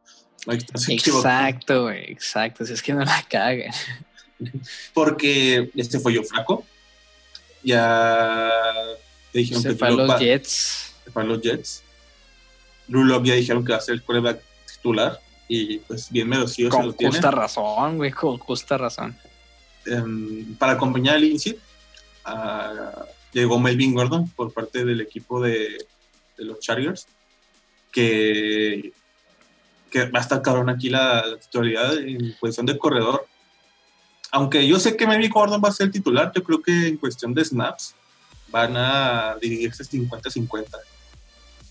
no 0.45 0.53
Exacto, 0.53 1.91
exacto, 1.91 2.65
si 2.65 2.73
es 2.73 2.81
que 2.81 2.93
no 2.93 3.03
la 3.03 3.25
cagan. 3.29 3.71
Porque 4.93 5.69
este 5.75 5.99
fue 5.99 6.13
yo 6.13 6.23
flaco. 6.23 6.65
Ya 7.61 8.49
dijeron 9.33 9.61
se 9.61 9.69
que 9.69 9.75
fue 9.75 9.91
los 9.91 10.17
Jets. 10.17 10.93
Se 11.03 11.11
fue 11.11 11.23
a 11.23 11.25
los 11.25 11.41
Jets. 11.41 11.83
Lulov 12.87 13.23
ya 13.25 13.35
dijeron 13.35 13.65
que 13.65 13.73
va 13.73 13.79
a 13.79 13.81
ser 13.81 13.95
el 13.95 14.01
quarterback 14.01 14.41
titular 14.65 15.19
y 15.51 15.79
pues 15.79 16.11
bien 16.11 16.29
merecido 16.29 16.69
con 16.69 16.93
justa 16.93 17.31
razón, 17.31 17.97
güey, 17.97 18.11
con 18.11 18.37
justa 18.37 18.77
razón. 18.77 19.17
Em, 19.85 20.55
para 20.55 20.73
acompañar 20.73 21.15
al 21.15 21.21
Lindsay, 21.21 21.57
llegó 23.33 23.59
Melvin 23.59 23.95
Gordon 23.95 24.29
por 24.29 24.53
parte 24.53 24.85
del 24.85 25.01
equipo 25.01 25.41
de, 25.41 25.87
los 26.37 26.59
Chargers, 26.59 27.07
que, 27.91 28.93
que 29.89 30.05
va 30.05 30.19
a 30.19 30.21
estar 30.21 30.41
cabrón 30.43 30.69
aquí 30.69 30.89
la, 30.89 31.25
titularidad 31.41 31.97
en 31.97 32.35
posición 32.39 32.67
de 32.67 32.77
corredor. 32.77 33.25
Aunque 34.31 34.67
yo 34.67 34.79
sé 34.79 34.95
que 34.95 35.07
Melvin 35.07 35.31
Gordon 35.31 35.61
va 35.65 35.69
a 35.69 35.73
ser 35.73 35.87
el 35.87 35.91
titular, 35.91 36.31
yo 36.33 36.43
creo 36.43 36.61
que 36.61 36.89
en 36.89 36.97
cuestión 36.97 37.33
de 37.33 37.43
snaps 37.43 37.95
van 38.49 38.77
a 38.77 39.35
dividirse 39.41 39.83
50-50. 39.83 40.67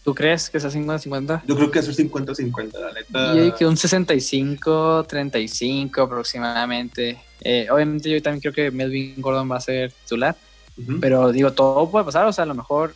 ¿Tú 0.09 0.15
crees 0.15 0.49
que 0.49 0.59
sea 0.59 0.71
50-50? 0.71 1.43
Yo 1.47 1.55
creo 1.55 1.71
que 1.71 1.81
es 1.81 1.99
50-50, 1.99 2.81
la 2.81 2.95
neta. 2.95 3.35
Yo 3.35 3.55
que 3.55 3.67
un 3.67 3.77
65-35 3.77 6.03
aproximadamente. 6.03 7.21
Eh, 7.43 7.67
obviamente 7.71 8.09
yo 8.09 8.23
también 8.23 8.41
creo 8.41 8.55
que 8.55 8.71
Melvin 8.71 9.17
Gordon 9.19 9.53
va 9.53 9.57
a 9.57 9.61
ser 9.61 9.93
titular. 9.93 10.35
Pero 10.99 11.31
digo, 11.31 11.53
todo 11.53 11.91
puede 11.91 12.07
pasar. 12.07 12.25
O 12.25 12.33
sea, 12.33 12.45
a 12.45 12.47
lo 12.47 12.55
mejor 12.55 12.95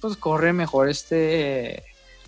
pues 0.00 0.16
corre 0.16 0.52
mejor 0.52 0.88
este 0.88 1.84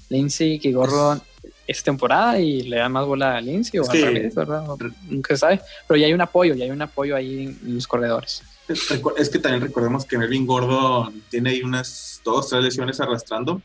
Lindsay 0.08 0.60
que 0.60 0.70
Gordon 0.70 1.20
esta 1.66 1.86
temporada 1.86 2.38
y 2.38 2.62
le 2.62 2.76
da 2.76 2.88
más 2.88 3.04
bola 3.04 3.38
a 3.38 3.40
Lindsay 3.40 3.80
o 3.80 3.90
a 3.90 3.92
revés, 3.92 4.36
¿verdad? 4.36 4.64
Nunca 5.10 5.34
se 5.34 5.38
sabe. 5.38 5.60
Pero 5.88 5.98
ya 5.98 6.06
hay 6.06 6.12
un 6.12 6.20
apoyo, 6.20 6.54
ya 6.54 6.64
hay 6.64 6.70
un 6.70 6.82
apoyo 6.82 7.16
ahí 7.16 7.58
en 7.60 7.74
los 7.74 7.88
corredores. 7.88 8.44
Es 8.68 9.28
que 9.30 9.40
también 9.40 9.62
recordemos 9.62 10.04
que 10.04 10.16
Melvin 10.16 10.46
Gordon 10.46 11.24
tiene 11.28 11.50
ahí 11.50 11.62
unas 11.62 12.20
dos, 12.24 12.50
tres 12.50 12.62
lesiones 12.62 13.00
arrastrando 13.00 13.60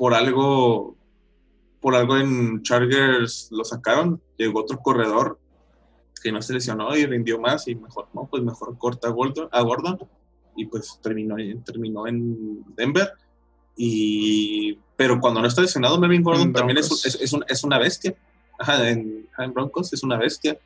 por 0.00 0.14
algo, 0.14 0.96
por 1.78 1.94
algo 1.94 2.16
en 2.16 2.62
Chargers 2.62 3.48
lo 3.50 3.64
sacaron, 3.64 4.18
llegó 4.38 4.60
otro 4.60 4.78
corredor 4.78 5.38
que 6.22 6.32
no 6.32 6.40
se 6.40 6.54
lesionó 6.54 6.96
y 6.96 7.04
rindió 7.04 7.38
más 7.38 7.68
y 7.68 7.74
mejor, 7.74 8.08
no, 8.14 8.26
pues 8.26 8.42
mejor 8.42 8.78
corta 8.78 9.08
a 9.08 9.10
Gordon, 9.10 9.50
a 9.52 9.60
Gordon 9.60 9.98
y 10.56 10.64
pues 10.64 10.98
terminó, 11.02 11.36
terminó 11.66 12.06
en 12.06 12.64
Denver. 12.74 13.12
Y, 13.76 14.78
pero 14.96 15.20
cuando 15.20 15.42
no 15.42 15.48
está 15.48 15.60
lesionado, 15.60 16.00
Melvin 16.00 16.22
Gordon 16.22 16.54
también 16.54 16.78
es, 16.78 16.90
es, 17.04 17.34
es, 17.46 17.62
una 17.62 17.78
bestia. 17.78 18.14
Ajá, 18.58 18.88
en, 18.88 19.28
en, 19.36 19.52
Broncos 19.52 19.92
es 19.92 20.02
una 20.02 20.16
bestia. 20.16 20.58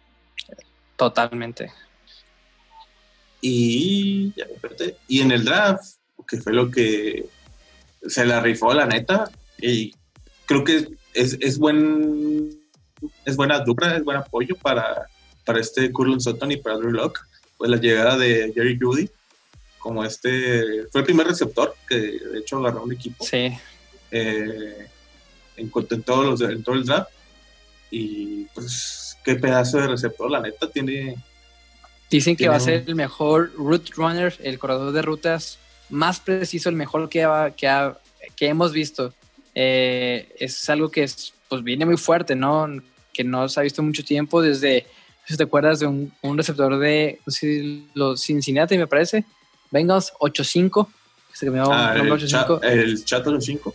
Totalmente. 0.94 1.72
Y, 3.40 4.32
y 5.08 5.20
en 5.20 5.32
el 5.32 5.44
draft, 5.44 5.96
que 6.24 6.36
fue 6.36 6.52
lo 6.52 6.70
que 6.70 7.28
se 8.06 8.24
la 8.24 8.40
rifó, 8.40 8.72
la 8.74 8.86
neta. 8.86 9.30
Y 9.58 9.94
creo 10.46 10.64
que 10.64 10.88
es, 11.14 11.38
es 11.40 11.58
buen 11.58 12.64
es 13.24 13.36
buena 13.36 13.60
dupla, 13.60 13.96
es 13.96 14.04
buen 14.04 14.16
apoyo 14.16 14.56
para, 14.56 15.08
para 15.44 15.60
este 15.60 15.90
Curlin 15.92 16.20
Sutton 16.20 16.52
y 16.52 16.56
para 16.56 16.76
Drew 16.76 16.92
Locke. 16.92 17.20
Pues 17.56 17.70
la 17.70 17.76
llegada 17.76 18.16
de 18.16 18.52
Jerry 18.54 18.78
Judy, 18.80 19.08
como 19.78 20.04
este, 20.04 20.86
fue 20.90 21.02
el 21.02 21.04
primer 21.04 21.26
receptor 21.26 21.74
que 21.88 21.96
de 21.96 22.38
hecho 22.38 22.58
agarró 22.58 22.84
un 22.84 22.92
equipo. 22.92 23.24
Sí. 23.24 23.52
Eh, 24.10 24.88
en, 25.56 25.72
en, 25.74 26.02
todos 26.02 26.26
los, 26.26 26.50
en 26.50 26.62
todo 26.62 26.74
el 26.74 26.84
draft. 26.84 27.10
Y 27.90 28.44
pues, 28.54 29.16
qué 29.24 29.36
pedazo 29.36 29.78
de 29.78 29.88
receptor, 29.88 30.30
la 30.30 30.40
neta, 30.40 30.68
tiene. 30.68 31.16
Dicen 32.10 32.36
que 32.36 32.48
va 32.48 32.56
a 32.56 32.60
ser 32.60 32.84
el 32.86 32.94
mejor 32.94 33.52
route 33.56 33.92
runner, 33.96 34.34
el 34.42 34.58
corredor 34.58 34.92
de 34.92 35.02
rutas 35.02 35.58
más 35.90 36.20
preciso, 36.20 36.68
el 36.68 36.76
mejor 36.76 37.08
que, 37.08 37.28
que, 37.56 37.92
que 38.36 38.46
hemos 38.48 38.72
visto. 38.72 39.12
Eh, 39.54 40.34
es 40.38 40.68
algo 40.68 40.90
que 40.90 41.04
es, 41.04 41.32
pues 41.48 41.62
viene 41.62 41.86
muy 41.86 41.96
fuerte, 41.96 42.34
¿no? 42.34 42.68
Que 43.12 43.24
no 43.24 43.48
se 43.48 43.60
ha 43.60 43.62
visto 43.62 43.82
mucho 43.82 44.04
tiempo 44.04 44.42
desde, 44.42 44.86
si 45.26 45.36
te 45.36 45.44
acuerdas 45.44 45.80
de 45.80 45.86
un, 45.86 46.12
receptor 46.36 46.78
de 46.78 47.20
los 47.94 48.22
Cincinnati, 48.22 48.76
me 48.76 48.86
parece, 48.86 49.24
Bengals 49.70 50.12
8-5, 50.20 50.88
se 51.32 51.48
ah, 51.48 51.94
el, 51.96 52.12
8 52.12 52.60
el 52.62 53.04
chat 53.04 53.26
8 53.26 53.74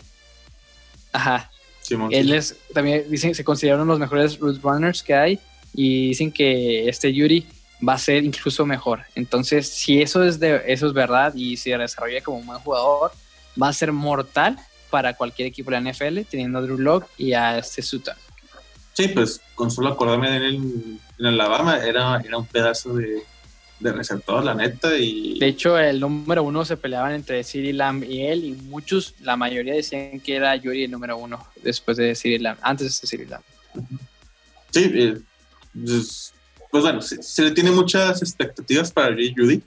Ajá. 1.12 1.52
Él 2.12 2.34
es, 2.34 2.56
también 2.74 3.06
dicen, 3.10 3.34
se 3.34 3.44
consideraron 3.44 3.88
los 3.88 4.00
mejores 4.00 4.38
root 4.40 4.62
runners 4.62 5.02
que 5.02 5.16
hay 5.16 5.40
y 5.74 6.10
dicen 6.10 6.32
que 6.32 6.88
este 6.88 7.14
Yuri 7.14 7.46
va 7.88 7.94
a 7.94 7.98
ser 7.98 8.24
incluso 8.24 8.66
mejor. 8.66 9.02
Entonces, 9.16 9.68
si 9.70 10.02
eso 10.02 10.24
es, 10.24 10.40
de, 10.40 10.64
eso 10.68 10.88
es 10.88 10.94
verdad 10.94 11.34
y 11.36 11.58
se 11.58 11.78
desarrolla 11.78 12.22
como 12.22 12.38
un 12.38 12.46
buen 12.46 12.60
jugador, 12.60 13.12
va 13.62 13.70
a 13.70 13.74
ser 13.74 13.92
mortal 13.92 14.58
para 14.90 15.14
cualquier 15.16 15.48
equipo 15.48 15.72
de 15.72 15.80
la 15.80 15.92
NFL, 15.92 16.22
teniendo 16.30 16.60
a 16.60 16.62
Drew 16.62 16.78
Locke 16.78 17.08
y 17.18 17.34
a 17.34 17.60
este 17.60 17.82
Sutton. 17.82 18.16
Sí, 18.94 19.08
pues 19.10 19.42
con 19.56 19.72
solo 19.72 19.90
acordarme 19.90 20.30
de 20.30 20.38
él 20.38 21.00
en, 21.20 21.26
Alabama, 21.26 21.78
era, 21.78 22.22
era 22.26 22.38
un 22.38 22.46
pedazo 22.46 22.96
de, 22.96 23.24
de, 23.80 23.92
receptor, 23.94 24.44
la 24.44 24.54
neta. 24.54 24.98
y 24.98 25.40
De 25.40 25.48
hecho, 25.48 25.78
el 25.78 26.00
número 26.00 26.44
uno 26.44 26.66
se 26.66 26.76
peleaban 26.76 27.14
entre 27.14 27.44
CeeDee 27.44 27.74
Lamb 27.74 28.04
y 28.04 28.26
él, 28.26 28.44
y 28.44 28.52
muchos, 28.52 29.16
la 29.22 29.38
mayoría 29.38 29.74
decían 29.74 30.20
que 30.20 30.36
era 30.36 30.56
Yuri 30.56 30.86
el 30.86 30.92
número 30.92 31.18
uno 31.18 31.46
después 31.64 31.98
de 31.98 32.16
CeeDee 32.16 32.40
Lamb, 32.40 32.58
antes 32.62 33.00
de 33.00 33.08
CeeDee 33.08 33.28
Lamb. 33.28 33.44
Sí, 34.72 34.92
eh, 34.94 35.18
pues, 35.74 36.34
pues 36.72 36.84
bueno, 36.84 37.02
se, 37.02 37.44
le 37.44 37.52
tiene 37.52 37.72
muchas 37.72 38.22
expectativas 38.22 38.92
para 38.92 39.08
Jerry 39.08 39.34
Judy. 39.36 39.64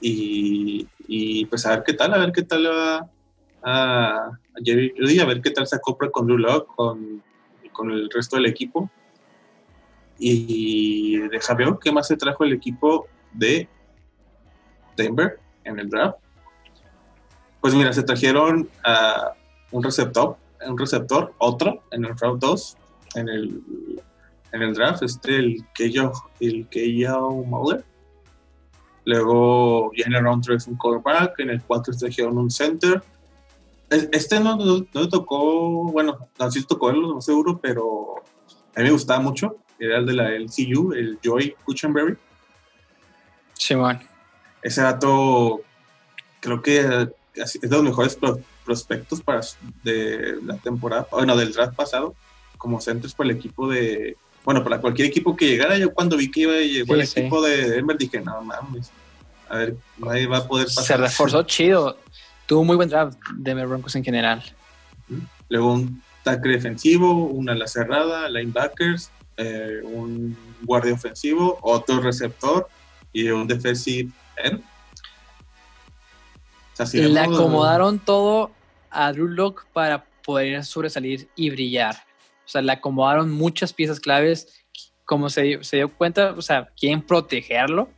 Y, 0.00 1.44
pues 1.46 1.64
a 1.66 1.70
ver 1.70 1.82
qué 1.84 1.92
tal, 1.92 2.14
a 2.14 2.18
ver 2.18 2.32
qué 2.32 2.42
tal 2.42 2.66
va 2.66 3.08
a, 3.62 4.38
Jerry 4.62 4.94
Judy, 4.98 5.20
a 5.20 5.26
ver 5.26 5.40
qué 5.40 5.50
tal 5.50 5.66
se 5.66 5.76
acopla 5.76 6.10
con 6.10 6.26
Drew 6.26 6.38
Locke, 6.38 6.66
con, 6.74 7.22
con 7.72 7.90
el 7.90 8.08
resto 8.10 8.36
del 8.36 8.46
equipo. 8.46 8.90
Y 10.18 11.18
deja 11.28 11.54
ver 11.54 11.76
qué 11.82 11.92
más 11.92 12.08
se 12.08 12.16
trajo 12.16 12.44
el 12.44 12.52
equipo 12.52 13.06
de 13.32 13.68
Denver 14.96 15.38
en 15.64 15.78
el 15.78 15.88
draft. 15.88 16.18
Pues 17.60 17.74
mira, 17.74 17.92
se 17.92 18.02
trajeron 18.02 18.68
a 18.84 19.32
un 19.70 19.82
receptor, 19.82 20.36
un 20.66 20.78
receptor, 20.78 21.34
otro 21.38 21.82
en 21.90 22.04
el 22.04 22.16
round 22.18 22.40
2, 22.40 22.76
en 23.16 23.28
el 23.28 23.62
en 24.54 24.62
el 24.62 24.72
draft, 24.72 25.02
este, 25.02 25.36
el 25.36 25.66
Keio, 25.74 26.12
el 26.38 26.68
Mauler. 27.48 27.84
Luego, 29.04 29.90
ya 29.96 30.04
en 30.06 30.14
el 30.14 30.22
round 30.22 30.44
3 30.44 30.68
un 30.68 30.76
quarterback, 30.76 31.40
en 31.40 31.50
el 31.50 31.60
4 31.60 31.94
trajeron 31.96 32.38
un 32.38 32.50
center. 32.50 33.02
Este 33.90 34.38
no, 34.38 34.56
no, 34.56 34.86
no 34.94 35.08
tocó, 35.08 35.84
bueno, 35.90 36.28
no 36.38 36.50
sí 36.52 36.64
tocó 36.64 36.90
él, 36.90 37.02
no 37.02 37.20
seguro, 37.20 37.58
pero 37.60 38.14
a 38.76 38.80
mí 38.80 38.84
me 38.84 38.92
gustaba 38.92 39.20
mucho. 39.20 39.56
Era 39.78 39.98
el 39.98 40.06
de 40.06 40.12
la 40.12 40.30
LCU, 40.30 40.92
el 40.92 41.18
Joy 41.20 41.56
Cuchenberry. 41.64 42.16
Sí, 43.54 43.74
bueno. 43.74 44.00
Ese 44.62 44.82
dato 44.82 45.62
creo 46.38 46.62
que 46.62 47.08
es 47.34 47.60
de 47.60 47.68
los 47.68 47.82
mejores 47.82 48.16
prospectos 48.64 49.20
para 49.20 49.40
de 49.82 50.38
la 50.44 50.56
temporada, 50.58 51.08
bueno, 51.10 51.36
del 51.36 51.52
draft 51.52 51.74
pasado, 51.74 52.14
como 52.56 52.80
centros 52.80 53.14
para 53.14 53.30
el 53.30 53.36
equipo 53.36 53.68
de, 53.68 54.16
bueno, 54.44 54.62
para 54.62 54.80
cualquier 54.80 55.08
equipo 55.08 55.34
que 55.34 55.48
llegara, 55.48 55.78
yo 55.78 55.92
cuando 55.92 56.16
vi 56.16 56.30
que 56.30 56.40
iba 56.40 56.52
llegó 56.54 56.94
el 56.94 57.00
equipo 57.02 57.42
de 57.42 57.70
Denver 57.70 57.96
dije, 57.96 58.20
no 58.20 58.42
mames, 58.42 58.90
a 59.48 59.56
ver, 59.56 59.76
nadie 59.98 60.26
va 60.26 60.38
a 60.38 60.46
poder 60.46 60.66
pasar. 60.66 60.84
Se 60.84 60.96
reforzó 60.96 61.42
chido, 61.46 61.96
tuvo 62.46 62.64
muy 62.64 62.76
buen 62.76 62.88
draft 62.88 63.18
Denver 63.36 63.66
Broncos 63.66 63.96
en 63.96 64.04
general. 64.04 64.42
Luego 65.48 65.72
un 65.72 66.02
tackle 66.22 66.52
defensivo, 66.52 67.26
una 67.26 67.52
ala 67.52 67.66
cerrada, 67.66 68.28
linebackers, 68.28 69.10
eh, 69.36 69.80
un 69.82 70.36
guardia 70.62 70.92
ofensivo, 70.92 71.58
otro 71.62 72.00
receptor 72.00 72.68
y 73.12 73.28
un 73.28 73.46
defensive 73.46 74.10
end. 74.36 74.62
Le 76.92 77.20
acomodaron 77.20 77.98
todo 77.98 78.50
a 78.90 79.12
Drew 79.12 79.28
Locke 79.28 79.62
para 79.72 80.04
poder 80.24 80.64
sobresalir 80.64 81.28
y 81.36 81.50
brillar. 81.50 81.96
O 82.44 82.48
sea, 82.48 82.62
le 82.62 82.72
acomodaron 82.72 83.30
muchas 83.30 83.72
piezas 83.72 84.00
claves, 84.00 84.64
como 85.04 85.28
se, 85.28 85.62
se 85.62 85.76
dio 85.76 85.92
cuenta, 85.92 86.32
o 86.32 86.42
sea, 86.42 86.68
quieren 86.76 87.02
protegerlo, 87.02 87.88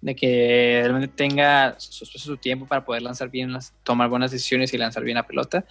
de 0.00 0.14
que 0.14 0.80
realmente 0.82 1.08
tenga 1.08 1.74
su, 1.78 2.36
tiempo 2.38 2.66
para 2.66 2.84
poder 2.84 3.02
lanzar 3.02 3.30
bien, 3.30 3.52
las, 3.52 3.74
tomar 3.82 4.08
buenas 4.08 4.30
decisiones 4.30 4.72
y 4.72 4.78
lanzar 4.78 5.04
bien 5.04 5.16
la 5.16 5.26
pelota. 5.26 5.64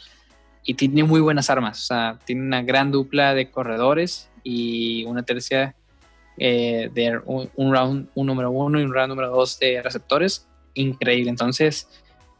Y 0.63 0.75
tiene 0.75 1.03
muy 1.03 1.19
buenas 1.19 1.49
armas, 1.49 1.79
o 1.79 1.85
sea, 1.87 2.19
tiene 2.25 2.43
una 2.43 2.61
gran 2.61 2.91
dupla 2.91 3.33
de 3.33 3.49
corredores 3.49 4.29
y 4.43 5.03
una 5.05 5.23
tercia 5.23 5.75
eh, 6.37 6.89
de 6.93 7.19
un, 7.25 7.73
round, 7.73 8.09
un 8.13 8.27
número 8.27 8.51
uno 8.51 8.79
y 8.79 8.83
un 8.83 8.93
round 8.93 9.09
número 9.09 9.29
dos 9.29 9.57
de 9.59 9.81
receptores. 9.81 10.47
Increíble. 10.75 11.29
Entonces, 11.29 11.89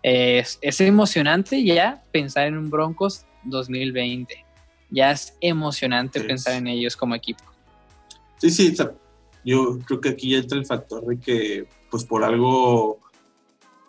es, 0.04 0.60
es 0.62 0.82
emocionante 0.82 1.64
ya 1.64 2.04
pensar 2.12 2.48
en 2.48 2.58
un 2.58 2.70
Broncos 2.70 3.26
2020. 3.44 4.46
Ya 4.90 5.12
es 5.12 5.38
emocionante 5.42 6.22
pensar 6.22 6.56
en 6.56 6.68
ellos 6.68 6.96
como 6.96 7.16
equipo. 7.16 7.44
Sí, 8.38 8.50
sí, 8.50 8.76
yo 9.44 9.80
creo 9.86 10.02
que 10.02 10.10
aquí 10.10 10.36
entra 10.36 10.58
el 10.58 10.66
factor 10.66 11.06
de 11.06 11.20
que, 11.20 11.68
pues 11.90 12.04
por 12.06 12.24
algo, 12.24 13.00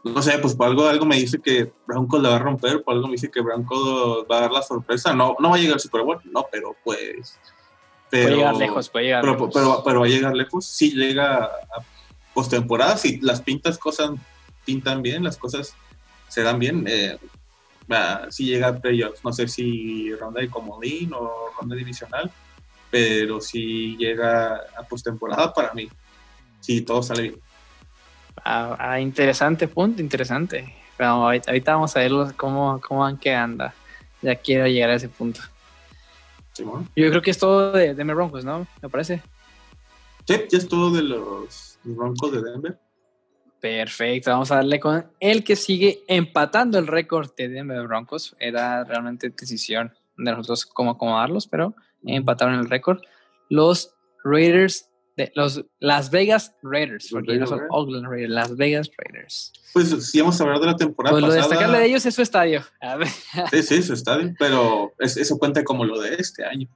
no 0.04 0.22
sé, 0.22 0.38
pues 0.38 0.54
por 0.54 0.66
algo, 0.66 0.86
algo 0.86 1.06
me 1.06 1.16
dice 1.16 1.40
que 1.40 1.72
Broncos 1.86 2.22
la 2.22 2.30
va 2.30 2.36
a 2.36 2.40
romper, 2.40 2.82
por 2.82 2.94
algo 2.94 3.06
me 3.06 3.12
dice 3.12 3.30
que 3.30 3.40
Broncos 3.40 4.26
va 4.30 4.38
a 4.38 4.40
dar 4.42 4.52
la 4.52 4.62
sorpresa. 4.62 5.14
No, 5.14 5.36
no 5.38 5.50
va 5.50 5.56
a 5.56 5.58
llegar 5.58 5.74
al 5.74 5.80
Super 5.80 6.02
Bowl, 6.02 6.20
no, 6.24 6.46
pero 6.50 6.76
pues. 6.84 7.38
puede 8.10 8.36
llegar 8.36 8.56
lejos, 8.56 8.88
puede 8.88 9.04
llegar 9.06 9.22
pero, 9.22 9.34
lejos. 9.34 9.50
Pero, 9.54 9.82
pero, 9.84 10.00
va 10.00 10.06
a 10.06 10.08
llegar 10.08 10.34
lejos, 10.34 10.66
sí 10.66 10.90
llega 10.90 11.44
a 11.44 11.50
postemporada, 12.34 12.96
si 12.96 13.20
las 13.20 13.40
pintas 13.40 13.78
cosas 13.78 14.10
pintan 14.64 15.02
bien, 15.02 15.24
las 15.24 15.36
cosas 15.36 15.74
se 16.28 16.42
dan 16.42 16.58
bien. 16.58 16.84
Eh, 16.86 17.18
si 18.30 18.46
llega 18.46 18.68
a 18.68 18.78
playoffs, 18.78 19.24
no 19.24 19.32
sé 19.32 19.48
si 19.48 20.12
ronda 20.14 20.40
de 20.40 20.50
comodín 20.50 21.12
o 21.14 21.50
ronda 21.58 21.76
divisional, 21.76 22.30
pero 22.90 23.40
si 23.40 23.96
llega 23.96 24.56
a 24.76 24.82
postemporada 24.88 25.52
para 25.52 25.72
mí, 25.74 25.88
si 26.60 26.82
todo 26.82 27.02
sale 27.02 27.22
bien. 27.22 27.40
Ah, 28.44 28.76
ah, 28.78 29.00
interesante 29.00 29.68
punto, 29.68 30.00
interesante. 30.00 30.74
Pero 30.96 31.10
ahorita, 31.10 31.72
vamos 31.72 31.96
a 31.96 32.00
ver 32.00 32.12
cómo, 32.36 32.80
cómo 32.80 33.00
van 33.00 33.16
quedando. 33.16 33.70
Ya 34.22 34.34
quiero 34.36 34.66
llegar 34.66 34.90
a 34.90 34.94
ese 34.96 35.08
punto. 35.08 35.40
Yo 36.58 36.84
creo 36.94 37.22
que 37.22 37.30
es 37.30 37.38
todo 37.38 37.72
de 37.72 37.94
Denver 37.94 38.16
Broncos, 38.16 38.44
¿no? 38.44 38.66
Me 38.82 38.88
parece. 38.88 39.22
Sí, 40.26 40.34
ya 40.50 40.58
es 40.58 40.68
todo 40.68 40.90
de 40.90 41.02
los 41.02 41.78
Broncos 41.84 42.32
de 42.32 42.42
Denver. 42.42 42.78
Perfecto, 43.60 44.30
vamos 44.30 44.50
a 44.50 44.56
darle 44.56 44.80
con 44.80 45.06
el 45.20 45.44
que 45.44 45.54
sigue 45.54 46.02
empatando 46.08 46.78
el 46.78 46.86
récord 46.86 47.30
de 47.36 47.48
Denver 47.48 47.86
Broncos. 47.86 48.34
Era 48.38 48.84
realmente 48.84 49.28
decisión 49.30 49.92
de 50.16 50.30
nosotros 50.30 50.64
cómo 50.64 50.92
acomodarlos, 50.92 51.46
pero 51.46 51.74
empataron 52.02 52.54
el 52.54 52.70
récord. 52.70 53.00
Los 53.50 53.94
Raiders, 54.24 54.88
de, 55.16 55.30
los 55.34 55.64
Las 55.78 56.10
Vegas 56.10 56.54
Raiders, 56.62 57.08
porque 57.10 57.36
no 57.36 57.46
son 57.46 57.60
Oakland 57.68 58.06
Raiders, 58.06 58.30
Las 58.30 58.56
Vegas 58.56 58.90
Raiders. 58.96 59.52
Pues 59.74 60.10
sí, 60.10 60.20
vamos 60.20 60.40
a 60.40 60.44
hablar 60.44 60.60
de 60.60 60.66
la 60.66 60.76
temporada 60.76 61.12
pues 61.12 61.22
lo 61.22 61.32
destacable 61.32 61.78
de 61.78 61.86
ellos 61.86 62.06
es 62.06 62.14
su 62.14 62.22
estadio. 62.22 62.62
Sí, 63.50 63.62
sí, 63.62 63.82
su 63.82 63.92
estadio, 63.92 64.34
pero 64.38 64.94
eso 64.98 65.38
cuenta 65.38 65.62
como 65.64 65.84
lo 65.84 66.00
de 66.00 66.14
este 66.14 66.44
año. 66.44 66.66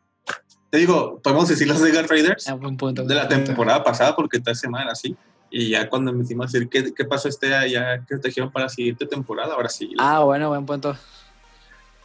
Te 0.70 0.78
digo, 0.78 1.20
podemos 1.22 1.48
decir 1.48 1.66
Las 1.68 1.80
Vegas 1.80 2.08
Raiders 2.08 2.48
ah, 2.48 2.58
de 2.58 3.14
la 3.14 3.28
temporada 3.28 3.82
pasada, 3.82 4.14
porque 4.14 4.36
esta 4.36 4.54
semana 4.54 4.92
así. 4.92 5.16
Y 5.50 5.70
ya 5.70 5.88
cuando 5.88 6.12
me 6.12 6.24
a 6.24 6.46
decir 6.46 6.68
qué, 6.68 6.92
qué 6.92 7.04
pasó 7.04 7.28
este 7.28 7.48
ya 7.70 8.04
que 8.06 8.16
te 8.18 8.32
para 8.46 8.64
la 8.64 8.68
siguiente 8.68 9.06
temporada, 9.06 9.54
ahora 9.54 9.68
sí. 9.68 9.94
Ah, 9.98 10.20
bueno, 10.20 10.48
buen 10.48 10.66
punto. 10.66 10.96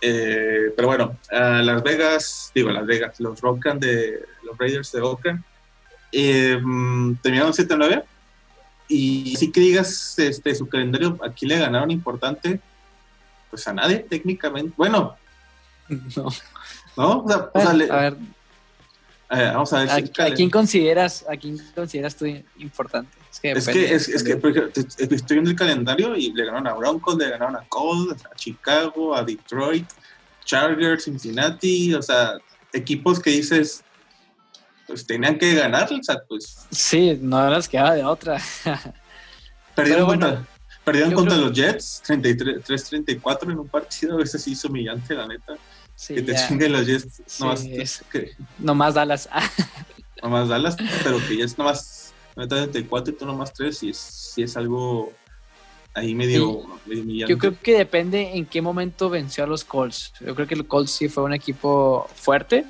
Eh, 0.02 0.72
pero 0.76 0.88
bueno, 0.88 1.18
Las 1.30 1.84
Vegas, 1.84 2.52
digo 2.56 2.70
Las 2.70 2.86
Vegas, 2.86 3.20
los 3.20 3.42
Rockland 3.42 3.82
de 3.82 4.24
los 4.44 4.58
Raiders 4.58 4.92
de 4.92 5.02
Oakland 5.02 5.44
eh, 6.12 6.58
terminaron 7.22 7.54
7-9 7.54 8.04
y 8.88 9.36
si 9.36 9.52
que 9.52 9.60
digas 9.60 10.18
este, 10.18 10.56
su 10.56 10.68
calendario, 10.68 11.18
aquí 11.24 11.46
le 11.46 11.60
ganaron 11.60 11.92
importante, 11.92 12.60
pues 13.50 13.68
a 13.68 13.74
nadie 13.74 14.00
técnicamente. 14.00 14.74
Bueno, 14.76 15.16
no. 15.90 16.30
¿No? 16.98 17.20
O 17.24 17.28
sea, 17.30 17.52
a 17.54 18.02
ver, 18.02 18.18
vamos 19.30 19.74
a 19.74 19.80
ver. 19.80 19.90
¿A, 19.92 20.34
quién 20.34 20.50
consideras, 20.50 21.26
¿A 21.30 21.38
quién 21.38 21.58
consideras 21.76 22.16
tú 22.16 22.26
importante? 22.58 23.18
Es 23.32 23.40
que, 23.40 23.52
es 23.52 24.24
que, 24.24 24.34
estoy 25.16 25.36
viendo 25.36 25.52
el 25.52 25.56
calendario 25.56 26.16
y 26.16 26.34
le 26.34 26.46
ganaron 26.46 26.68
a 26.68 26.74
Broncos, 26.74 27.16
le 27.16 27.30
ganaron 27.30 27.56
a 27.56 27.64
Colts, 27.70 28.26
a 28.26 28.36
Chicago, 28.36 29.16
a 29.16 29.24
Detroit, 29.24 29.88
Chargers, 30.44 31.04
Cincinnati, 31.04 31.94
o 31.94 32.02
sea, 32.02 32.34
equipos 32.74 33.20
que 33.20 33.30
dices, 33.30 33.84
pues 34.88 35.06
tenían 35.06 35.38
que 35.38 35.54
ganar, 35.54 35.88
o 35.94 36.04
sea, 36.04 36.18
pues... 36.28 36.66
Sí, 36.72 37.20
no 37.22 37.50
les 37.52 37.70
quedaba 37.70 37.94
de 37.94 38.04
otra. 38.04 38.42
Perdieron 39.76 40.08
contra, 40.08 40.46
perdieron 40.84 41.14
contra 41.14 41.38
los 41.38 41.54
Jets, 41.54 42.02
33-34 42.08 43.52
en 43.52 43.60
un 43.60 43.68
partido, 43.68 44.16
a 44.16 44.18
veces 44.18 44.46
hizo 44.48 44.68
humillante, 44.68 45.14
la 45.14 45.28
neta. 45.28 45.54
Que 46.08 46.22
te 46.22 46.36
chinguen 46.36 46.72
los 46.72 46.86
Jets, 46.86 47.40
nomás, 47.40 48.04
que, 48.12 48.32
nomás 48.58 48.94
Dallas. 48.94 49.30
nomás 50.24 50.48
Dallas, 50.48 50.78
pero 51.04 51.20
que 51.28 51.38
ya 51.38 51.46
es 51.46 51.58
nomás 51.58 52.14
34 52.36 53.14
y 53.14 53.18
tú 53.18 53.26
nomás 53.26 53.54
3, 53.54 53.84
y 53.84 53.90
es, 53.90 54.34
es 54.38 54.58
algo 54.58 55.12
ahí 55.94 56.16
medio, 56.16 56.64
Yo 56.86 57.38
creo 57.38 57.60
que 57.60 57.78
depende 57.78 58.32
en 58.36 58.46
qué 58.46 58.62
momento 58.62 59.10
venció 59.10 59.44
a 59.44 59.48
los 59.48 59.64
Colts. 59.64 60.14
Yo 60.22 60.36
creo 60.36 60.48
que 60.48 60.56
los 60.56 60.68
Colts 60.68 60.92
sí 60.92 61.10
fue 61.10 61.24
un 61.24 61.34
equipo 61.34 62.08
fuerte 62.16 62.66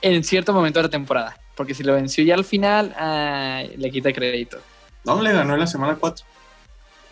en 0.00 0.24
cierto 0.24 0.52
momento 0.52 0.78
de 0.78 0.84
la 0.84 0.90
temporada. 0.90 1.36
Porque 1.54 1.74
si 1.74 1.82
lo 1.82 1.94
venció 1.94 2.24
ya 2.24 2.34
al 2.34 2.44
final, 2.44 2.94
le 3.76 3.90
quita 3.90 4.12
crédito. 4.12 4.58
No, 5.04 5.20
le 5.20 5.32
ganó 5.32 5.54
en 5.54 5.60
la 5.60 5.66
semana 5.66 5.96
4. 5.96 6.24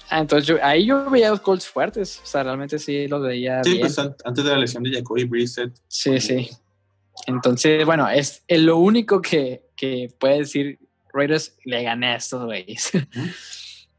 Ah, 0.09 0.20
entonces 0.20 0.59
ahí 0.62 0.86
yo 0.86 1.11
veía 1.11 1.30
los 1.30 1.40
Colts 1.40 1.66
fuertes. 1.66 2.20
O 2.22 2.26
sea, 2.26 2.42
realmente 2.42 2.78
sí 2.78 3.09
los 3.09 3.22
veía. 3.22 3.62
Sí, 3.64 3.78
pues 3.80 3.98
antes 3.98 4.44
de 4.44 4.50
la 4.50 4.59
lesión 4.59 4.82
de 4.82 4.92
Jacoby 4.92 5.24
Brissett. 5.24 5.72
Sí, 5.88 6.20
sí. 6.20 6.48
Entonces, 7.26 7.84
bueno, 7.84 8.09
es, 8.09 8.44
lo 8.48 8.76
único 8.78 9.20
que, 9.20 9.64
que 9.76 10.12
puede 10.18 10.38
decir 10.38 10.78
Raiders 11.12 11.57
le 11.64 11.82
gané 11.82 12.09
a 12.09 12.16
estos 12.16 12.44
güeyes. 12.44 12.92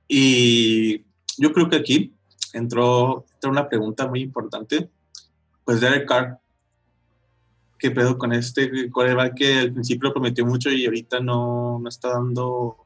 Y 0.09 1.03
yo 1.37 1.51
creo 1.51 1.69
que 1.69 1.75
aquí 1.75 2.15
entró, 2.53 3.25
una 3.43 3.67
pregunta 3.67 4.07
muy 4.07 4.21
importante. 4.21 4.89
Pues 5.65 5.81
Derek 5.81 6.07
Carr, 6.07 6.39
¿qué 7.77 7.91
pedo 7.91 8.17
con 8.17 8.31
este 8.31 8.89
coreback 8.89 9.35
que 9.35 9.59
al 9.59 9.73
principio 9.73 10.13
prometió 10.13 10.45
mucho 10.45 10.69
y 10.71 10.85
ahorita 10.85 11.19
no, 11.19 11.79
no 11.79 11.89
está 11.89 12.11
dando... 12.11 12.77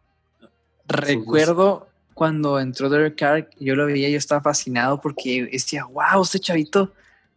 Recuerdo 0.87 1.90
cuando 2.13 2.59
entró 2.59 2.89
Derek 2.89 3.17
Carr, 3.17 3.49
yo 3.59 3.75
lo 3.75 3.85
veía, 3.85 4.09
yo 4.09 4.17
estaba 4.17 4.41
fascinado 4.41 4.99
porque 5.01 5.47
decía, 5.51 5.85
wow, 5.85 6.21
este 6.23 6.39
chavito 6.39 6.93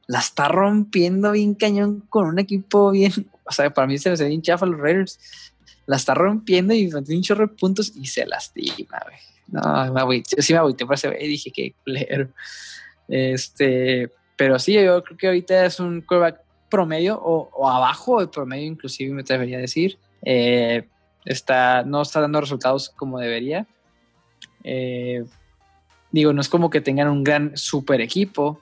la 0.06 0.18
está 0.18 0.48
rompiendo 0.48 1.32
bien 1.32 1.54
cañón 1.54 2.00
con 2.08 2.26
un 2.26 2.38
equipo 2.38 2.90
bien, 2.90 3.12
o 3.44 3.52
sea, 3.52 3.72
para 3.72 3.86
mí 3.86 3.98
se 3.98 4.10
me 4.10 4.14
hace 4.14 4.28
bien 4.28 4.42
chafa 4.42 4.66
los 4.66 4.80
Raiders 4.80 5.18
la 5.86 5.96
está 5.96 6.14
rompiendo 6.14 6.74
y 6.74 6.88
tiene 6.88 7.16
un 7.16 7.22
chorro 7.22 7.46
de 7.46 7.54
puntos 7.54 7.92
y 7.94 8.06
se 8.06 8.26
lastima, 8.26 9.00
güey. 9.04 9.18
No, 9.46 9.92
me 9.92 10.00
agüité, 10.00 10.40
sí 10.40 10.52
me 10.52 10.58
agüité 10.58 10.86
por 10.86 10.94
ese 10.94 11.08
güey 11.08 11.28
dije 11.28 11.50
que 11.50 11.74
culero. 11.84 12.28
Este, 13.08 14.10
pero 14.36 14.58
sí, 14.58 14.72
yo 14.72 15.02
creo 15.04 15.16
que 15.18 15.26
ahorita 15.26 15.66
es 15.66 15.80
un 15.80 16.00
quarterback 16.00 16.40
promedio 16.70 17.20
o, 17.20 17.68
abajo 17.68 18.20
del 18.20 18.30
promedio, 18.30 18.66
inclusive 18.66 19.12
me 19.12 19.20
atrevería 19.20 19.58
a 19.58 19.60
decir. 19.60 19.98
Eh, 20.22 20.88
está, 21.24 21.82
no 21.84 22.02
está 22.02 22.20
dando 22.20 22.40
resultados 22.40 22.90
como 22.90 23.18
debería. 23.18 23.66
Eh, 24.64 25.24
digo, 26.10 26.32
no 26.32 26.40
es 26.40 26.48
como 26.48 26.70
que 26.70 26.80
tengan 26.80 27.08
un 27.08 27.22
gran 27.22 27.56
super 27.56 28.00
equipo, 28.00 28.60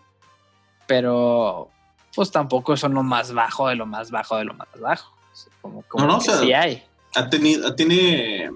pero 0.86 1.70
pues 2.14 2.30
tampoco 2.30 2.76
son 2.76 2.94
lo 2.94 3.02
más 3.02 3.32
bajo 3.32 3.68
de 3.68 3.76
lo 3.76 3.86
más 3.86 4.10
bajo 4.10 4.36
de 4.36 4.44
lo 4.44 4.54
más 4.54 4.68
bajo. 4.78 5.16
Como, 5.62 5.82
como 5.82 6.06
no, 6.06 6.14
no, 6.14 6.18
que 6.18 6.30
sí 6.30 6.52
hay 6.52 6.82
ha 7.14 7.28
tenido, 7.28 7.74
tiene 7.74 8.50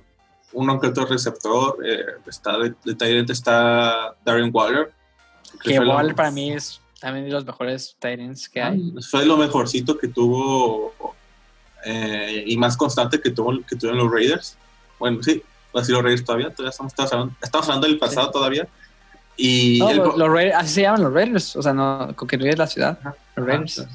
un 0.53 0.71
otro 0.71 1.07
receptor, 1.07 1.79
eh, 1.85 2.05
está 2.27 2.59
de, 2.59 2.75
de 2.85 3.33
está 3.33 4.15
Darren 4.25 4.51
Waller. 4.53 4.93
Que, 5.63 5.79
Waller 5.79 6.15
para 6.15 6.31
mí 6.31 6.53
es 6.53 6.81
también 7.01 7.27
de 7.27 7.33
los 7.33 7.45
mejores 7.45 7.97
Titans 7.99 8.49
que 8.49 8.63
hay. 8.63 8.93
Ah, 8.97 9.01
fue 9.09 9.27
lo 9.27 9.37
mejorcito 9.37 9.99
que 9.99 10.09
tuvo 10.09 10.95
eh, 11.85 12.45
y 12.47 12.57
más 12.57 12.77
constante 12.77 13.21
que, 13.21 13.31
tuvo, 13.31 13.61
que 13.63 13.77
tuvieron 13.77 13.99
los 13.99 14.11
Raiders. 14.11 14.57
Bueno, 14.99 15.23
sí, 15.23 15.43
así 15.81 15.93
los 15.93 16.03
Raiders 16.03 16.25
todavía, 16.25 16.51
todavía 16.51 16.71
estamos, 16.71 16.93
estamos 17.43 17.69
hablando 17.69 17.87
del 17.87 17.99
pasado 17.99 18.31
todavía. 18.31 18.67
Y 19.37 19.79
los, 19.79 20.29
Raiders, 20.31 20.57
así 20.57 20.75
se 20.75 20.83
llaman 20.83 21.03
los 21.03 21.13
Raiders, 21.13 21.57
o 21.57 21.63
sea, 21.63 21.75
no, 21.75 22.15
que 22.29 22.39
no 22.39 22.47
es 22.47 22.57
la 22.57 22.67
ciudad, 22.67 22.99
los 23.37 23.47
Raiders. 23.47 23.87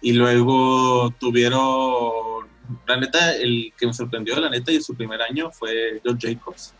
Y 0.00 0.12
luego 0.12 1.12
tuvieron 1.18 2.48
la 2.86 2.96
neta, 2.96 3.36
el 3.36 3.72
que 3.76 3.86
me 3.86 3.92
sorprendió, 3.92 4.38
la 4.40 4.48
neta, 4.48 4.72
y 4.72 4.80
su 4.80 4.94
primer 4.94 5.20
año 5.20 5.50
fue 5.50 6.00
Josh 6.04 6.18
Jacobs. 6.20 6.72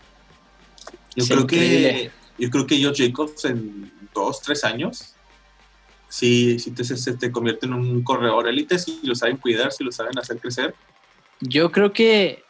Yo 1.16 1.26
creo 1.26 1.46
que 1.46 2.10
yo 2.38 2.48
creo 2.48 2.66
que 2.66 2.82
Josh 2.82 3.06
Jacobs 3.06 3.44
en 3.44 3.92
dos, 4.14 4.40
tres 4.40 4.64
años, 4.64 5.14
si 6.08 6.56
te, 6.74 6.84
se 6.84 7.12
te 7.14 7.30
convierte 7.30 7.66
en 7.66 7.74
un 7.74 8.02
corredor 8.02 8.48
élite, 8.48 8.78
si 8.78 9.00
lo 9.02 9.14
saben 9.14 9.36
cuidar, 9.36 9.72
si 9.72 9.84
lo 9.84 9.92
saben 9.92 10.18
hacer 10.18 10.38
crecer. 10.38 10.74
Yo 11.40 11.70
creo 11.70 11.92
que 11.92 12.42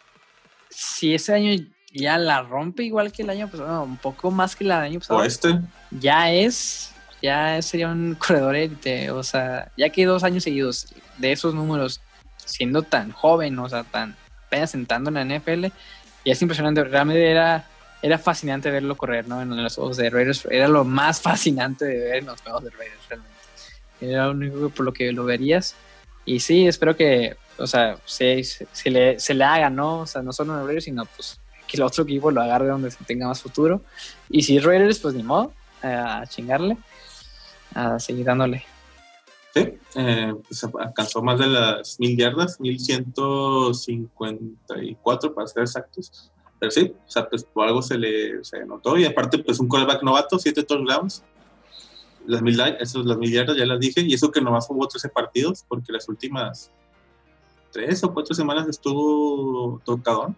si 0.69 1.15
ese 1.15 1.35
año 1.35 1.53
ya 1.93 2.19
la 2.19 2.43
rompe 2.43 2.85
igual 2.85 3.13
que 3.13 3.23
el 3.23 3.31
año 3.31 3.49
pasado, 3.49 3.83
un 3.83 3.97
poco 3.97 4.31
más 4.31 4.55
que 4.55 4.65
el 4.65 4.73
año 4.73 5.01
pasado. 5.01 5.21
O 5.21 5.23
este. 5.23 5.59
Ya 5.91 6.33
es, 6.33 6.93
ya 7.21 7.61
sería 7.63 7.89
un 7.89 8.15
corredor 8.19 8.57
élite, 8.57 9.11
o 9.11 9.23
sea, 9.23 9.71
ya 9.77 9.89
que 9.91 10.07
dos 10.07 10.25
años 10.25 10.45
seguidos 10.45 10.95
de 11.19 11.33
esos 11.33 11.55
números, 11.55 12.01
siendo 12.37 12.83
tan 12.83 13.13
joven, 13.13 13.59
o 13.59 13.69
sea, 13.69 13.85
tan 13.85 14.17
apenas 14.47 14.75
entrando 14.75 15.11
en 15.11 15.29
la 15.29 15.39
NFL, 15.39 15.67
y 16.25 16.31
es 16.31 16.43
impresionante, 16.43 16.85
realmente 16.85 17.31
era, 17.31 17.69
era 18.03 18.19
fascinante 18.19 18.71
verlo 18.71 18.97
correr, 18.97 19.27
¿no? 19.29 19.43
En 19.43 19.63
los 19.63 19.75
juegos 19.75 19.97
de 19.97 20.11
Raiders, 20.11 20.47
era 20.51 20.69
lo 20.69 20.85
más 20.85 21.21
fascinante 21.23 21.85
de 21.85 21.99
ver 21.99 22.17
en 22.17 22.27
los 22.27 22.41
juegos 22.41 22.65
de 22.65 22.71
Raiders, 22.71 23.09
realmente. 23.09 23.41
Era 24.01 24.27
lo 24.27 24.31
único 24.33 24.71
por 24.71 24.87
lo 24.87 24.93
que 24.93 25.13
lo 25.13 25.25
verías. 25.25 25.75
Y 26.25 26.41
sí, 26.41 26.67
espero 26.67 26.97
que, 26.97 27.37
o 27.59 27.67
sea, 27.67 27.97
se, 28.05 28.43
se, 28.45 28.91
le, 28.91 29.19
se 29.21 29.35
le 29.35 29.45
haga, 29.45 29.69
¿no? 29.69 30.01
O 30.01 30.07
sea, 30.07 30.23
no 30.23 30.33
solo 30.33 30.59
en 30.59 30.67
Raiders, 30.67 30.85
sino 30.85 31.05
pues 31.05 31.40
que 31.71 31.77
el 31.77 31.85
otro 31.85 32.03
equipo 32.03 32.33
lo 32.33 32.43
agarre 32.43 32.69
donde 32.69 32.91
se 32.91 33.05
tenga 33.05 33.29
más 33.29 33.41
futuro. 33.41 33.83
Y 34.29 34.43
si 34.43 34.59
Raiders, 34.59 34.99
pues 34.99 35.15
ni 35.15 35.23
modo, 35.23 35.53
a 35.83 36.27
chingarle, 36.27 36.77
a 37.75 38.01
seguir 38.01 38.27
dándole. 38.27 38.65
Sí, 39.55 39.79
eh, 39.95 40.35
pues 40.47 40.63
alcanzó 40.79 41.23
más 41.23 41.39
de 41.39 41.47
las 41.47 41.99
mil 42.01 42.15
yardas, 42.17 42.59
1154 42.61 45.35
para 45.35 45.47
ser 45.47 45.63
exactos. 45.63 46.33
Pero 46.59 46.73
sí, 46.73 46.93
o 47.07 47.11
sea, 47.11 47.29
pues 47.29 47.45
por 47.45 47.67
algo 47.67 47.83
se 47.83 47.97
le 47.97 48.45
se 48.45 48.67
notó. 48.67 48.99
Y 48.99 49.05
aparte, 49.05 49.39
pues 49.39 49.61
un 49.61 49.69
callback 49.69 50.03
novato, 50.03 50.37
7 50.39 50.65
touchdowns. 50.65 51.23
Las 52.27 52.43
mil, 52.43 52.61
esos, 52.81 53.07
las 53.07 53.17
mil 53.17 53.33
yardas 53.33 53.57
ya 53.57 53.65
las 53.65 53.79
dije. 53.81 54.03
Y 54.03 54.13
eso 54.15 54.31
que 54.31 54.41
nomás 54.41 54.67
jugó 54.67 54.89
13 54.89 55.09
partidos, 55.09 55.65
porque 55.69 55.93
las 55.93 56.09
últimas 56.09 56.73
tres 57.73 58.03
o 58.03 58.13
cuatro 58.13 58.35
semanas 58.35 58.67
estuvo 58.69 59.81
tocadón. 59.85 60.37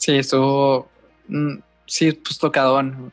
Sí, 0.00 0.12
estuvo. 0.16 0.88
Mm, 1.28 1.58
sí, 1.84 2.12
pues 2.12 2.38
tocadón. 2.38 3.12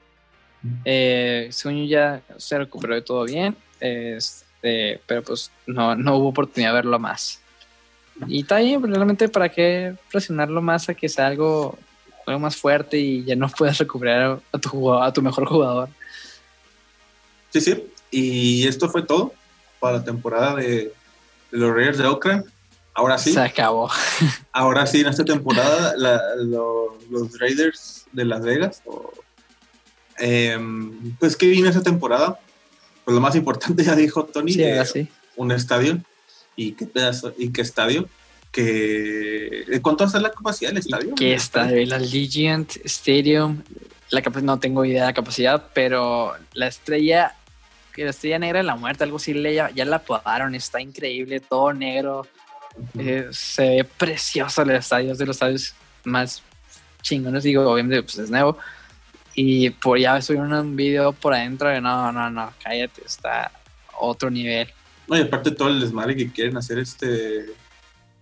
Eh, 0.85 1.49
según 1.51 1.85
ya 1.85 2.21
se 2.37 2.57
recuperó 2.57 2.95
de 2.95 3.01
todo 3.01 3.25
bien. 3.25 3.57
Este, 3.81 5.01
pero 5.05 5.21
pues 5.21 5.51
no, 5.65 5.95
no 5.95 6.15
hubo 6.15 6.29
oportunidad 6.29 6.71
de 6.71 6.75
verlo 6.75 6.97
más. 6.97 7.41
Y 8.27 8.41
está 8.41 8.59
bien, 8.59 8.79
pues, 8.79 8.93
realmente 8.93 9.27
para 9.27 9.49
qué 9.49 9.95
presionarlo 10.09 10.61
más 10.61 10.87
a 10.87 10.93
que 10.93 11.09
sea 11.09 11.27
algo, 11.27 11.77
algo 12.25 12.39
más 12.39 12.55
fuerte 12.55 12.97
y 12.97 13.25
ya 13.25 13.35
no 13.35 13.49
puedas 13.57 13.77
recuperar 13.79 14.39
a 14.53 14.57
tu, 14.57 14.93
a 14.93 15.11
tu 15.11 15.21
mejor 15.21 15.45
jugador. 15.45 15.89
Sí, 17.49 17.59
sí. 17.59 17.83
Y 18.11 18.65
esto 18.65 18.87
fue 18.87 19.03
todo 19.03 19.33
para 19.81 19.97
la 19.97 20.05
temporada 20.05 20.55
de, 20.55 20.93
de 21.51 21.57
los 21.57 21.75
Raiders 21.75 21.97
de 21.97 22.05
Oakland. 22.05 22.45
Ahora 22.97 23.19
sí. 23.19 23.31
Se 23.31 23.39
acabó. 23.39 23.91
Ahora 24.51 24.87
sí, 24.87 25.01
en 25.01 25.07
esta 25.07 25.23
temporada, 25.23 25.93
la, 25.97 26.19
lo, 26.37 26.97
los 27.11 27.39
Raiders 27.39 28.07
de 28.11 28.25
Las 28.25 28.41
Vegas. 28.41 28.81
O, 28.87 29.13
eh, 30.17 30.57
pues, 31.19 31.37
¿qué 31.37 31.45
vino 31.45 31.69
esa 31.69 31.83
temporada? 31.83 32.39
Pues 33.05 33.13
lo 33.13 33.21
más 33.21 33.35
importante, 33.35 33.83
ya 33.85 33.95
dijo 33.95 34.25
Tony, 34.25 34.53
Sí, 34.53 34.63
ahora 34.63 34.85
sí. 34.85 35.07
un 35.35 35.51
estadio. 35.51 36.01
¿Y 36.55 36.71
qué 36.71 36.87
pedazo? 36.87 37.35
¿Y 37.37 37.51
qué 37.51 37.61
estadio? 37.61 38.09
Que, 38.51 39.79
¿Cuánto 39.83 40.03
va 40.03 40.07
a 40.07 40.11
ser 40.11 40.23
la 40.23 40.31
capacidad 40.31 40.71
del 40.71 40.79
estadio? 40.79 41.13
¿Qué 41.13 41.35
estadio? 41.35 41.85
La 41.85 41.99
Legend 41.99 42.67
Stadium. 42.85 43.61
La 44.09 44.21
no 44.41 44.57
tengo 44.57 44.83
idea 44.85 45.01
de 45.01 45.07
la 45.09 45.13
capacidad, 45.13 45.67
pero 45.75 46.33
la 46.53 46.65
estrella, 46.65 47.35
la 47.95 48.09
estrella 48.09 48.39
negra 48.39 48.57
de 48.57 48.63
la 48.63 48.75
muerte, 48.75 49.03
algo 49.03 49.17
así, 49.17 49.35
le, 49.35 49.53
ya, 49.53 49.69
ya 49.69 49.85
la 49.85 49.97
apodaron. 49.97 50.55
Está 50.55 50.81
increíble, 50.81 51.39
todo 51.41 51.73
negro. 51.73 52.25
Eh, 52.97 53.27
se 53.31 53.61
ve 53.61 53.83
precioso 53.83 54.61
el 54.61 54.71
estadio, 54.71 55.11
es 55.11 55.17
de 55.17 55.25
los 55.25 55.35
estadios 55.35 55.73
más 56.03 56.43
chingones, 57.01 57.43
digo, 57.43 57.69
obviamente 57.69 58.03
pues 58.03 58.17
es 58.17 58.29
nuevo. 58.29 58.57
Y 59.33 59.69
por 59.69 59.99
ya 59.99 60.21
subieron 60.21 60.51
un 60.53 60.75
video 60.75 61.13
por 61.13 61.33
adentro 61.33 61.69
de 61.69 61.79
no, 61.79 62.11
no, 62.11 62.29
no, 62.29 62.51
cállate, 62.63 63.03
está 63.05 63.51
otro 63.99 64.29
nivel. 64.29 64.67
No, 65.07 65.17
y 65.17 65.21
aparte 65.21 65.51
todo 65.51 65.69
el 65.69 65.79
desmadre 65.79 66.15
que 66.15 66.31
quieren 66.31 66.57
hacer 66.57 66.79
este... 66.79 67.45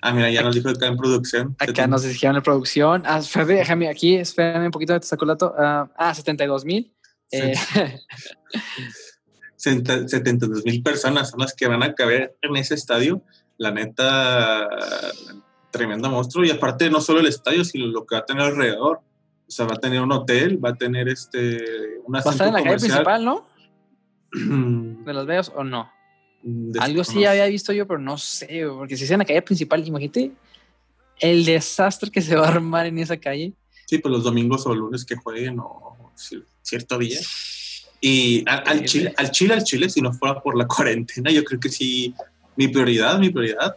Ah, 0.01 0.11
mira, 0.11 0.29
ya 0.29 0.43
nos 0.43 0.53
dijo 0.53 0.69
acá 0.69 0.85
en 0.85 0.97
producción. 0.97 1.55
Acá 1.57 1.87
nos 1.87 2.03
dijeron 2.03 2.35
en 2.35 2.43
producción. 2.43 3.03
Ah, 3.05 3.21
déjame 3.47 3.89
aquí, 3.89 4.15
espérame 4.15 4.65
un 4.65 4.71
poquito, 4.71 4.99
te 4.99 5.07
saco 5.07 5.25
el 5.25 5.29
dato. 5.29 5.55
Ah, 5.57 5.89
ah, 5.97 6.13
72 6.13 6.63
mil. 6.63 6.93
Eh, 7.31 7.55
72 9.55 10.63
mil 10.63 10.83
personas 10.83 11.31
son 11.31 11.39
las 11.39 11.53
que 11.53 11.67
van 11.67 11.81
a 11.81 11.93
caber 11.93 12.35
en 12.41 12.55
ese 12.55 12.75
estadio. 12.75 13.23
La 13.57 13.71
neta, 13.71 14.67
tremendo 15.71 16.09
monstruo. 16.09 16.45
Y 16.45 16.51
aparte, 16.51 16.89
no 16.89 17.01
solo 17.01 17.19
el 17.19 17.27
estadio, 17.27 17.63
sino 17.63 17.85
lo 17.87 18.05
que 18.05 18.15
va 18.15 18.21
a 18.21 18.25
tener 18.25 18.43
alrededor. 18.43 18.99
O 19.47 19.51
sea, 19.51 19.65
va 19.65 19.75
a 19.75 19.79
tener 19.79 20.01
un 20.01 20.11
hotel, 20.11 20.63
va 20.63 20.69
a 20.69 20.75
tener 20.75 21.07
este. 21.07 21.63
Una 22.05 22.21
va 22.21 22.31
a 22.31 22.33
estar 22.33 22.47
en 22.47 22.53
la 22.53 22.63
calle 22.63 22.77
principal, 22.77 23.23
¿no? 23.25 23.45
De 24.33 25.13
Las 25.13 25.25
Vegas 25.25 25.51
o 25.55 25.63
no. 25.63 25.89
Algo 26.79 27.03
sí 27.03 27.25
había 27.25 27.45
visto 27.47 27.73
yo, 27.73 27.87
pero 27.87 27.99
no 27.99 28.17
sé, 28.17 28.65
porque 28.67 28.95
si 28.97 29.05
es 29.05 29.11
en 29.11 29.19
la 29.19 29.25
calle 29.25 29.41
principal, 29.41 29.87
imagínate 29.87 30.31
el 31.19 31.43
desastre 31.45 32.11
que 32.11 32.21
se 32.21 32.35
va 32.35 32.45
a 32.45 32.51
armar 32.51 32.85
en 32.85 32.99
esa 32.99 33.17
calle. 33.17 33.53
Sí, 33.87 33.97
pues 33.99 34.11
los 34.11 34.23
domingos 34.23 34.65
o 34.67 34.75
lunes 34.75 35.05
que 35.05 35.15
jueguen 35.15 35.59
o 35.59 36.11
ci- 36.15 36.43
cierto 36.61 36.97
día. 36.99 37.19
Y 38.01 38.43
al, 38.47 38.79
Sí, 38.81 38.85
Chile, 38.85 39.13
al 39.17 39.31
Chile, 39.31 39.53
al 39.55 39.63
Chile, 39.63 39.89
si 39.89 40.01
no 40.01 40.13
fuera 40.13 40.39
por 40.41 40.55
la 40.57 40.67
cuarentena, 40.67 41.31
yo 41.31 41.43
creo 41.43 41.59
que 41.59 41.69
sí, 41.69 42.13
mi 42.55 42.67
prioridad, 42.67 43.17
mi 43.19 43.29
prioridad 43.29 43.75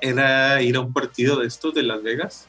era 0.00 0.60
ir 0.62 0.76
a 0.76 0.80
un 0.80 0.92
partido 0.92 1.36
de 1.40 1.46
estos 1.46 1.74
de 1.74 1.82
Las 1.82 2.02
Vegas, 2.02 2.46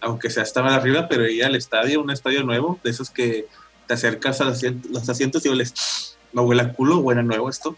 aunque 0.00 0.30
sea 0.30 0.42
estaba 0.42 0.74
arriba, 0.74 1.08
pero 1.08 1.28
ir 1.28 1.44
al 1.44 1.56
estadio, 1.56 2.00
un 2.00 2.10
estadio 2.10 2.42
nuevo, 2.42 2.78
de 2.82 2.90
esos 2.90 3.10
que 3.10 3.46
te 3.86 3.94
acercas 3.94 4.40
a 4.40 4.44
los 4.44 4.56
asientos, 4.56 4.90
los 4.90 5.08
asientos 5.08 5.44
y 5.44 5.48
hueles, 5.48 6.16
no 6.32 6.42
huele 6.42 6.62
a 6.62 6.72
culo, 6.72 6.98
huele 6.98 7.20
a 7.20 7.24
nuevo 7.24 7.50
esto. 7.50 7.76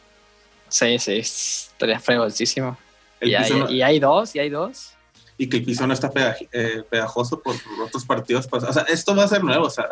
Sí, 0.68 0.98
sí, 0.98 1.12
estaría 1.18 1.98
fregosísimo. 2.00 2.78
Y 3.20 3.30
no- 3.30 3.70
y 3.70 3.82
hay 3.82 3.98
dos, 3.98 4.34
y 4.34 4.38
hay 4.40 4.50
dos. 4.50 4.90
y 5.38 5.48
que 5.48 5.57
el 5.57 5.64
piso 5.64 5.86
no 5.86 5.94
está 5.94 6.12
eh, 6.53 6.82
pegajoso 6.88 7.40
por 7.40 7.57
otros 7.84 8.05
partidos 8.05 8.46
pasados. 8.46 8.76
O 8.76 8.80
sea, 8.80 8.92
esto 8.94 9.16
va 9.16 9.24
a 9.24 9.28
ser 9.28 9.42
nuevo, 9.42 9.66
o 9.66 9.70
sea, 9.70 9.88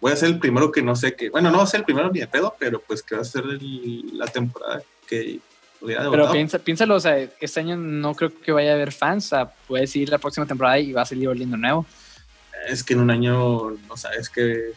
voy 0.00 0.10
a 0.12 0.16
ser 0.16 0.28
el 0.30 0.38
primero 0.40 0.72
que 0.72 0.82
no 0.82 0.96
sé 0.96 1.14
qué, 1.14 1.30
bueno, 1.30 1.50
no 1.50 1.58
va 1.58 1.64
a 1.64 1.66
ser 1.68 1.80
el 1.80 1.84
primero 1.86 2.10
ni 2.10 2.18
de 2.20 2.26
pedo, 2.26 2.56
pero 2.58 2.80
pues 2.80 3.02
que 3.02 3.14
va 3.14 3.20
a 3.22 3.24
ser 3.24 3.44
el- 3.44 4.18
la 4.18 4.26
temporada 4.26 4.82
que 5.06 5.38
hubiera 5.84 6.10
Pero 6.10 6.30
piensa, 6.32 6.58
piénsalo, 6.58 6.96
o 6.96 7.00
sea, 7.00 7.18
este 7.18 7.60
año 7.60 7.76
no 7.76 8.14
creo 8.14 8.32
que 8.40 8.52
vaya 8.52 8.72
a 8.72 8.74
haber 8.74 8.92
fans. 8.92 9.26
O 9.26 9.28
sea, 9.28 9.52
puedes 9.68 9.94
ir 9.96 10.08
la 10.08 10.18
próxima 10.18 10.46
temporada 10.46 10.78
y 10.78 10.92
va 10.92 11.02
a 11.02 11.06
salir 11.06 11.28
oliendo 11.28 11.56
nuevo. 11.56 11.86
Es 12.68 12.82
que 12.82 12.94
en 12.94 13.00
un 13.00 13.10
año 13.10 13.70
no 13.70 13.96
sabes 13.96 14.28
qué 14.28 14.72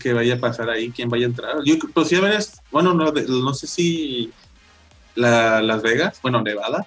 que 0.00 0.12
vaya 0.12 0.34
a 0.34 0.38
pasar 0.38 0.70
ahí, 0.70 0.90
quién 0.90 1.08
vaya 1.08 1.26
a 1.26 1.28
entrar. 1.28 1.56
Yo 1.64 1.74
pues 1.92 2.08
sí 2.08 2.16
a 2.16 2.20
ver, 2.20 2.34
es- 2.34 2.60
bueno, 2.70 2.94
no, 2.94 3.12
no 3.12 3.54
sé 3.54 3.66
si 3.66 4.32
la, 5.14 5.62
Las 5.62 5.82
Vegas, 5.82 6.18
bueno, 6.22 6.42
Nevada, 6.42 6.86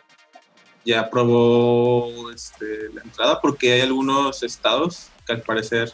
ya 0.86 1.01
aprobó 1.01 2.32
este, 2.32 2.89
la 2.93 3.01
entrada 3.01 3.41
porque 3.41 3.74
hay 3.74 3.82
algunos 3.82 4.41
estados 4.43 5.07
que 5.26 5.34
al 5.34 5.41
parecer 5.41 5.91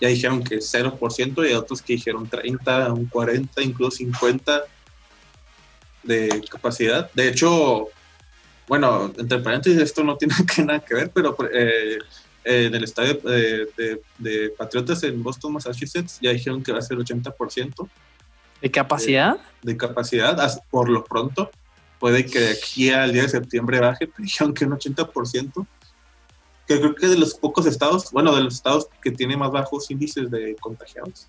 ya 0.00 0.08
dijeron 0.08 0.44
que 0.44 0.58
0% 0.58 1.50
y 1.50 1.54
otros 1.54 1.80
que 1.80 1.94
dijeron 1.94 2.28
30, 2.28 2.92
un 2.92 3.06
40, 3.06 3.62
incluso 3.62 3.96
50 3.96 4.64
de 6.06 6.42
capacidad. 6.50 7.10
De 7.12 7.28
hecho, 7.28 7.88
bueno, 8.68 9.12
entre 9.18 9.38
paréntesis, 9.40 9.80
esto 9.80 10.02
no 10.02 10.16
tiene 10.16 10.34
que 10.54 10.62
nada 10.62 10.80
que 10.80 10.94
ver, 10.94 11.10
pero 11.12 11.36
eh, 11.52 11.98
eh, 12.44 12.66
en 12.66 12.74
el 12.74 12.84
estadio 12.84 13.18
eh, 13.28 13.68
de, 13.76 14.02
de 14.18 14.50
Patriotas 14.50 15.02
en 15.02 15.22
Boston, 15.22 15.52
Massachusetts, 15.52 16.18
ya 16.20 16.30
dijeron 16.30 16.62
que 16.62 16.72
va 16.72 16.78
a 16.78 16.82
ser 16.82 16.96
80% 16.96 17.88
¿De 18.60 18.70
capacidad? 18.70 19.36
de 19.62 19.76
capacidad, 19.76 20.62
por 20.70 20.88
lo 20.88 21.04
pronto. 21.04 21.50
Puede 21.98 22.26
que 22.26 22.40
de 22.40 22.50
aquí 22.50 22.90
al 22.90 23.12
día 23.12 23.22
de 23.22 23.28
septiembre 23.28 23.80
baje, 23.80 24.06
pero 24.16 24.24
dijeron 24.24 24.54
que 24.54 24.64
un 24.64 24.72
80%. 24.72 25.66
Que 26.66 26.80
creo 26.80 26.94
que 26.94 27.06
de 27.06 27.18
los 27.18 27.34
pocos 27.34 27.64
estados, 27.66 28.10
bueno, 28.10 28.34
de 28.34 28.42
los 28.42 28.54
estados 28.54 28.88
que 29.00 29.12
tiene 29.12 29.36
más 29.36 29.52
bajos 29.52 29.88
índices 29.90 30.30
de 30.30 30.56
contagiados. 30.56 31.28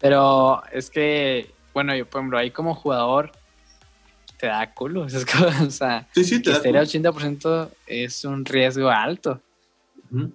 Pero 0.00 0.62
es 0.72 0.90
que, 0.90 1.52
bueno, 1.72 1.94
yo, 1.94 2.04
por 2.04 2.20
ejemplo, 2.20 2.38
ahí 2.38 2.50
como 2.50 2.74
jugador 2.74 3.30
te 4.38 4.46
da 4.46 4.72
culo. 4.72 5.06
Es 5.06 5.24
como, 5.32 5.46
o 5.66 5.70
sea, 5.70 6.06
Sí, 6.14 6.24
sí, 6.24 6.36
te 6.38 6.44
que 6.44 6.50
da 6.50 6.56
esté 6.56 6.68
al 6.68 6.86
80% 7.12 7.70
es 7.86 8.24
un 8.24 8.44
riesgo 8.44 8.88
alto. 8.88 9.40
Ujú. 10.10 10.32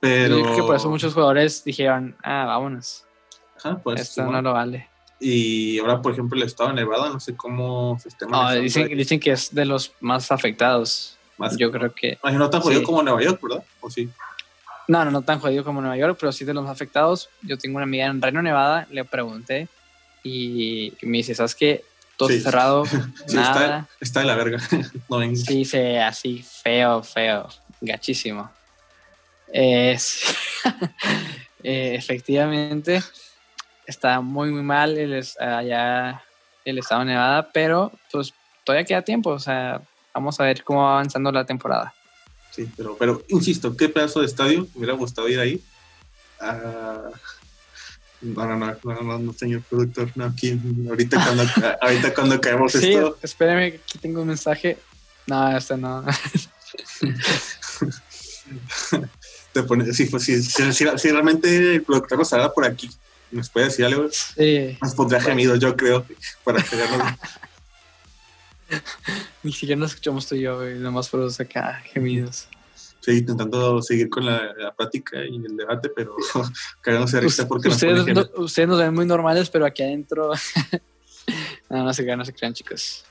Pero. 0.00 0.36
Yo 0.38 0.42
creo 0.44 0.56
que 0.56 0.62
por 0.62 0.76
eso 0.76 0.88
muchos 0.90 1.14
jugadores 1.14 1.62
dijeron, 1.64 2.16
ah, 2.24 2.44
vámonos, 2.46 3.04
Ajá, 3.58 3.78
pues, 3.82 4.00
esto 4.00 4.22
bueno. 4.24 4.42
no 4.42 4.48
lo 4.48 4.52
vale. 4.54 4.88
Y 5.20 5.78
ahora, 5.78 6.02
por 6.02 6.10
ejemplo, 6.12 6.36
el 6.36 6.42
estado 6.44 6.70
de 6.70 6.76
Nevada, 6.76 7.08
no 7.10 7.20
sé 7.20 7.36
cómo 7.36 7.96
se 8.00 8.08
esté 8.08 8.24
No, 8.24 8.32
manejando 8.32 8.58
Ah, 8.58 8.62
dicen, 8.62 8.88
dicen 8.96 9.20
que 9.20 9.30
es 9.30 9.54
de 9.54 9.64
los 9.64 9.92
más 10.00 10.32
afectados. 10.32 11.16
Más- 11.38 11.56
Yo 11.56 11.70
creo 11.70 11.92
que... 11.94 12.18
No 12.32 12.50
tan 12.50 12.60
jodido 12.60 12.80
Sí. 12.80 12.86
como 12.86 13.02
Nueva 13.04 13.22
York, 13.22 13.38
¿verdad? 13.40 13.64
¿O 13.80 13.88
sí? 13.88 14.08
No, 14.88 15.04
no, 15.04 15.12
no 15.12 15.22
tan 15.22 15.38
jodido 15.38 15.62
como 15.62 15.80
Nueva 15.80 15.96
York, 15.96 16.16
pero 16.20 16.32
sí 16.32 16.44
de 16.44 16.52
los 16.54 16.64
más 16.64 16.72
afectados. 16.72 17.28
Yo 17.42 17.56
tengo 17.56 17.76
una 17.76 17.84
amiga 17.84 18.06
en 18.06 18.20
Reno, 18.20 18.42
Nevada, 18.42 18.88
le 18.90 19.04
pregunté 19.04 19.68
y 20.24 20.92
me 21.02 21.18
dice, 21.18 21.36
¿sabes 21.36 21.54
qué? 21.54 21.84
Todo 22.26 22.28
Sí. 22.28 22.40
cerrado, 22.40 22.86
Sí, 23.26 23.36
nada. 23.36 23.78
está, 23.78 23.88
está 24.00 24.20
de 24.20 24.26
la 24.26 24.34
verga. 24.36 24.58
no 25.08 25.18
venga. 25.18 25.36
Sí, 25.36 25.64
se 25.64 26.00
así 26.00 26.42
feo, 26.42 27.02
feo, 27.02 27.48
gachísimo. 27.80 28.50
Eh, 31.64 31.94
efectivamente, 31.94 33.00
está 33.86 34.20
muy, 34.20 34.50
muy 34.50 34.62
mal 34.62 34.98
el, 34.98 35.22
allá 35.38 36.20
el 36.64 36.78
estado 36.78 37.02
de 37.02 37.06
Nevada, 37.12 37.50
pero 37.52 37.92
pues 38.10 38.34
todavía 38.64 38.84
queda 38.84 39.02
tiempo, 39.02 39.30
o 39.30 39.38
sea, 39.38 39.80
vamos 40.12 40.40
a 40.40 40.44
ver 40.44 40.64
cómo 40.64 40.82
va 40.82 40.94
avanzando 40.94 41.30
la 41.30 41.44
temporada. 41.44 41.94
Sí, 42.50 42.68
pero, 42.76 42.96
pero 42.98 43.22
insisto, 43.28 43.76
qué 43.76 43.88
pedazo 43.88 44.18
de 44.20 44.26
estadio, 44.26 44.62
me 44.74 44.78
hubiera 44.78 44.94
gustado 44.94 45.28
ir 45.28 45.38
ahí. 45.38 45.62
Uh, 46.40 47.12
no, 48.22 48.46
no, 48.46 48.56
no, 48.56 49.02
no, 49.02 49.18
no, 49.18 49.32
señor 49.32 49.62
productor, 49.62 50.10
no, 50.14 50.24
aquí, 50.26 50.58
ahorita 50.88 51.24
cuando, 51.24 51.44
ahorita 51.80 52.14
cuando 52.14 52.40
caemos 52.40 52.72
sí, 52.72 52.92
esto. 52.92 53.18
Espérame, 53.22 53.74
aquí 53.84 53.98
tengo 53.98 54.22
un 54.22 54.28
mensaje. 54.28 54.78
No, 55.26 55.56
este 55.56 55.76
no. 55.76 56.04
Te 59.52 59.62
pone, 59.64 59.92
si, 59.92 60.06
si, 60.06 60.42
si, 60.42 60.72
si, 60.72 61.10
realmente 61.10 61.74
el 61.74 61.82
productor 61.82 62.18
nos 62.18 62.32
haga 62.32 62.52
por 62.52 62.64
aquí, 62.64 62.90
¿nos 63.30 63.50
puede 63.50 63.66
decir 63.66 63.84
algo? 63.84 64.08
Sí. 64.10 64.78
Nos 64.80 64.94
pondría 64.94 65.20
gemidos, 65.20 65.58
yo 65.58 65.76
creo, 65.76 66.06
para 66.42 66.62
pegarnos. 66.62 67.12
Ni 69.42 69.52
siquiera 69.52 69.78
nos 69.78 69.90
escuchamos 69.90 70.26
tú 70.26 70.34
y 70.36 70.40
yo, 70.42 70.56
güey, 70.56 70.78
nomás 70.78 71.08
por 71.08 71.28
acá 71.38 71.82
gemidos. 71.92 72.48
Sí, 73.02 73.18
intentando 73.18 73.82
seguir 73.82 74.08
con 74.08 74.24
la, 74.24 74.54
la 74.56 74.72
plática 74.72 75.24
y 75.24 75.34
el 75.34 75.56
debate, 75.56 75.88
pero 75.88 76.14
cagamos 76.80 77.10
de 77.10 77.20
risa 77.20 77.48
porque 77.48 77.68
ustedes, 77.68 78.06
nos, 78.06 78.06
no, 78.06 78.44
ustedes 78.44 78.68
nos 78.68 78.78
ven 78.78 78.94
muy 78.94 79.04
normales, 79.04 79.50
pero 79.50 79.66
aquí 79.66 79.82
adentro. 79.82 80.30
no, 81.68 81.82
no 81.82 81.92
se 81.92 82.04
crean, 82.04 82.20
no 82.20 82.24
se 82.24 82.32
crean, 82.32 82.54
chicos. 82.54 83.04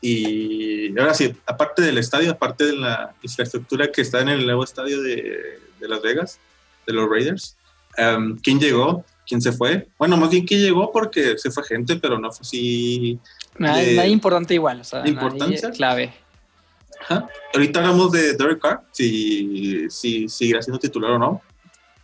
Y 0.00 0.98
ahora 0.98 1.12
sí, 1.12 1.34
aparte 1.44 1.82
del 1.82 1.98
estadio, 1.98 2.30
aparte 2.30 2.64
de 2.64 2.76
la 2.76 3.14
infraestructura 3.22 3.92
que 3.92 4.00
está 4.00 4.20
en 4.20 4.30
el 4.30 4.46
nuevo 4.46 4.64
estadio 4.64 5.02
de, 5.02 5.60
de 5.78 5.88
Las 5.88 6.00
Vegas, 6.00 6.40
de 6.86 6.94
los 6.94 7.08
Raiders, 7.08 7.56
um, 7.98 8.38
¿quién 8.38 8.58
llegó? 8.58 9.04
¿Quién 9.26 9.42
se 9.42 9.52
fue? 9.52 9.88
Bueno, 9.98 10.16
más 10.16 10.30
bien 10.30 10.46
quién 10.46 10.60
llegó 10.60 10.90
porque 10.90 11.36
se 11.36 11.50
fue 11.50 11.64
gente, 11.64 11.96
pero 11.96 12.18
no 12.18 12.30
fue 12.32 12.42
así. 12.42 13.18
Nada, 13.58 13.78
de, 13.78 14.08
importante 14.08 14.54
igual, 14.54 14.80
o 14.80 14.84
sea, 14.84 15.06
importancia 15.06 15.70
clave. 15.70 16.23
Ajá. 17.04 17.28
Ahorita 17.52 17.80
hablamos 17.80 18.12
de 18.12 18.34
Derek 18.34 18.60
Carr, 18.60 18.82
si, 18.92 19.88
si 19.90 20.28
seguirá 20.28 20.62
siendo 20.62 20.78
titular 20.78 21.12
o 21.12 21.18
no. 21.18 21.42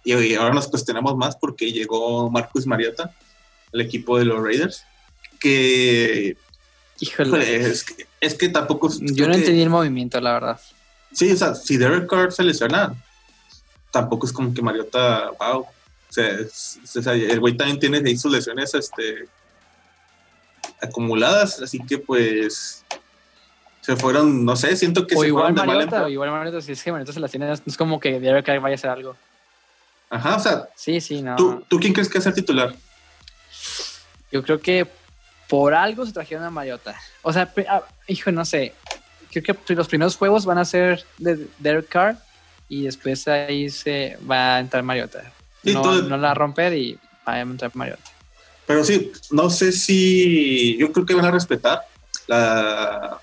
Y 0.05 0.34
ahora 0.34 0.55
nos 0.55 0.68
cuestionamos 0.68 1.16
más 1.16 1.36
porque 1.36 1.72
llegó 1.72 2.30
Marcus 2.30 2.66
Mariota, 2.66 3.14
el 3.72 3.80
equipo 3.82 4.18
de 4.18 4.24
los 4.24 4.42
Raiders, 4.42 4.84
que 5.38 6.36
Híjole. 7.01 7.66
Es 7.66 7.84
que, 7.84 8.07
es 8.20 8.34
que 8.34 8.48
tampoco. 8.51 8.90
Yo 9.01 9.26
no 9.26 9.34
entendí 9.34 9.62
el 9.62 9.70
movimiento, 9.70 10.20
la 10.20 10.34
verdad. 10.34 10.61
Sí, 11.12 11.32
o 11.32 11.36
sea, 11.36 11.55
si 11.55 11.76
Derek 11.76 12.09
Carr 12.09 12.30
se 12.30 12.44
lesiona, 12.44 12.94
tampoco 13.90 14.26
es 14.26 14.32
como 14.32 14.53
que 14.53 14.62
Mariota, 14.62 15.30
wow. 15.38 15.61
O 15.61 16.12
sea, 16.12 16.28
es, 16.28 16.78
sea 16.84 17.14
el 17.14 17.40
güey 17.40 17.57
también 17.57 17.80
tiene 17.80 18.03
ahí 18.05 18.16
sus 18.16 18.30
lesiones 18.30 18.74
este, 18.74 19.28
acumuladas, 20.82 21.62
así 21.62 21.80
que 21.80 21.98
pues 21.98 22.84
se 23.80 23.96
fueron, 23.96 24.44
no 24.44 24.56
sé, 24.56 24.76
siento 24.76 25.06
que 25.06 25.14
o 25.16 25.20
se 25.20 25.28
igual 25.28 25.54
fueron 25.54 25.66
Mariota, 25.66 25.98
de 26.00 26.04
o 26.04 26.08
igual 26.08 26.30
Mariota, 26.30 26.60
si 26.60 26.72
es 26.72 26.82
que 26.82 26.92
Mariota 26.92 27.12
se 27.12 27.20
las 27.20 27.30
tiene, 27.30 27.50
es 27.52 27.76
como 27.76 27.98
que 27.98 28.20
Derek 28.20 28.44
Carr 28.46 28.60
vaya 28.60 28.74
a 28.74 28.76
hacer 28.76 28.90
algo. 28.90 29.16
Ajá, 30.10 30.36
o 30.36 30.40
sea, 30.40 30.68
Sí, 30.74 31.00
sí, 31.00 31.22
no. 31.22 31.36
¿tú, 31.36 31.64
¿tú 31.68 31.78
quién 31.78 31.92
crees 31.92 32.08
que 32.08 32.18
es 32.18 32.26
el 32.26 32.34
titular? 32.34 32.74
Yo 34.32 34.42
creo 34.42 34.60
que 34.60 34.86
por 35.48 35.74
algo 35.74 36.06
se 36.06 36.12
trajeron 36.12 36.44
a 36.44 36.50
Mariota. 36.50 36.94
O 37.22 37.32
sea, 37.32 37.52
ah, 37.68 37.82
hijo, 38.06 38.30
no 38.30 38.44
sé. 38.44 38.74
Creo 39.32 39.56
que 39.64 39.74
los 39.74 39.88
primeros 39.88 40.16
juegos 40.16 40.44
van 40.44 40.58
a 40.58 40.64
ser 40.64 41.04
de 41.18 41.46
Derek 41.58 41.88
Carr 41.88 42.16
y 42.68 42.84
después 42.84 43.26
ahí 43.28 43.68
se 43.70 44.16
va 44.28 44.56
a 44.56 44.60
entrar 44.60 44.82
Mariota. 44.82 45.22
Sí, 45.64 45.72
no, 45.74 45.82
todo- 45.82 46.02
no 46.02 46.16
la 46.16 46.28
va 46.28 46.30
a 46.32 46.34
romper 46.34 46.72
y 46.74 46.98
va 47.26 47.34
a 47.34 47.40
entrar 47.40 47.70
Mariota. 47.74 48.02
Pero 48.66 48.84
sí, 48.84 49.10
no 49.30 49.50
sé 49.50 49.72
si. 49.72 50.76
Yo 50.78 50.92
creo 50.92 51.04
que 51.06 51.14
van 51.14 51.24
a 51.24 51.30
respetar 51.32 51.80
la, 52.28 53.18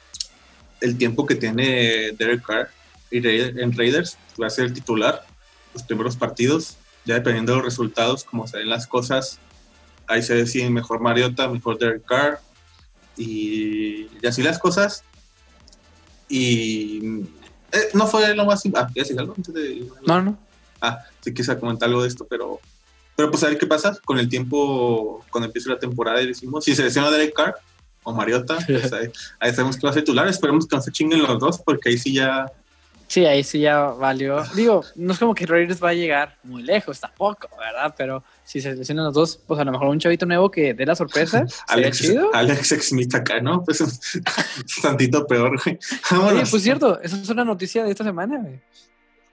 el 0.81 0.97
tiempo 0.97 1.25
que 1.25 1.35
tiene 1.35 2.11
Derek 2.17 2.45
Carr 2.45 2.69
en 3.11 3.75
Raiders. 3.77 4.17
Va 4.41 4.47
a 4.47 4.49
ser 4.49 4.65
el 4.65 4.73
titular 4.73 5.25
los 5.73 5.83
primeros 5.83 6.15
partidos. 6.15 6.77
Ya 7.05 7.15
dependiendo 7.15 7.53
de 7.53 7.57
los 7.57 7.65
resultados, 7.65 8.23
como 8.23 8.47
se 8.47 8.57
ven 8.57 8.69
las 8.69 8.85
cosas, 8.85 9.39
ahí 10.07 10.21
se 10.21 10.35
deciden 10.35 10.73
mejor 10.73 10.99
Mariota, 10.99 11.47
mejor 11.47 11.77
Derek 11.77 12.05
Carr. 12.05 12.39
Y, 13.15 14.07
y 14.21 14.27
así 14.27 14.43
las 14.43 14.59
cosas. 14.59 15.03
Y. 16.29 17.21
eh, 17.71 17.89
no 17.93 18.07
fue 18.07 18.35
lo 18.35 18.45
más. 18.45 18.63
Ah, 18.75 18.87
¿quieres 18.91 19.09
decir 19.09 19.19
algo 19.19 19.33
antes 19.35 19.53
de.? 19.53 19.87
No, 20.05 20.21
no. 20.21 20.37
Ah, 20.81 20.99
sí 21.21 21.33
quise 21.33 21.57
comentar 21.57 21.87
algo 21.87 22.03
de 22.03 22.09
esto, 22.09 22.27
pero, 22.29 22.59
pero 23.15 23.31
pues 23.31 23.43
a 23.43 23.47
ver 23.47 23.57
qué 23.57 23.65
pasa 23.65 23.97
con 24.05 24.19
el 24.19 24.29
tiempo, 24.29 25.25
cuando 25.31 25.47
empiece 25.47 25.69
la 25.69 25.79
temporada 25.79 26.21
y 26.21 26.27
decimos, 26.27 26.65
si 26.65 26.75
selecciona 26.75 27.09
Derek 27.09 27.33
Carr 27.33 27.55
o 28.07 28.13
Mariota, 28.13 28.57
pues 28.65 28.93
ahí, 28.93 29.09
ahí 29.37 29.51
sabemos 29.51 29.75
que 29.75 29.85
va 29.85 29.89
a 29.89 29.93
ser 29.93 30.03
titular, 30.03 30.27
esperemos 30.29 30.65
que 30.65 30.77
no 30.77 30.81
se 30.81 30.91
chinguen 30.93 31.21
los 31.21 31.37
dos, 31.39 31.59
porque 31.59 31.89
ahí 31.89 31.97
sí 31.97 32.13
ya, 32.13 32.45
Sí, 33.07 33.25
ahí 33.25 33.41
sí 33.43 33.59
ya 33.59 33.79
valió. 33.85 34.43
Digo, 34.53 34.83
no 34.95 35.13
es 35.13 35.19
como 35.19 35.33
que 35.33 35.45
Raiders 35.45 35.81
va 35.81 35.89
a 35.89 35.93
llegar 35.93 36.37
muy 36.43 36.61
lejos 36.61 36.99
tampoco, 36.99 37.49
¿verdad? 37.57 37.95
Pero 37.97 38.23
si 38.43 38.59
se 38.59 38.71
seleccionan 38.71 39.05
los 39.05 39.13
dos, 39.13 39.39
pues 39.47 39.59
a 39.59 39.63
lo 39.63 39.71
mejor 39.71 39.87
un 39.87 39.99
chavito 39.99 40.25
nuevo 40.25 40.51
que 40.51 40.73
dé 40.73 40.85
la 40.85 40.95
sorpresa. 40.95 41.45
Alex, 41.67 41.99
chido. 41.99 42.29
Alex 42.33 42.75
Smith 42.81 43.15
acá, 43.15 43.39
¿no? 43.39 43.63
Pues 43.63 43.79
es 43.79 44.21
tantito 44.81 45.25
peor, 45.25 45.57
güey. 45.63 45.79
Oye, 46.21 46.43
pues 46.49 46.63
cierto, 46.63 46.99
esa 47.01 47.15
es 47.15 47.29
una 47.29 47.45
noticia 47.45 47.83
de 47.83 47.91
esta 47.91 48.03
semana, 48.03 48.39
güey. 48.41 48.59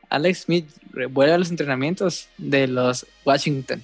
Alex 0.09 0.43
Smith 0.43 0.69
vuelve 1.11 1.33
a 1.33 1.39
los 1.39 1.51
entrenamientos 1.51 2.29
de 2.39 2.69
los 2.69 3.07
Washington. 3.25 3.83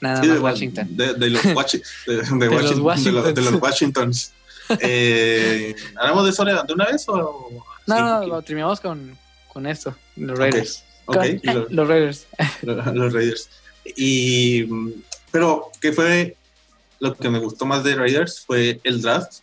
Nada 0.00 0.22
Sí, 0.22 0.28
más 0.28 0.36
de, 0.36 0.42
Washington. 0.42 0.86
de- 0.96 1.14
de 1.14 1.30
los, 1.30 1.42
Washi- 1.44 1.82
de, 2.06 2.12
de 2.16 2.16
los 2.62 2.78
Washington- 2.80 3.34
de 3.34 3.42
los- 3.42 3.54
Washingtons. 3.62 4.32
los. 4.68 4.78
Eh, 4.82 5.74
¿Hablamos 5.96 6.24
de 6.24 6.30
eso 6.30 6.44
de 6.44 6.72
una 6.74 6.86
vez 6.86 7.04
o...? 7.08 7.64
No, 7.86 8.22
sí, 8.22 8.28
lo 8.28 8.42
terminamos 8.42 8.80
con, 8.80 9.16
con 9.52 9.66
esto, 9.66 9.94
los 10.16 10.38
Raiders. 10.38 10.84
Ok, 11.06 11.16
Con- 11.16 11.40
lo- 11.54 11.66
los 11.70 11.88
Raiders. 11.88 12.26
los 12.62 13.12
Raiders. 13.12 13.48
Y, 13.96 14.64
pero, 15.30 15.70
¿qué 15.80 15.92
fue 15.92 16.36
lo 17.00 17.16
que 17.16 17.30
me 17.30 17.38
gustó 17.38 17.64
más 17.64 17.82
de 17.82 17.94
Raiders? 17.96 18.40
Fue 18.46 18.78
el 18.84 19.00
draft, 19.00 19.38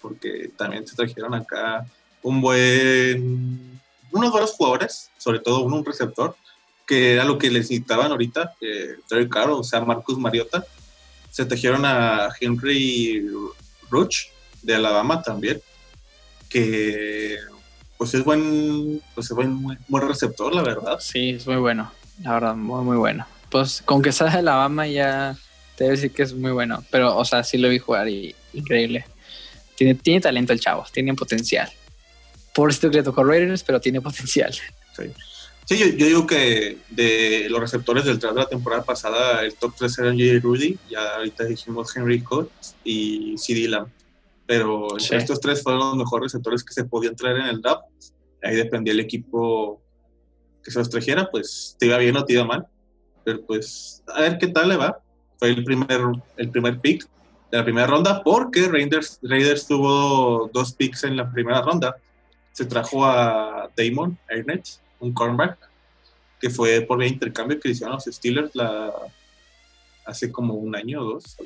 porque 0.00 0.50
también 0.56 0.86
se 0.86 0.96
trajeron 0.96 1.34
acá 1.34 1.86
un 2.22 2.40
buen, 2.40 3.80
unos 4.10 4.30
buenos 4.32 4.52
jugadores, 4.52 5.10
sobre 5.18 5.40
todo 5.40 5.60
uno, 5.60 5.76
un 5.76 5.84
receptor, 5.84 6.34
que 6.86 7.14
era 7.14 7.24
lo 7.24 7.38
que 7.38 7.50
les 7.50 7.70
necesitaban 7.70 8.10
ahorita, 8.10 8.54
eh, 8.60 8.96
Carr, 9.30 9.50
o 9.50 9.62
sea, 9.62 9.80
Marcus 9.80 10.18
Mariota. 10.18 10.64
Se 11.30 11.46
trajeron 11.46 11.84
a 11.84 12.28
Henry 12.40 13.26
Ruch 13.90 14.28
de 14.62 14.74
Alabama 14.74 15.22
también, 15.22 15.62
que 16.48 17.38
pues 17.96 18.14
es 18.14 18.24
buen, 18.24 19.00
pues 19.14 19.30
es 19.30 19.36
buen, 19.36 19.62
buen 19.88 20.08
receptor, 20.08 20.54
la 20.54 20.62
verdad. 20.62 20.98
Sí, 21.00 21.30
es 21.30 21.46
muy 21.46 21.56
bueno. 21.56 21.90
La 22.22 22.32
verdad, 22.34 22.54
muy, 22.54 22.84
muy 22.84 22.96
bueno. 22.96 23.26
Pues 23.50 23.82
con 23.84 24.02
que 24.02 24.12
sea 24.12 24.28
de 24.28 24.38
Alabama 24.38 24.86
ya 24.86 25.36
te 25.76 25.84
debo 25.84 25.96
decir 25.96 26.12
que 26.12 26.22
es 26.22 26.34
muy 26.34 26.52
bueno. 26.52 26.84
Pero, 26.90 27.16
o 27.16 27.24
sea, 27.24 27.42
sí 27.44 27.58
lo 27.58 27.68
vi 27.68 27.78
jugar 27.78 28.08
y 28.08 28.34
increíble. 28.52 29.06
Tiene, 29.76 29.94
tiene 29.94 30.20
talento 30.20 30.52
el 30.52 30.60
chavo, 30.60 30.84
tiene 30.92 31.14
potencial. 31.14 31.70
Por 32.54 32.70
esto 32.70 32.90
que 32.90 32.98
le 32.98 33.02
tocó 33.02 33.24
Raiders, 33.24 33.62
pero 33.62 33.80
tiene 33.80 34.00
potencial. 34.00 34.52
Sí, 34.52 35.04
yo, 35.68 35.86
yo 35.86 36.06
digo 36.06 36.26
que 36.26 36.78
de 36.90 37.46
los 37.48 37.60
receptores 37.60 38.04
del 38.04 38.18
draft 38.18 38.34
de 38.36 38.42
la 38.42 38.48
temporada 38.48 38.82
pasada, 38.84 39.42
el 39.42 39.54
top 39.54 39.74
3 39.78 39.98
eran 40.00 40.18
J. 40.18 40.40
Rudy, 40.42 40.78
ya 40.90 41.16
ahorita 41.16 41.44
dijimos 41.44 41.96
Henry 41.96 42.20
Coates 42.22 42.74
y 42.84 43.36
CD 43.38 43.68
Lamb. 43.68 43.88
Pero 44.46 44.88
Sí. 44.98 45.14
estos 45.14 45.40
tres 45.40 45.62
fueron 45.62 45.80
los 45.80 45.96
mejores 45.96 46.32
receptores 46.32 46.64
que 46.64 46.74
se 46.74 46.84
podían 46.84 47.16
traer 47.16 47.38
en 47.38 47.46
el 47.46 47.62
draft. 47.62 47.84
Ahí 48.42 48.56
dependía 48.56 48.92
el 48.92 49.00
equipo 49.00 49.80
que 50.62 50.70
se 50.70 50.78
los 50.78 50.90
trajera, 50.90 51.30
pues 51.30 51.76
te 51.78 51.86
iba 51.86 51.96
bien 51.98 52.16
o 52.16 52.24
te 52.24 52.34
iba 52.34 52.44
mal. 52.44 52.66
Pero 53.24 53.40
pues 53.46 54.02
a 54.08 54.20
ver 54.22 54.38
qué 54.38 54.48
tal 54.48 54.68
le 54.68 54.76
va. 54.76 54.98
Fue 55.38 55.48
el 55.48 55.64
primer, 55.64 56.00
el 56.36 56.50
primer 56.50 56.80
pick 56.80 57.06
de 57.50 57.58
la 57.58 57.64
primera 57.64 57.86
ronda 57.86 58.22
porque 58.22 58.68
Raiders, 58.68 59.20
Raiders 59.22 59.66
tuvo 59.66 60.50
dos 60.52 60.72
picks 60.72 61.04
en 61.04 61.16
la 61.16 61.30
primera 61.30 61.62
ronda. 61.62 61.96
Se 62.52 62.66
trajo 62.66 63.04
a 63.06 63.70
Damon 63.76 64.18
Arnett, 64.28 64.66
un 65.02 65.12
cornerback, 65.12 65.58
que 66.40 66.50
fue 66.50 66.80
por 66.82 67.02
el 67.02 67.08
intercambio 67.10 67.60
que 67.60 67.70
hicieron 67.70 67.94
los 67.94 68.04
Steelers 68.04 68.50
la, 68.54 68.92
hace 70.04 70.32
como 70.32 70.54
un 70.54 70.74
año 70.74 71.00
o 71.02 71.04
dos. 71.14 71.36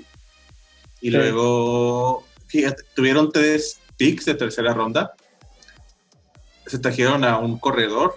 Y 1.01 1.11
Sí. 1.11 1.17
luego, 1.17 2.25
fíjate, 2.47 2.83
tuvieron 2.95 3.31
tres 3.33 3.79
picks 3.97 4.25
de 4.25 4.35
tercera 4.35 4.73
ronda. 4.73 5.15
Se 6.67 6.79
trajeron 6.79 7.25
a 7.25 7.39
un 7.39 7.59
corredor 7.59 8.17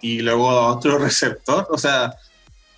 y 0.00 0.20
luego 0.20 0.50
a 0.50 0.68
otro 0.74 0.98
receptor. 0.98 1.66
O 1.70 1.78
sea, 1.78 2.14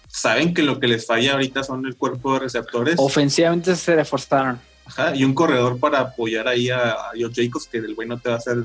saben 0.08 0.54
que 0.54 0.62
lo 0.62 0.78
que 0.80 0.86
les 0.88 1.06
falla 1.06 1.32
ahorita 1.32 1.64
son 1.64 1.84
el 1.86 1.96
cuerpo 1.96 2.34
de 2.34 2.40
receptores. 2.40 2.94
Ofensivamente 2.98 3.74
se 3.76 3.96
reforzaron. 3.96 4.60
Ajá, 4.86 5.14
y 5.16 5.24
un 5.24 5.34
corredor 5.34 5.80
para 5.80 5.98
apoyar 6.00 6.46
ahí 6.46 6.70
a, 6.70 6.92
a 6.92 7.10
Jacobs, 7.34 7.66
que 7.66 7.78
el 7.78 7.94
güey 7.96 8.06
no 8.06 8.20
te 8.20 8.28
va 8.28 8.36
a 8.36 8.38
hacer, 8.38 8.58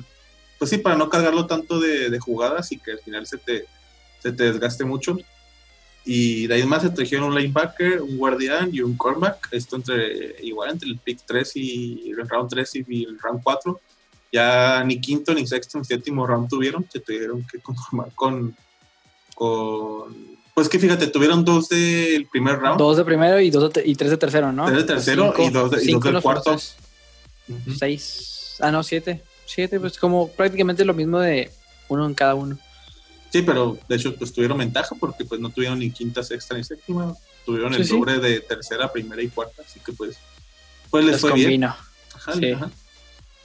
pues 0.62 0.70
sí, 0.70 0.78
para 0.78 0.96
no 0.96 1.10
cargarlo 1.10 1.48
tanto 1.48 1.80
de, 1.80 2.12
de 2.12 2.20
jugadas 2.20 2.72
y 2.72 2.78
que 2.78 2.92
al 2.92 3.00
final 3.00 3.26
se 3.26 3.40
te, 3.40 3.66
se 4.20 4.32
te 4.32 4.44
desgaste 4.44 4.86
mucho. 4.86 5.18
Y 6.06 6.46
de 6.46 6.54
ahí 6.54 6.68
más 6.68 6.84
se 6.84 6.92
trajeron 6.92 7.30
un 7.30 7.36
linebacker, 7.36 8.00
un 8.00 8.16
guardián 8.16 8.70
y 8.72 8.82
un 8.82 8.96
cornerback. 8.96 9.48
Esto 9.50 9.78
entre 9.78 10.36
igual 10.44 10.70
entre 10.70 10.88
el 10.90 11.00
pick 11.00 11.22
3 11.26 11.52
y 11.56 12.12
el 12.12 12.30
round 12.30 12.52
3 12.52 12.76
y 12.76 13.04
el 13.06 13.18
round 13.18 13.42
4. 13.42 13.82
Ya 14.32 14.84
ni 14.84 15.02
quinto, 15.02 15.34
ni 15.34 15.48
sexto, 15.48 15.80
ni 15.80 15.84
séptimo 15.84 16.28
round 16.28 16.48
tuvieron. 16.48 16.86
Se 16.94 17.00
tuvieron 17.00 17.44
que 17.52 17.58
conformar 17.58 18.12
con, 18.14 18.56
con 19.34 20.16
pues 20.54 20.70
que 20.70 20.78
fíjate, 20.78 21.08
tuvieron 21.08 21.44
dos 21.44 21.70
del 21.70 22.28
primer 22.28 22.60
round. 22.60 22.78
Dos 22.78 22.98
de 22.98 23.04
primero 23.04 23.40
y, 23.40 23.50
dos 23.50 23.74
de 23.74 23.82
y 23.84 23.96
tres 23.96 24.12
de 24.12 24.18
tercero, 24.18 24.52
¿no? 24.52 24.68
Tres 24.68 24.78
de 24.78 24.84
tercero 24.84 25.34
y 25.40 25.50
dos, 25.50 25.72
de, 25.72 25.84
y 25.84 25.92
dos 25.94 26.04
del 26.04 26.22
cuarto. 26.22 26.56
Seis. 27.80 28.58
Ah, 28.60 28.70
no, 28.70 28.84
siete. 28.84 29.24
Siete, 29.54 29.80
pues 29.80 29.98
como 29.98 30.30
prácticamente 30.30 30.86
lo 30.86 30.94
mismo 30.94 31.20
de 31.20 31.52
uno 31.90 32.06
en 32.06 32.14
cada 32.14 32.36
uno. 32.36 32.58
Sí, 33.32 33.42
pero 33.42 33.78
de 33.88 33.96
hecho 33.96 34.16
pues 34.16 34.32
tuvieron 34.32 34.58
ventaja 34.58 34.96
porque 35.00 35.26
pues 35.26 35.42
no 35.42 35.50
tuvieron 35.50 35.80
ni 35.80 35.92
quinta, 35.92 36.24
sexta 36.24 36.56
ni 36.56 36.64
séptima. 36.64 37.16
Tuvieron 37.46 37.74
el 37.74 37.88
doble 37.88 38.20
de 38.20 38.40
tercera, 38.40 38.92
primera 38.92 39.22
y 39.22 39.28
cuarta, 39.28 39.64
así 39.66 39.80
que 39.80 39.92
pues, 39.94 40.18
pues 40.90 41.04
les, 41.04 41.20
fue 41.20 41.34
bien. 41.34 41.64
Ajá, 41.64 41.82
ajá. 42.16 42.72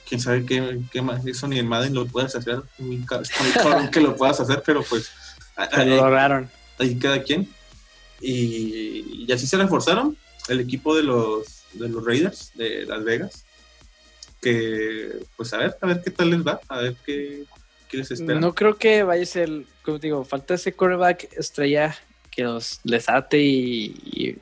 Quién 0.07 0.21
sabe 0.21 0.45
qué, 0.45 0.79
qué 0.91 1.01
más, 1.01 1.25
eso 1.25 1.47
ni 1.47 1.59
en 1.59 1.67
Madden 1.67 1.93
lo 1.93 2.05
puedes 2.05 2.35
hacer, 2.35 2.61
muy 2.77 3.03
que 3.91 3.99
lo 3.99 4.15
puedas 4.15 4.39
hacer, 4.39 4.63
pero 4.65 4.83
pues... 4.83 5.09
lo 5.75 5.85
lograron 5.85 6.49
ahí 6.79 6.95
cada 6.97 7.21
quien. 7.23 7.49
Y, 8.21 9.31
así 9.31 9.45
se 9.45 9.57
reforzaron 9.57 10.17
el 10.47 10.59
equipo 10.59 10.95
de 10.95 11.03
los, 11.03 11.63
de 11.73 11.89
los 11.89 12.05
Raiders 12.05 12.51
de 12.55 12.85
Las 12.85 13.03
Vegas. 13.03 13.43
Que, 14.51 15.11
pues 15.35 15.53
a 15.53 15.57
ver, 15.57 15.77
a 15.81 15.87
ver 15.87 16.01
qué 16.03 16.11
tal 16.11 16.29
les 16.29 16.45
va, 16.45 16.59
a 16.67 16.81
ver 16.81 16.95
qué, 17.05 17.43
les 17.91 18.11
espera. 18.11 18.39
No 18.39 18.53
creo 18.53 18.75
que 18.77 19.03
vaya 19.03 19.23
a 19.23 19.25
ser, 19.25 19.49
como 19.83 19.99
digo, 19.99 20.23
falta 20.23 20.53
ese 20.53 20.73
quarterback 20.73 21.29
estrella 21.37 21.95
que 22.31 22.43
los 22.43 22.79
les 22.83 23.09
ate 23.09 23.41
y, 23.41 24.37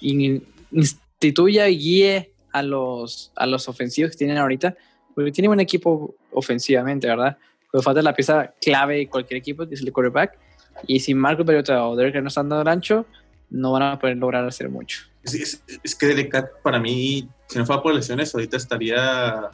instituya 0.00 1.68
y 1.68 1.78
guíe 1.78 2.32
a 2.52 2.62
los, 2.62 3.32
a 3.36 3.46
los 3.46 3.68
ofensivos 3.68 4.12
que 4.12 4.18
tienen 4.18 4.38
ahorita, 4.38 4.76
porque 5.14 5.32
tienen 5.32 5.50
un 5.50 5.60
equipo 5.60 6.14
ofensivamente, 6.32 7.06
¿verdad? 7.06 7.36
Pero 7.70 7.82
falta 7.82 8.02
la 8.02 8.14
pieza 8.14 8.54
clave 8.60 8.98
de 8.98 9.08
cualquier 9.08 9.38
equipo, 9.38 9.68
que 9.68 9.74
es 9.74 9.82
el 9.82 9.92
quarterback 9.92 10.38
y 10.86 11.00
si 11.00 11.14
Marco 11.14 11.44
Periota 11.44 11.86
o 11.86 11.96
Derek 11.96 12.20
no 12.22 12.28
están 12.28 12.48
dando 12.48 12.62
el 12.62 12.68
ancho, 12.68 13.06
no 13.50 13.72
van 13.72 13.82
a 13.82 13.98
poder 13.98 14.16
lograr 14.16 14.44
hacer 14.46 14.68
mucho. 14.68 15.02
Es, 15.22 15.62
es, 15.82 15.94
que 15.94 16.06
Derek 16.06 16.60
para 16.62 16.80
mí, 16.80 17.28
si 17.48 17.58
no 17.58 17.66
fuera 17.66 17.82
por 17.82 17.94
lesiones, 17.94 18.34
ahorita 18.34 18.56
estaría 18.56 19.50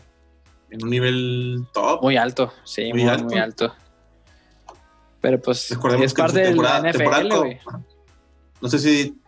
en 0.70 0.82
un 0.82 0.90
nivel 0.90 1.66
top. 1.72 2.02
Muy 2.02 2.16
alto, 2.16 2.52
sí, 2.64 2.92
muy, 2.92 3.06
alto. 3.06 3.74
Pero 5.20 5.40
pues 5.40 5.70
es 5.70 6.14
parte 6.14 6.40
de 6.40 6.54
la 6.54 6.80
NFL, 6.80 7.32
No 8.60 8.68
sé 8.68 8.78
si 8.78 9.20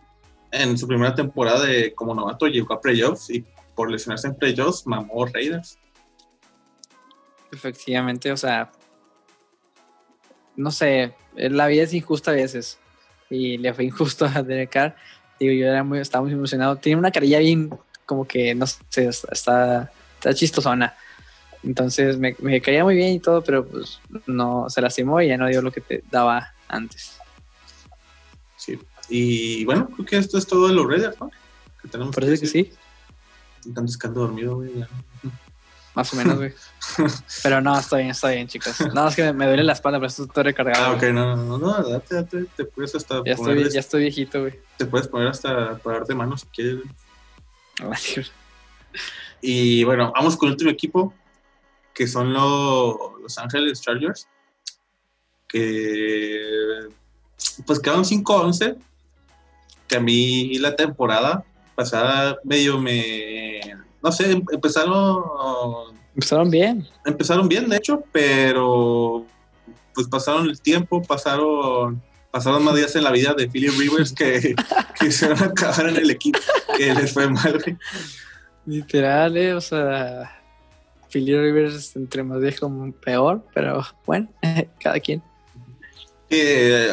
en 0.51 0.77
su 0.77 0.87
primera 0.87 1.13
temporada 1.13 1.65
de, 1.65 1.93
como 1.93 2.13
novato 2.13 2.47
llegó 2.47 2.73
a 2.73 2.81
playoffs 2.81 3.29
y 3.29 3.45
por 3.75 3.89
lesionarse 3.89 4.27
en 4.27 4.35
playoffs 4.35 4.85
mamó 4.85 5.25
Raiders. 5.25 5.77
Efectivamente, 7.51 8.31
o 8.31 8.37
sea, 8.37 8.71
no 10.55 10.71
sé, 10.71 11.13
la 11.35 11.67
vida 11.67 11.83
es 11.83 11.93
injusta 11.93 12.31
a 12.31 12.35
veces. 12.35 12.79
Y 13.29 13.57
le 13.57 13.73
fue 13.73 13.85
injusto 13.85 14.25
a 14.25 14.43
Derek 14.43 14.71
Carr. 14.71 14.95
Digo, 15.41 15.53
yo 15.53 15.65
era 15.65 15.83
muy, 15.83 15.97
estaba 15.97 16.23
muy 16.23 16.33
emocionado. 16.33 16.75
Tiene 16.75 16.99
una 16.99 17.09
carilla 17.09 17.39
bien, 17.39 17.71
como 18.05 18.27
que, 18.27 18.53
no 18.53 18.67
sé, 18.67 19.07
está, 19.07 19.91
está 20.13 20.33
chistosona. 20.35 20.93
Entonces 21.63 22.19
me, 22.19 22.35
me, 22.37 22.61
caía 22.61 22.83
muy 22.83 22.93
bien 22.93 23.13
y 23.13 23.19
todo, 23.19 23.43
pero 23.43 23.65
pues 23.65 23.99
no 24.27 24.69
se 24.69 24.81
lastimó 24.81 25.19
y 25.19 25.29
ya 25.29 25.37
no 25.37 25.47
dio 25.47 25.63
lo 25.63 25.71
que 25.71 25.81
te 25.81 26.03
daba 26.11 26.53
antes. 26.67 27.17
Sí. 28.55 28.77
Y 29.09 29.65
bueno, 29.65 29.89
creo 29.89 30.05
que 30.05 30.17
esto 30.17 30.37
es 30.37 30.45
todo 30.45 30.67
de 30.67 30.75
los 30.75 30.87
Raiders, 30.87 31.17
¿no? 31.19 31.31
Parece 32.11 32.39
que 32.39 32.45
sí. 32.45 32.71
Tanto 33.73 33.91
que 33.99 34.07
dormido, 34.09 34.57
güey. 34.57 34.85
Más 35.93 36.13
o 36.13 36.15
menos, 36.15 36.37
güey. 36.37 36.53
Pero 37.43 37.61
no, 37.61 37.77
estoy 37.77 37.99
bien, 37.99 38.11
estoy 38.11 38.35
bien, 38.35 38.47
chicos. 38.47 38.75
No, 38.93 39.07
es 39.07 39.15
que 39.15 39.33
me 39.33 39.45
duele 39.45 39.63
la 39.63 39.73
espalda, 39.73 39.99
pero 39.99 40.07
estoy 40.07 40.43
recargado. 40.43 40.85
Ah, 40.85 40.93
ok, 40.93 41.03
no, 41.11 41.35
no, 41.35 41.57
no, 41.57 41.83
date, 41.83 42.15
date, 42.15 42.45
te 42.55 42.65
puedes 42.65 42.95
hasta 42.95 43.21
ya 43.25 43.33
Estoy, 43.33 43.69
ya 43.69 43.79
estoy 43.79 44.01
viejito, 44.03 44.41
güey. 44.41 44.59
Te 44.77 44.85
puedes 44.85 45.07
poner 45.07 45.27
hasta 45.27 45.77
para 45.79 45.99
darte 45.99 46.15
manos 46.15 46.41
si 46.41 46.47
quieres. 46.47 48.31
y 49.41 49.83
bueno, 49.83 50.13
vamos 50.15 50.37
con 50.37 50.47
el 50.47 50.53
último 50.53 50.71
equipo, 50.71 51.13
que 51.93 52.07
son 52.07 52.31
los 52.31 52.95
Los 53.21 53.37
Ángeles 53.37 53.81
Chargers, 53.81 54.27
que 55.47 56.87
pues 57.65 57.79
quedaron 57.79 58.05
5-11, 58.05 58.77
que 59.87 59.97
a 59.97 59.99
mí 59.99 60.57
la 60.59 60.75
temporada 60.75 61.43
pasada 61.75 62.37
medio 62.43 62.79
me 62.79 63.59
no 64.01 64.11
sé, 64.11 64.31
em, 64.31 64.43
empezaron... 64.51 65.23
Empezaron 66.13 66.49
bien. 66.49 66.87
Empezaron 67.05 67.47
bien, 67.47 67.69
de 67.69 67.77
hecho, 67.77 68.03
pero 68.11 69.25
pues 69.93 70.07
pasaron 70.07 70.49
el 70.49 70.61
tiempo, 70.61 71.01
pasaron 71.01 72.01
pasaron 72.31 72.63
más 72.63 72.75
días 72.75 72.95
en 72.95 73.03
la 73.03 73.11
vida 73.11 73.33
de 73.33 73.47
Philip 73.47 73.73
Rivers 73.77 74.13
que, 74.13 74.55
que 74.99 75.11
se 75.11 75.27
van 75.27 75.43
a 75.43 75.45
acabar 75.47 75.89
en 75.89 75.97
el 75.97 76.09
equipo, 76.09 76.39
que 76.77 76.93
les 76.93 77.13
fue 77.13 77.29
mal. 77.29 77.61
Literal, 78.65 79.35
eh, 79.37 79.53
o 79.53 79.61
sea, 79.61 80.41
Philip 81.11 81.39
Rivers 81.39 81.95
entre 81.95 82.23
más 82.23 82.39
viejo 82.39 82.71
peor, 83.03 83.45
pero 83.53 83.85
bueno, 84.05 84.29
cada 84.79 84.99
quien. 84.99 85.21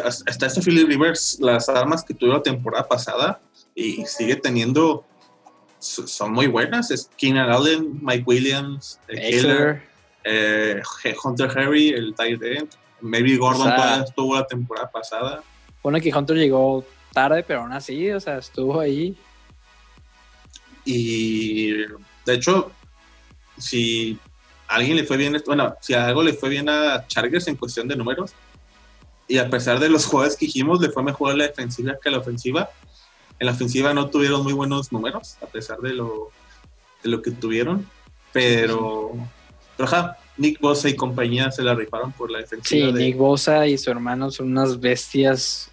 hasta 0.04 0.46
este 0.46 0.60
Philip 0.60 0.88
Rivers, 0.88 1.38
las 1.40 1.68
armas 1.68 2.04
que 2.04 2.14
tuvo 2.14 2.32
la 2.32 2.42
temporada 2.42 2.86
pasada, 2.88 3.40
y 3.74 4.04
sigue 4.06 4.34
teniendo 4.34 5.06
son 5.78 6.32
muy 6.32 6.46
buenas. 6.46 6.90
Es 6.90 7.10
Keenan 7.16 7.50
Allen, 7.50 7.98
Mike 8.02 8.24
Williams, 8.26 8.98
Killer, 9.08 9.82
eh, 10.24 10.82
Hunter 11.22 11.50
Harry, 11.56 11.90
el 11.90 12.14
tight 12.14 12.42
end. 12.42 12.70
Maybe 13.00 13.36
Gordon 13.36 14.02
estuvo 14.02 14.34
la 14.34 14.46
temporada 14.46 14.90
pasada. 14.90 15.42
Pone 15.82 16.00
que 16.00 16.12
Hunter 16.12 16.36
llegó 16.36 16.84
tarde, 17.12 17.44
pero 17.46 17.60
aún 17.60 17.72
así, 17.72 18.10
o 18.10 18.20
sea, 18.20 18.38
estuvo 18.38 18.80
ahí. 18.80 19.16
Y 20.84 21.72
de 22.24 22.34
hecho, 22.34 22.72
si 23.56 24.18
a 24.66 24.76
alguien 24.76 24.96
le 24.96 25.04
fue 25.04 25.16
bien, 25.16 25.40
bueno, 25.46 25.76
si 25.80 25.94
algo 25.94 26.22
le 26.22 26.32
fue 26.32 26.48
bien 26.48 26.68
a 26.68 27.06
Chargers 27.06 27.46
en 27.48 27.56
cuestión 27.56 27.86
de 27.86 27.96
números, 27.96 28.32
y 29.28 29.38
a 29.38 29.48
pesar 29.50 29.78
de 29.78 29.90
los 29.90 30.06
jugadores 30.06 30.36
que 30.36 30.46
dijimos, 30.46 30.80
le 30.80 30.90
fue 30.90 31.02
mejor 31.02 31.36
la 31.36 31.44
defensiva 31.44 31.98
que 32.02 32.10
la 32.10 32.18
ofensiva, 32.18 32.70
en 33.38 33.46
la 33.46 33.52
ofensiva 33.52 33.94
no 33.94 34.10
tuvieron 34.10 34.42
muy 34.42 34.52
buenos 34.52 34.92
números, 34.92 35.36
a 35.42 35.46
pesar 35.46 35.78
de 35.78 35.94
lo, 35.94 36.30
de 37.02 37.10
lo 37.10 37.22
que 37.22 37.30
tuvieron. 37.30 37.88
Pero, 38.32 39.12
pero 39.76 39.88
ajá, 39.88 40.18
Nick 40.36 40.60
Bosa 40.60 40.88
y 40.88 40.96
compañía 40.96 41.50
se 41.50 41.62
la 41.62 41.74
rifaron 41.74 42.12
por 42.12 42.30
la 42.30 42.38
defensiva. 42.38 42.88
Sí, 42.88 42.92
Nick 42.92 43.16
Bosa 43.16 43.66
y 43.66 43.78
su 43.78 43.90
hermano 43.90 44.30
son 44.30 44.48
unas 44.48 44.80
bestias 44.80 45.70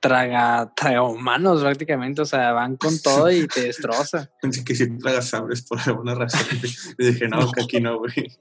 traga, 0.00 0.72
traga 0.74 1.02
humanos 1.02 1.62
prácticamente, 1.62 2.22
o 2.22 2.24
sea, 2.24 2.52
van 2.52 2.76
con 2.76 3.00
todo 3.00 3.30
y 3.30 3.46
te 3.46 3.62
destroza. 3.62 4.30
Pensé 4.42 4.64
que 4.64 4.74
si 4.74 4.98
traga 4.98 5.22
sabres 5.22 5.62
por 5.62 5.80
alguna 5.80 6.14
razón. 6.14 6.46
Y 6.98 7.06
dije, 7.06 7.28
no, 7.28 7.50
que 7.50 7.62
aquí 7.62 7.80
no, 7.80 7.98
güey. 7.98 8.38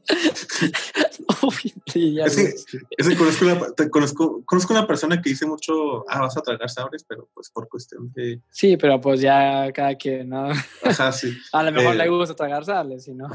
conozco, 3.91 4.43
conozco, 4.45 4.73
una 4.73 4.87
persona 4.87 5.21
que 5.21 5.29
dice 5.31 5.45
mucho, 5.45 6.09
ah, 6.09 6.21
vas 6.21 6.37
a 6.37 6.41
tragar 6.41 6.69
sabres, 6.69 7.03
pero 7.07 7.27
pues 7.33 7.49
por 7.49 7.67
cuestión 7.67 8.11
de... 8.13 8.41
Sí, 8.49 8.77
pero 8.77 9.01
pues 9.01 9.21
ya 9.21 9.71
cada 9.73 9.95
quien, 9.95 10.29
¿no? 10.29 10.49
Ajá, 10.83 11.11
sí. 11.11 11.35
a 11.53 11.63
lo 11.63 11.71
mejor 11.71 11.95
le 11.95 12.07
gusta 12.07 12.35
tragar 12.35 12.65
sabres, 12.65 13.05
si 13.05 13.13
no. 13.13 13.29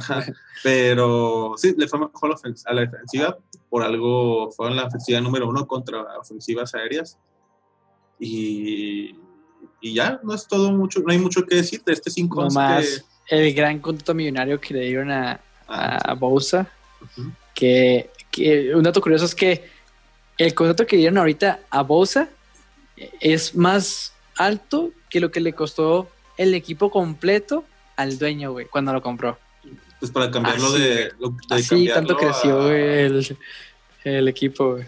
Pero 0.62 1.54
sí, 1.56 1.74
le 1.76 1.88
fue 1.88 1.98
mejor 1.98 2.36
a 2.66 2.74
la 2.74 2.80
defensiva, 2.82 3.36
por 3.68 3.82
algo 3.82 4.50
fue 4.52 4.68
en 4.68 4.76
la 4.76 4.84
ofensiva 4.84 5.20
número 5.20 5.48
uno 5.48 5.66
contra 5.66 6.18
ofensivas 6.18 6.74
aéreas 6.74 7.18
y, 8.24 9.16
y, 9.80 9.94
ya, 9.94 10.20
no 10.22 10.32
es 10.34 10.46
todo 10.46 10.70
mucho, 10.70 11.00
no 11.00 11.12
hay 11.12 11.18
mucho 11.18 11.44
que 11.44 11.56
decir 11.56 11.82
de 11.84 11.92
este 11.92 12.10
5 12.10 12.50
más 12.50 13.04
el 13.28 13.54
gran 13.54 13.78
contrato 13.78 14.14
millonario 14.14 14.60
que 14.60 14.74
le 14.74 14.80
dieron 14.80 15.10
a, 15.10 15.32
a 15.66 15.96
ah, 15.96 16.14
Bousa, 16.14 16.70
que, 17.54 18.10
que, 18.30 18.74
un 18.74 18.82
dato 18.82 19.00
curioso 19.00 19.24
es 19.24 19.34
que 19.34 19.68
el 20.38 20.54
contrato 20.54 20.86
que 20.86 20.96
dieron 20.96 21.18
ahorita 21.18 21.60
a 21.70 21.82
Bousa 21.82 22.28
es 23.20 23.54
más 23.54 24.12
alto 24.36 24.90
que 25.08 25.20
lo 25.20 25.30
que 25.30 25.40
le 25.40 25.52
costó 25.52 26.08
el 26.36 26.54
equipo 26.54 26.90
completo 26.90 27.64
al 27.96 28.18
dueño, 28.18 28.52
güey, 28.52 28.66
cuando 28.66 28.92
lo 28.92 29.02
compró. 29.02 29.38
Pues 29.98 30.10
para 30.10 30.30
cambiarlo 30.30 30.72
de... 30.72 31.12
así 31.50 31.88
tanto 31.88 32.16
creció 32.16 32.70
el, 32.70 33.36
el 34.04 34.28
equipo, 34.28 34.72
güey. 34.72 34.84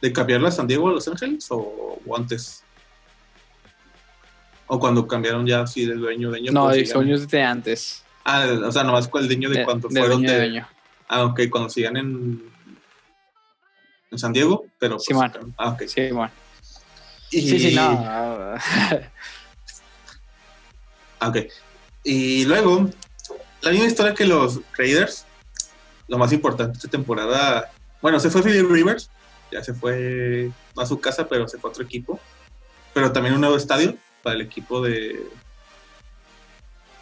¿De 0.00 0.12
cambiarlo 0.12 0.46
a 0.48 0.50
San 0.50 0.66
Diego 0.66 0.88
a 0.88 0.92
Los 0.92 1.08
Ángeles 1.08 1.46
o, 1.50 1.98
antes? 2.16 2.62
¿O 4.66 4.78
cuando 4.78 5.06
cambiaron 5.06 5.46
ya 5.46 5.62
así 5.62 5.86
de 5.86 5.94
dueño? 5.94 6.28
dueño 6.28 6.52
no, 6.52 6.68
de 6.68 6.84
dueños 6.84 7.28
de 7.28 7.42
antes. 7.42 8.04
Ah, 8.24 8.46
o 8.66 8.70
sea, 8.70 8.84
nomás 8.84 9.08
con 9.08 9.22
el 9.22 9.28
dueño 9.28 9.48
de, 9.48 9.64
cuando 9.64 9.88
fueron 9.88 10.22
de, 10.22 10.62
Ah, 11.08 11.24
ok, 11.24 11.40
cuando 11.50 11.70
sigan 11.70 11.96
en... 11.96 12.52
en 14.10 14.18
San 14.18 14.32
Diego, 14.32 14.66
pero 14.78 14.96
pues, 14.96 15.04
Simón. 15.06 15.54
ah, 15.56 15.70
ok. 15.70 15.82
Sí. 15.86 16.10
Y- 17.30 17.48
Sí, 17.48 17.58
sí, 17.58 17.74
no. 17.74 17.82
Ah, 18.06 18.58
Ok. 21.28 21.36
Y 22.04 22.44
luego, 22.44 22.88
la 23.60 23.70
misma 23.70 23.86
historia 23.86 24.14
que 24.14 24.24
los 24.24 24.60
Raiders, 24.76 25.24
lo 26.06 26.18
más 26.18 26.32
importante 26.32 26.76
esta 26.76 26.88
temporada, 26.88 27.70
bueno, 28.00 28.20
se 28.20 28.30
fue 28.30 28.42
Philip 28.42 28.70
Rivers, 28.70 29.10
ya 29.50 29.62
se 29.62 29.74
fue 29.74 30.50
a 30.76 30.86
su 30.86 31.00
casa, 31.00 31.28
pero 31.28 31.48
se 31.48 31.58
fue 31.58 31.68
a 31.68 31.72
otro 31.72 31.84
equipo, 31.84 32.20
pero 32.94 33.12
también 33.12 33.34
un 33.34 33.40
nuevo 33.40 33.56
estadio 33.56 33.96
para 34.22 34.36
el 34.36 34.42
equipo 34.42 34.80
de 34.82 35.26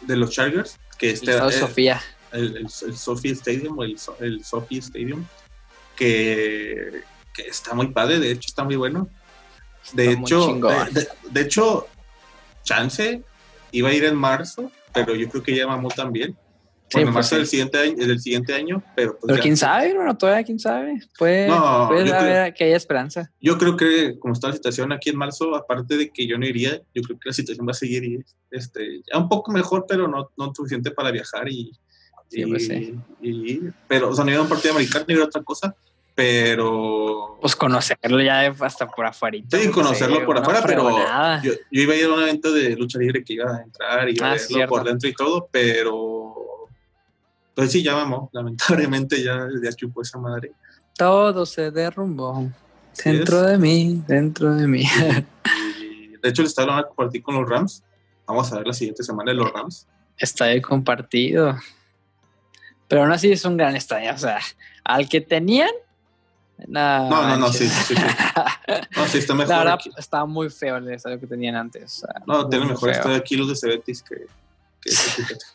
de 0.01 0.15
los 0.15 0.29
Chargers, 0.31 0.77
que 0.97 1.09
este 1.09 1.31
eh, 1.35 1.51
Sofía. 1.59 2.01
el, 2.31 2.57
el, 2.57 2.65
el 2.65 2.97
Sophie 2.97 3.31
Stadium 3.33 3.81
el, 3.81 3.97
el 4.19 4.43
Sophie 4.43 4.79
Stadium, 4.79 5.25
que, 5.95 7.03
que 7.33 7.41
está 7.47 7.73
muy 7.73 7.87
padre, 7.91 8.19
de 8.19 8.31
hecho 8.31 8.47
está 8.47 8.63
muy 8.63 8.75
bueno. 8.75 9.09
De 9.93 10.11
Está 10.11 10.21
hecho, 10.21 10.53
de- 10.91 11.07
de 11.31 11.41
hecho, 11.41 11.87
Chance 12.63 13.23
iba 13.71 13.89
a 13.89 13.93
ir 13.93 14.03
en 14.05 14.15
marzo, 14.15 14.71
pero 14.93 15.15
yo 15.15 15.27
creo 15.29 15.43
que 15.43 15.55
ya 15.55 15.65
mamó 15.67 15.89
también. 15.89 16.37
Sí, 16.89 16.99
Bueno, 16.99 17.09
en 17.09 17.13
pues 17.15 17.29
del 17.31 17.47
siguiente 17.47 17.77
año, 17.79 17.95
del 17.97 18.19
siguiente 18.21 18.53
año, 18.53 18.81
pero 18.95 19.11
pues 19.11 19.23
Pero 19.27 19.35
ya. 19.35 19.41
quién 19.41 19.57
sabe, 19.57 19.93
bueno, 19.93 20.17
todavía 20.17 20.45
quién 20.45 20.57
sabe. 20.57 20.97
Puede, 21.19 21.47
No, 21.49 21.87
puede 21.89 22.13
haber 22.13 22.53
que 22.53 22.63
haya 22.63 22.77
esperanza. 22.77 23.29
Yo 23.41 23.57
creo 23.57 23.75
que 23.75 24.17
como 24.19 24.33
está 24.33 24.47
la 24.47 24.53
situación 24.53 24.93
aquí 24.93 25.09
en 25.09 25.17
marzo, 25.17 25.53
aparte 25.53 25.97
de 25.97 26.09
que 26.11 26.25
yo 26.25 26.37
no 26.37 26.45
iría, 26.45 26.81
yo 26.95 27.01
creo 27.01 27.19
que 27.19 27.27
la 27.29 27.33
situación 27.33 27.67
va 27.67 27.71
a 27.71 27.73
seguir 27.73 28.05
y, 28.05 28.23
este, 28.51 29.01
ya 29.11 29.17
un 29.19 29.27
poco 29.27 29.51
mejor, 29.51 29.85
pero 29.85 30.07
no, 30.07 30.31
no 30.37 30.53
suficiente 30.55 30.91
para 30.91 31.11
viajar 31.11 31.49
y, 31.49 31.71
Sí, 32.29 32.41
y- 32.41 32.45
pues 32.45 32.67
sí. 32.67 32.95
y- 33.21 33.59
pero, 33.87 34.09
o 34.09 34.15
sea, 34.15 34.23
no 34.23 34.31
iba 34.31 34.39
a 34.39 34.43
un 34.43 34.49
partido 34.49 34.73
americano 34.73 35.03
ni 35.09 35.15
a 35.15 35.23
otra 35.25 35.43
cosa, 35.43 35.75
pero 36.15 37.37
Pues 37.41 37.55
conocerlo 37.55 38.21
ya 38.21 38.47
hasta 38.61 38.87
por 38.87 39.05
afuera. 39.05 39.37
sí, 39.49 39.69
conocerlo 39.71 40.25
por 40.25 40.37
afuera, 40.37 40.61
pero 40.65 40.89
yo, 41.43 41.51
yo 41.53 41.81
iba 41.81 41.93
a 41.93 41.95
ir 41.97 42.05
a 42.05 42.13
un 42.13 42.21
evento 42.23 42.51
de 42.51 42.75
lucha 42.75 42.97
libre 42.99 43.23
que 43.23 43.33
iba 43.33 43.55
a 43.57 43.61
entrar 43.61 44.09
y 44.09 44.15
iba 44.15 44.27
Ah, 44.27 44.29
a 44.31 44.33
verlo 44.33 44.47
cierto. 44.47 44.69
por 44.69 44.83
dentro 44.83 45.09
y 45.09 45.13
todo, 45.13 45.47
pero 45.51 46.33
pues 47.57 47.71
sí, 47.71 47.81
ya 47.81 47.95
mamó, 47.95 48.29
lamentablemente 48.33 49.23
ya, 49.23 49.47
ya 49.63 49.73
chupó 49.73 50.03
esa 50.03 50.19
madre. 50.19 50.51
Todo 50.95 51.43
se 51.47 51.71
derrumbó. 51.71 52.51
Dentro 53.03 53.41
es. 53.41 53.47
de 53.47 53.57
mí, 53.57 54.03
dentro 54.07 54.53
de 54.53 54.67
mí. 54.67 54.83
Y, 55.81 56.17
de 56.21 56.29
hecho, 56.29 56.43
el 56.43 56.47
estado 56.47 56.67
lo 56.67 56.73
van 56.73 56.83
a 56.83 56.87
compartir 56.87 57.23
con 57.23 57.33
los 57.35 57.49
Rams. 57.49 57.83
Vamos 58.27 58.51
a 58.53 58.57
ver 58.57 58.67
la 58.67 58.73
siguiente 58.73 59.01
semana 59.03 59.31
de 59.31 59.37
los 59.37 59.51
Rams. 59.51 59.87
Estadio 60.19 60.61
compartido. 60.61 61.57
Pero 62.87 63.01
aún 63.03 63.11
así 63.11 63.31
es 63.31 63.43
un 63.45 63.57
gran 63.57 63.75
estadio. 63.75 64.13
O 64.13 64.17
sea, 64.17 64.39
al 64.83 65.09
que 65.09 65.21
tenían. 65.21 65.69
No, 66.67 67.09
No, 67.09 67.27
no, 67.27 67.37
no, 67.37 67.51
sí, 67.53 67.67
sí, 67.67 67.95
sí. 67.95 68.01
No, 68.95 69.05
sí, 69.07 69.17
está 69.19 69.33
mejor 69.35 69.49
La 69.49 69.57
verdad, 69.59 69.73
aquí. 69.75 69.91
estaba 69.97 70.25
muy 70.25 70.49
feo 70.51 70.77
el 70.77 70.89
estadio 70.91 71.19
que 71.19 71.27
tenían 71.27 71.55
antes. 71.55 72.03
o 72.03 72.07
sea, 72.07 72.21
No, 72.27 72.47
tiene 72.49 72.65
mejor 72.65 72.89
feo. 72.89 72.99
estado 72.99 73.15
aquí 73.15 73.35
los 73.35 73.47
de 73.49 73.55
Cebetis 73.55 74.03
que, 74.03 74.27
que 74.81 74.91
fíjate. 74.91 75.45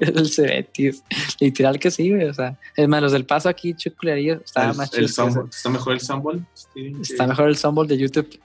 El 0.16 0.28
Cebetis. 0.28 1.02
Literal 1.40 1.78
que 1.78 1.90
sí, 1.90 2.10
güey. 2.10 2.24
O 2.24 2.34
sea, 2.34 2.58
es 2.76 2.88
más, 2.88 3.02
los 3.02 3.12
del 3.12 3.24
paso 3.26 3.48
aquí, 3.48 3.74
chuculerillo, 3.74 4.40
estaba 4.44 4.70
El- 4.70 4.76
más 4.76 4.90
chido. 4.90 5.04
Está 5.06 5.70
mejor 5.70 5.92
el 5.94 6.00
Sunball. 6.00 6.46
Sí. 6.54 6.92
Está 7.02 7.26
mejor 7.26 7.48
el 7.48 7.56
Sunball 7.56 7.86
de 7.88 7.98
YouTube 7.98 8.40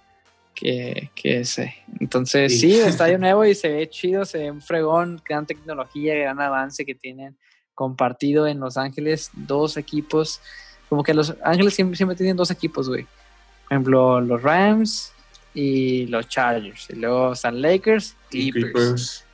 que, 0.54 1.10
que 1.16 1.40
ese. 1.42 1.76
Entonces, 2.00 2.54
Sí. 2.60 2.72
sí, 2.72 2.80
estadio 2.80 3.18
nuevo 3.18 3.44
y 3.46 3.56
se 3.56 3.70
ve 3.70 3.90
chido, 3.90 4.26
se 4.26 4.38
ve 4.40 4.52
un 4.52 4.62
fregón, 4.62 5.22
gran 5.28 5.46
tecnología, 5.46 6.16
gran 6.16 6.40
avance 6.40 6.86
que 6.86 6.96
tienen 6.96 7.36
compartido 7.74 8.48
en 8.48 8.60
Los 8.60 8.78
Ángeles, 8.78 9.32
dos 9.34 9.76
equipos. 9.78 10.40
Como 10.88 11.04
que 11.04 11.14
Los 11.14 11.36
Ángeles 11.44 11.74
siempre, 11.74 11.98
siempre 11.98 12.16
tienen 12.16 12.38
dos 12.38 12.52
equipos, 12.52 12.88
güey. 12.88 13.04
Por 13.04 13.74
ejemplo, 13.74 14.22
los 14.22 14.42
Rams 14.42 15.12
y 15.54 16.06
los 16.08 16.28
Chargers. 16.30 16.88
Y 16.90 16.96
luego 16.98 17.34
están 17.34 17.62
Lakers, 17.62 18.16
Y 18.32 18.52
Clippers. 18.52 18.74
Clippers. 18.74 19.25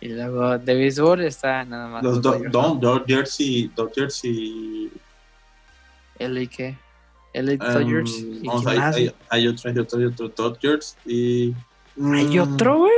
Y 0.00 0.08
luego 0.08 0.56
de 0.58 0.74
béisbol 0.74 1.24
está 1.24 1.64
nada 1.64 1.88
más. 1.88 2.02
Los 2.04 2.22
Do- 2.22 2.32
Dodgers, 2.32 2.52
Do- 2.52 2.62
¿no? 2.62 2.74
Dodgers 2.76 3.40
y 3.40 3.68
Dodgers 3.74 4.24
y 4.24 4.90
LA 6.18 6.46
qué? 6.46 6.76
LA 7.34 7.52
em, 7.52 7.58
Dodgers. 7.58 8.10
¿Y 8.18 8.46
vamos, 8.46 8.62
quién 8.62 8.72
hay, 8.74 8.78
más? 8.78 8.96
hay, 8.96 9.12
hay 9.28 9.48
otro, 9.48 9.70
hay 9.70 9.78
otro, 9.78 9.98
hay 9.98 10.04
otro 10.06 10.28
Dodgers 10.28 10.96
y 11.04 11.52
¿Hay 11.96 12.26
mm, 12.38 12.40
otro, 12.40 12.78
güey? 12.78 12.92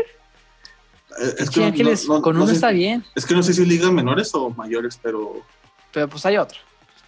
eh, 1.23 1.35
es 1.39 1.51
que 1.51 1.61
no- 1.61 1.67
Ángeles, 1.67 2.07
no- 2.07 2.15
no- 2.17 2.23
con 2.23 2.35
no 2.37 2.43
uno 2.43 2.49
sé- 2.49 2.55
está 2.55 2.71
bien, 2.71 3.05
Es 3.15 3.25
que 3.25 3.35
no 3.35 3.43
sé 3.43 3.55
si 3.55 3.65
ligas 3.65 3.91
menores 3.91 4.31
o 4.35 4.51
mayores, 4.51 4.99
pero 5.03 5.43
pero 5.93 6.07
pues 6.09 6.25
hay 6.27 6.37
otro. 6.37 6.59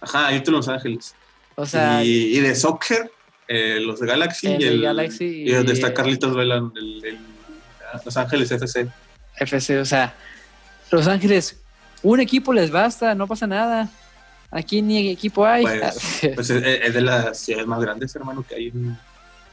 ajá, 0.01 0.27
hay 0.27 0.39
otro 0.39 0.51
en 0.53 0.57
Los 0.57 0.67
Ángeles. 0.67 1.15
O 1.55 1.65
sea, 1.67 2.03
y, 2.03 2.35
y 2.35 2.39
de 2.39 2.55
soccer, 2.55 3.11
eh, 3.47 3.79
los 3.79 3.99
de 3.99 4.07
Galaxy 4.07 4.47
El 4.47 4.61
y 4.61 4.65
de 4.65 4.69
el 4.71 4.81
Galaxy 4.81 5.25
y 5.25 5.51
donde 5.51 5.71
y- 5.71 5.75
está 5.75 5.93
Carlitos 5.93 6.35
Vela, 6.35 6.55
el, 6.75 7.05
el- 7.05 7.19
Los 8.03 8.17
Ángeles 8.17 8.51
FC. 8.51 8.87
FC, 9.37 9.79
o 9.79 9.85
sea, 9.85 10.13
Los 10.91 11.07
Ángeles, 11.07 11.57
un 12.01 12.19
equipo 12.19 12.53
les 12.53 12.69
basta, 12.71 13.15
no 13.15 13.27
pasa 13.27 13.47
nada. 13.47 13.89
Aquí 14.51 14.81
ni 14.81 15.09
equipo 15.09 15.45
hay. 15.45 15.63
Pues, 15.63 16.21
Pues 16.35 16.49
es, 16.49 16.63
es 16.83 16.93
de 16.93 17.01
las 17.01 17.37
ciudades 17.39 17.67
más 17.67 17.81
grandes, 17.81 18.15
hermano, 18.15 18.45
que 18.47 18.55
hay 18.55 18.67
en 18.67 18.97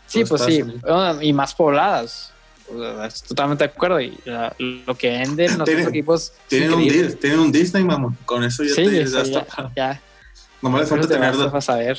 sí, 0.06 0.24
pues 0.24 0.42
sí, 0.42 0.62
bueno, 0.62 1.22
y 1.22 1.32
más 1.32 1.54
pobladas. 1.54 2.32
O 2.72 2.78
sea, 2.78 3.06
estoy 3.06 3.28
totalmente 3.28 3.64
de 3.64 3.70
acuerdo. 3.70 4.00
Y 4.00 4.16
la- 4.26 4.54
lo 4.58 4.94
que 4.96 5.10
venden 5.10 5.58
los 5.58 5.66
Tienen- 5.68 5.88
equipos. 5.88 6.32
Tienen 6.48 6.72
un, 6.74 6.86
tienen 7.18 7.38
un 7.40 7.50
Disney, 7.52 7.82
mamón. 7.82 8.16
Con 8.24 8.44
eso 8.44 8.62
ya 8.62 8.74
Sí, 8.74 8.84
te 8.84 9.04
das 9.10 9.30
ya, 9.30 9.46
ya. 9.74 10.00
Nomás 10.62 10.82
les 10.82 10.90
falta 10.90 11.08
tener 11.08 11.34
dos. 11.34 11.52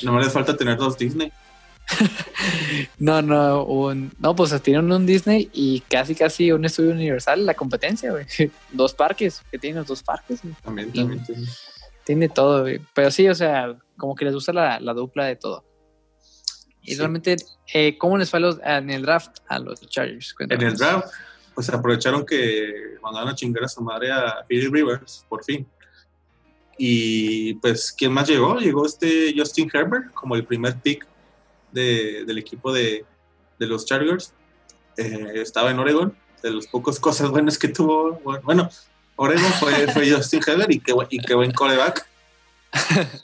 Nomás 0.04 0.24
les 0.24 0.32
falta 0.32 0.56
tener 0.56 0.76
dos 0.76 0.96
Disney. 0.96 1.32
No, 2.98 3.20
no, 3.22 3.64
un, 3.64 4.12
no, 4.18 4.34
pues 4.34 4.60
tienen 4.62 4.90
un 4.92 5.06
Disney 5.06 5.50
y 5.52 5.80
casi, 5.80 6.14
casi 6.14 6.50
un 6.52 6.64
estudio 6.64 6.90
universal, 6.92 7.44
la 7.44 7.54
competencia, 7.54 8.10
güey. 8.10 8.26
Dos 8.72 8.94
parques, 8.94 9.42
que 9.50 9.58
tienen 9.58 9.78
los 9.78 9.86
dos 9.88 10.02
parques, 10.02 10.40
güey. 10.42 10.54
También, 10.62 10.90
Y- 10.92 10.98
también. 10.98 11.24
Tiene 12.04 12.28
todo, 12.28 12.62
güey. 12.62 12.80
Pero 12.94 13.10
sí, 13.10 13.28
o 13.28 13.34
sea, 13.34 13.76
como 13.96 14.14
que 14.16 14.24
les 14.24 14.34
gusta 14.34 14.52
la, 14.52 14.80
la 14.80 14.92
dupla 14.92 15.26
de 15.26 15.36
todo. 15.36 15.64
Y 16.82 16.92
Sí. 16.92 16.98
realmente, 16.98 17.36
eh, 17.72 17.96
¿cómo 17.98 18.18
les 18.18 18.28
fue 18.30 18.40
los- 18.40 18.58
en 18.64 18.90
el 18.90 19.02
draft 19.02 19.38
a 19.48 19.58
los 19.60 19.80
Chargers? 19.88 20.34
En 20.40 20.60
el 20.62 20.76
draft, 20.76 21.08
pues 21.54 21.68
aprovecharon 21.70 22.26
que 22.26 22.96
mandaron 23.02 23.28
a 23.28 23.34
chingar 23.36 23.62
a 23.64 23.68
su 23.68 23.82
madre 23.82 24.10
a 24.10 24.44
Philip 24.48 24.72
Rivers, 24.72 25.24
por 25.28 25.44
fin. 25.44 25.64
Y 26.78 27.54
pues, 27.54 27.92
¿quién 27.92 28.12
más 28.12 28.28
llegó? 28.28 28.58
Llegó 28.58 28.86
este 28.86 29.32
Justin 29.36 29.70
Herbert 29.72 30.12
como 30.12 30.34
el 30.34 30.44
primer 30.44 30.74
pick 30.80 31.06
de- 31.72 32.24
del 32.24 32.38
equipo 32.38 32.72
de, 32.72 33.04
de 33.58 33.66
los 33.66 33.84
Chargers. 33.86 34.32
Eh, 34.96 35.32
estaba 35.36 35.70
en 35.70 35.78
Oregon, 35.78 36.16
de 36.42 36.50
las 36.50 36.66
pocas 36.66 36.98
cosas 37.00 37.30
buenas 37.30 37.58
que 37.58 37.68
tuvo. 37.68 38.20
Bueno, 38.44 38.68
Oregon 39.16 39.52
fue, 39.54 39.88
fue 39.92 40.10
Justin 40.10 40.40
Herbert 40.46 40.70
y 40.72 40.80
qué, 40.80 40.94
y 41.10 41.18
qué 41.18 41.34
buen 41.34 41.52
coreback. 41.52 42.06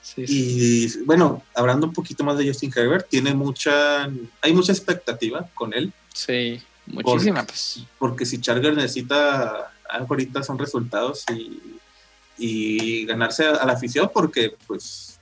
Sí, 0.00 0.26
sí. 0.26 0.98
Y 0.98 1.04
bueno, 1.04 1.42
hablando 1.54 1.86
un 1.88 1.92
poquito 1.92 2.22
más 2.24 2.38
de 2.38 2.46
Justin 2.46 2.72
Herbert, 2.74 3.08
tiene 3.08 3.34
mucha, 3.34 4.04
hay 4.40 4.52
mucha 4.52 4.72
expectativa 4.72 5.46
con 5.52 5.74
él. 5.74 5.92
Sí, 6.14 6.62
muchísima, 6.86 7.44
pues. 7.44 7.80
porque 7.98 8.24
si 8.24 8.40
Chargers 8.40 8.76
necesita 8.76 9.72
ahorita 9.90 10.42
son 10.42 10.58
resultados 10.58 11.24
y, 11.34 11.60
y 12.38 13.04
ganarse 13.04 13.44
a, 13.46 13.56
a 13.56 13.66
la 13.66 13.72
afición 13.74 14.10
porque 14.14 14.56
pues 14.66 15.15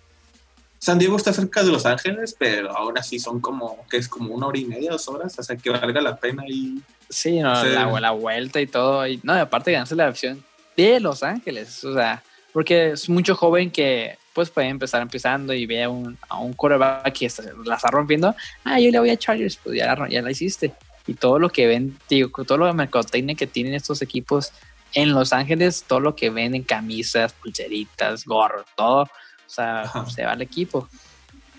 San 0.85 0.99
Diego 0.99 1.16
está 1.16 1.32
cerca 1.32 1.62
de 1.62 1.72
Los 1.72 1.87
Ángeles 1.87 2.37
pero 2.39 2.76
aún 2.76 2.99
así 2.99 3.18
son 3.18 3.41
como 3.41 3.87
que 3.91 3.97
es 3.97 4.07
como 4.07 4.35
una 4.35 4.49
hora 4.49 4.59
y 4.59 4.66
media 4.66 4.91
dos 4.91 5.09
horas 5.09 5.39
o 5.39 5.43
sea 5.43 5.57
que 5.57 5.70
valga 5.70 6.01
la 6.03 6.16
pena 6.16 6.45
y 6.47 6.82
Sí, 7.09 7.39
no, 7.41 7.55
Sí. 7.62 7.68
La, 7.70 8.01
la 8.01 8.11
vuelta 8.12 8.61
y 8.61 8.66
todo. 8.66 9.07
Y, 9.07 9.20
no, 9.22 9.37
y 9.37 9.39
aparte 9.39 9.70
ganarse 9.72 9.95
la 9.95 10.09
opción 10.09 10.43
de 10.76 10.99
Los 11.01 11.22
Ángeles. 11.22 11.85
O 11.85 11.95
sea, 11.95 12.22
porque 12.53 12.93
es 12.93 13.09
mucho 13.09 13.35
joven 13.37 13.70
que 13.70 14.16
pues 14.32 14.51
puede 14.51 14.68
empezar 14.68 15.01
empezando 15.03 15.53
y 15.53 15.64
ve 15.66 15.85
a 15.85 15.89
un, 15.91 16.18
a 16.28 16.39
un 16.39 16.55
quarterback 16.55 17.12
que 17.12 17.26
está- 17.26 17.45
la 17.64 17.76
está 17.76 17.89
rompiendo. 17.91 18.35
Ah, 18.64 18.80
yo 18.80 18.91
le 18.91 18.99
voy 18.99 19.11
a 19.11 19.16
Chargers, 19.16 19.57
pues 19.62 19.76
ya 19.78 19.95
la, 19.95 20.09
ya 20.09 20.22
la 20.22 20.30
hiciste. 20.30 20.72
Y 21.07 21.14
todo 21.14 21.39
lo 21.39 21.51
que 21.51 21.66
ven, 21.68 21.97
digo, 22.09 22.43
todo 22.45 22.59
lo 22.59 22.66
de 22.66 22.72
mercadotecnia 22.72 23.37
que 23.37 23.47
tienen 23.47 23.74
estos 23.74 24.03
equipos 24.03 24.51
en 24.95 25.12
Los 25.12 25.32
Ángeles, 25.32 25.85
todo 25.87 26.01
lo 26.01 26.16
que 26.16 26.30
venden, 26.30 26.62
camisas, 26.62 27.32
pulseritas, 27.35 28.24
gorros, 28.24 28.64
todo, 28.76 29.09
sea, 29.55 29.82
Ajá. 29.82 30.07
se 30.07 30.24
va 30.24 30.32
al 30.32 30.42
equipo. 30.42 30.88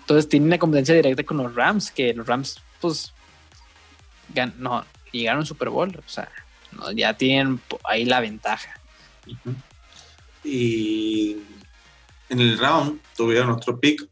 Entonces 0.00 0.28
tienen 0.28 0.48
una 0.48 0.58
competencia 0.58 0.94
directa 0.94 1.24
con 1.24 1.38
los 1.38 1.54
Rams, 1.54 1.90
que 1.90 2.12
los 2.14 2.26
Rams, 2.26 2.60
pues, 2.80 3.12
gan- 4.34 4.54
no, 4.58 4.84
llegaron 5.12 5.40
al 5.40 5.46
Super 5.46 5.68
Bowl, 5.70 5.96
o 5.96 6.08
sea, 6.08 6.28
no, 6.72 6.92
ya 6.92 7.14
tienen 7.14 7.60
ahí 7.84 8.04
la 8.04 8.20
ventaja. 8.20 8.70
Ujú. 9.26 9.54
Y 10.44 11.38
en 12.28 12.40
el 12.40 12.58
round 12.58 13.00
tuvieron 13.16 13.50
otro 13.50 13.80
pick. 13.80 14.08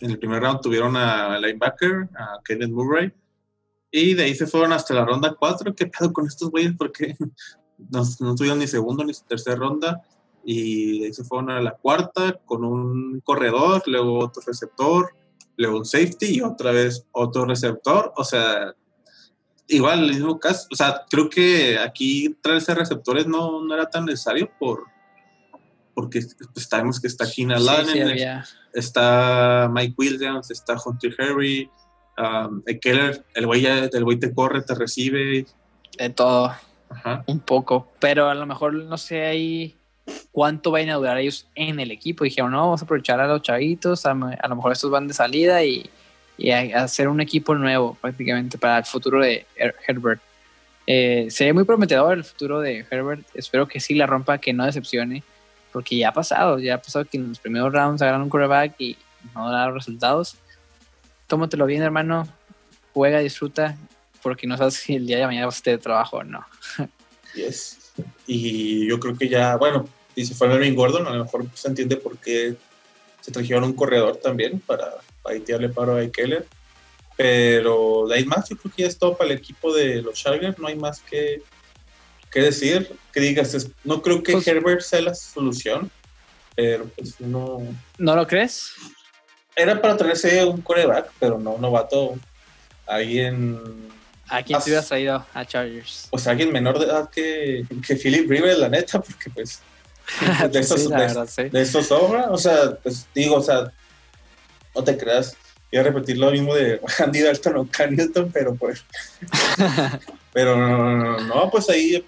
En 0.00 0.10
el 0.10 0.18
primer 0.18 0.42
round 0.42 0.60
tuvieron 0.60 0.96
a 0.96 1.38
linebacker, 1.38 2.08
a 2.18 2.40
Kenneth 2.44 2.70
Murray. 2.70 3.12
Y 3.90 4.14
de 4.14 4.24
ahí 4.24 4.34
se 4.34 4.46
fueron 4.46 4.72
hasta 4.72 4.94
la 4.94 5.04
ronda 5.04 5.34
4. 5.38 5.74
¿Qué 5.74 5.86
pedo 5.86 6.12
con 6.12 6.26
estos 6.26 6.50
güeyes? 6.50 6.72
Porque 6.76 7.14
no, 7.90 8.02
no 8.20 8.34
tuvieron 8.34 8.58
ni 8.58 8.66
segundo 8.66 9.04
ni 9.04 9.12
tercera 9.28 9.56
ronda. 9.56 10.02
Y 10.44 11.00
de 11.00 11.06
ahí 11.06 11.12
se 11.12 11.24
fueron 11.24 11.50
a 11.50 11.60
la 11.60 11.72
cuarta 11.72 12.38
con 12.44 12.64
un 12.64 13.20
corredor, 13.24 13.82
luego 13.86 14.18
otro 14.18 14.42
receptor. 14.46 15.14
luego 15.56 15.78
un 15.78 15.84
safety 15.84 16.36
y 16.36 16.40
otra 16.40 16.72
vez 16.72 17.06
otro 17.12 17.44
receptor. 17.44 18.12
O 18.16 18.24
sea, 18.24 18.74
igual 19.68 20.04
el 20.04 20.14
mismo 20.14 20.38
caso. 20.38 20.66
O 20.72 20.76
sea, 20.76 21.02
creo 21.08 21.30
que 21.30 21.78
aquí 21.78 22.36
traerse 22.42 22.74
receptores 22.74 23.26
no, 23.26 23.64
no 23.64 23.74
era 23.74 23.88
tan 23.88 24.04
necesario 24.04 24.50
por 24.58 24.94
porque 25.94 26.20
pues, 26.52 26.66
sabemos 26.66 27.00
que 27.00 27.06
está 27.06 27.24
Keenan 27.30 27.62
Allen, 27.68 28.42
está 28.72 29.70
Mike 29.72 29.94
Williams, 29.96 30.50
está 30.50 30.76
Hunter 30.84 31.14
Harry, 31.18 31.70
um, 32.18 32.62
el 32.66 32.80
Keller, 32.80 33.24
el 33.34 33.46
güey, 33.46 33.64
el 33.64 34.04
güey 34.04 34.18
te 34.18 34.34
corre, 34.34 34.62
te 34.62 34.74
recibe. 34.74 35.46
De 35.96 36.10
todo. 36.10 36.52
Un 37.26 37.40
poco. 37.40 37.88
Pero 38.00 38.28
a 38.28 38.34
lo 38.34 38.46
mejor 38.46 38.74
no 38.74 38.98
sé 38.98 39.24
ahí 39.24 39.76
cuánto 40.32 40.70
vayan 40.70 40.90
a 40.90 40.94
durar 40.94 41.18
ellos 41.18 41.46
en 41.54 41.80
el 41.80 41.90
equipo. 41.90 42.24
Dijeron, 42.24 42.52
no, 42.52 42.60
vamos 42.60 42.82
a 42.82 42.84
aprovechar 42.84 43.20
a 43.20 43.26
los 43.26 43.42
chavitos, 43.42 44.06
a, 44.06 44.14
lo 44.14 44.56
mejor 44.56 44.72
estos 44.72 44.90
van 44.90 45.08
de 45.08 45.14
salida 45.14 45.64
y, 45.64 45.88
y 46.36 46.50
hacer 46.50 47.08
un 47.08 47.20
equipo 47.20 47.54
nuevo 47.54 47.96
prácticamente 48.00 48.58
para 48.58 48.78
el 48.78 48.84
futuro 48.84 49.22
de 49.22 49.46
Herbert. 49.86 50.20
Eh, 50.86 51.28
se 51.30 51.52
muy 51.52 51.64
prometedor 51.64 52.14
el 52.14 52.24
futuro 52.24 52.60
de 52.60 52.84
Herbert. 52.90 53.26
Espero 53.34 53.66
que 53.66 53.80
sí 53.80 53.94
la 53.94 54.06
rompa, 54.06 54.38
que 54.38 54.52
no 54.52 54.66
decepcione 54.66 55.22
porque 55.74 55.96
ya 55.96 56.10
ha 56.10 56.12
pasado, 56.12 56.60
ya 56.60 56.76
ha 56.76 56.78
pasado 56.80 57.04
que 57.04 57.16
en 57.16 57.30
los 57.30 57.40
primeros 57.40 57.72
rounds 57.72 58.00
agarran 58.00 58.22
un 58.22 58.28
quarterback 58.28 58.76
y 58.78 58.96
no 59.34 59.50
da 59.50 59.68
resultados. 59.72 60.36
Tómatelo 61.26 61.66
bien, 61.66 61.82
hermano, 61.82 62.28
juega, 62.92 63.18
disfruta, 63.18 63.76
porque 64.22 64.46
no 64.46 64.56
sabes 64.56 64.74
si 64.74 64.94
el 64.94 65.04
día 65.04 65.18
de 65.18 65.26
mañana 65.26 65.46
vas 65.46 65.58
a 65.58 65.62
tener 65.62 65.80
trabajo 65.80 66.18
o 66.18 66.24
no. 66.24 66.46
Yes. 67.34 67.83
Y 68.26 68.88
yo 68.88 68.98
creo 68.98 69.16
que 69.16 69.28
ya, 69.28 69.56
bueno, 69.56 69.88
y 70.14 70.24
si 70.24 70.34
fue 70.34 70.48
Melvin 70.48 70.74
Gordon, 70.74 71.06
a 71.06 71.14
lo 71.14 71.24
mejor 71.24 71.46
se 71.54 71.68
entiende 71.68 71.96
por 71.96 72.18
qué 72.18 72.56
se 73.20 73.32
trajeron 73.32 73.64
un 73.64 73.72
corredor 73.72 74.16
también 74.16 74.60
para, 74.60 74.96
tirarle 75.44 75.68
paro 75.70 75.96
a 75.96 76.06
Keller. 76.08 76.46
Pero 77.16 78.10
ahí 78.12 78.24
más, 78.24 78.48
yo 78.48 78.56
creo 78.56 78.74
que 78.74 78.82
ya 78.82 78.88
es 78.88 78.98
todo 78.98 79.16
para 79.16 79.30
el 79.30 79.38
equipo 79.38 79.72
de 79.72 80.02
los 80.02 80.14
Chargers, 80.14 80.58
no 80.58 80.66
hay 80.66 80.76
más 80.76 81.00
que, 81.00 81.42
qué 82.30 82.40
decir, 82.40 82.90
que 83.12 83.20
digas, 83.20 83.68
no 83.84 84.02
creo 84.02 84.22
que 84.22 84.32
pues 84.32 84.46
Herbert 84.46 84.80
sea 84.80 85.00
la 85.00 85.14
solución, 85.14 85.90
pero 86.56 86.86
pues 86.96 87.20
no... 87.20 87.62
¿No 87.98 88.16
lo 88.16 88.26
crees? 88.26 88.72
Era 89.54 89.80
para 89.80 89.96
traerse 89.96 90.44
un 90.44 90.60
coreback, 90.60 91.12
pero 91.20 91.38
no 91.38 91.52
un 91.52 91.62
novato. 91.62 92.16
Alguien... 92.86 93.60
¿A 94.28 94.42
quién 94.42 94.58
te 94.58 94.64
hubieras 94.70 94.88
traído 94.88 95.26
a 95.34 95.44
Chargers? 95.44 96.08
Pues 96.10 96.26
alguien 96.26 96.52
menor 96.52 96.78
de 96.78 96.86
edad 96.86 97.10
que, 97.10 97.64
que 97.86 97.96
Philip 97.96 98.28
Rivers, 98.28 98.58
la 98.58 98.68
neta, 98.68 99.00
porque 99.00 99.30
pues... 99.30 99.60
De 100.50 100.60
eso 100.60 100.74
de, 100.76 101.82
sobra, 101.82 102.30
o 102.30 102.36
sea, 102.36 102.76
pues 102.82 103.06
digo, 103.14 103.36
o 103.36 103.42
sea, 103.42 103.72
no 104.74 104.84
te 104.84 104.98
creas, 104.98 105.34
voy 105.72 105.80
a 105.80 105.82
repetir 105.82 106.18
lo 106.18 106.30
mismo 106.30 106.54
de 106.54 106.78
Andy 107.02 107.20
Dalton 107.20 107.56
o 107.56 107.68
Cannington, 107.70 108.30
pero 108.30 108.54
pues. 108.54 108.84
pero 110.32 110.56
no, 110.56 111.20
no, 111.20 111.50
pues 111.50 111.70
ahí 111.70 112.04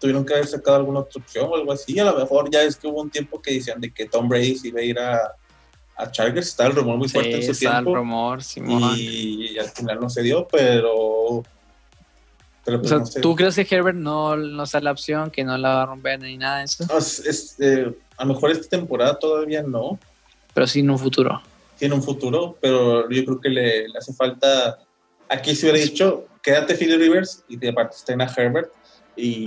tuvieron 0.00 0.24
que 0.24 0.32
haber 0.34 0.46
sacado 0.46 0.78
alguna 0.78 1.00
otra 1.00 1.22
opción 1.22 1.46
o 1.50 1.54
algo 1.54 1.72
así. 1.72 1.98
A 1.98 2.04
lo 2.04 2.16
mejor 2.16 2.50
ya 2.50 2.62
es 2.62 2.76
que 2.76 2.88
hubo 2.88 3.02
un 3.02 3.10
tiempo 3.10 3.40
que 3.40 3.52
decían 3.52 3.80
de 3.80 3.92
que 3.92 4.06
Tom 4.06 4.28
Brady 4.28 4.58
iba 4.64 4.80
a 4.80 4.84
ir 4.84 4.98
a, 4.98 5.36
a 6.00 6.10
Chargers. 6.10 6.48
Está 6.48 6.66
el 6.66 6.74
rumor 6.74 6.96
muy 6.96 7.08
fuerte 7.08 7.36
en 7.36 7.54
su 7.54 7.58
tiempo. 7.58 7.90
el 7.90 7.96
rumor, 7.96 8.42
Simón. 8.42 8.94
Y, 8.96 9.58
al 9.58 9.68
final 9.68 10.00
no 10.00 10.10
se 10.10 10.22
dio, 10.22 10.46
pero. 10.48 11.42
pero 12.64 12.80
pues 12.80 13.14
¿Tú 13.20 13.36
crees 13.36 13.54
que 13.54 13.66
Herbert 13.70 13.96
no, 13.96 14.36
no 14.36 14.62
está 14.62 14.80
la 14.80 14.92
opción, 14.92 15.30
que 15.30 15.44
no 15.44 15.56
la 15.56 15.74
va 15.74 15.82
a 15.82 15.86
romper 15.86 16.20
ni 16.20 16.36
nada 16.36 16.58
de 16.58 16.64
eso? 16.64 16.84
es, 16.98 17.56
eh, 17.60 17.92
a 18.16 18.24
lo 18.24 18.34
mejor 18.34 18.50
esta 18.50 18.68
temporada 18.68 19.18
todavía 19.18 19.62
no. 19.62 19.98
Pero 20.54 20.66
sí 20.66 20.80
en 20.80 20.90
un 20.90 20.98
futuro. 20.98 21.40
Tiene 21.78 21.94
un 21.94 22.02
futuro, 22.02 22.56
pero 22.60 23.08
yo 23.08 23.24
creo 23.24 23.40
que 23.40 23.48
le, 23.48 23.88
le 23.88 23.98
hace 23.98 24.12
falta. 24.12 24.78
Aquí 25.28 25.54
se 25.54 25.66
hubiera 25.66 25.78
dicho, 25.78 26.26
quédate 26.42 26.74
Philly 26.74 26.96
Rivers 26.96 27.44
y 27.48 27.56
de 27.56 27.68
aparte 27.68 27.96
está 27.96 28.12
a 28.14 28.34
Herbert 28.36 28.72
y 29.16 29.44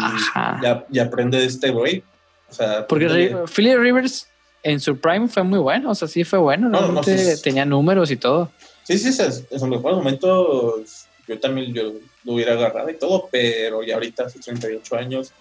ya, 0.90 1.04
aprende 1.04 1.40
de 1.40 1.46
este 1.46 1.72
güey. 1.72 2.04
O 2.50 2.54
sea, 2.54 2.88
Porque 2.88 3.36
Philly 3.54 3.76
Rivers 3.76 4.28
en 4.64 4.80
su 4.80 4.98
prime 4.98 5.28
fue 5.28 5.44
muy 5.44 5.60
bueno, 5.60 5.92
o 5.92 5.96
sea, 5.96 6.08
sí 6.08 6.24
fue 6.24 6.40
bueno, 6.40 6.70
no, 6.70 7.02
tenía 7.44 7.66
números 7.66 8.10
y 8.12 8.18
todo. 8.18 8.50
Sí, 8.84 8.98
sí, 8.98 9.10
es, 9.10 9.46
en 9.50 9.60
los 9.60 9.70
mejores 9.70 9.98
momentos 9.98 11.06
yo 11.28 11.40
también 11.40 11.74
yo 11.74 11.94
lo 12.24 12.34
hubiera 12.34 12.54
agarrado 12.54 12.90
y 12.90 12.98
todo, 12.98 13.30
pero 13.32 13.84
ya 13.84 13.96
ahorita 13.96 14.26
hace 14.26 14.40
38 14.40 14.96
años 14.96 15.32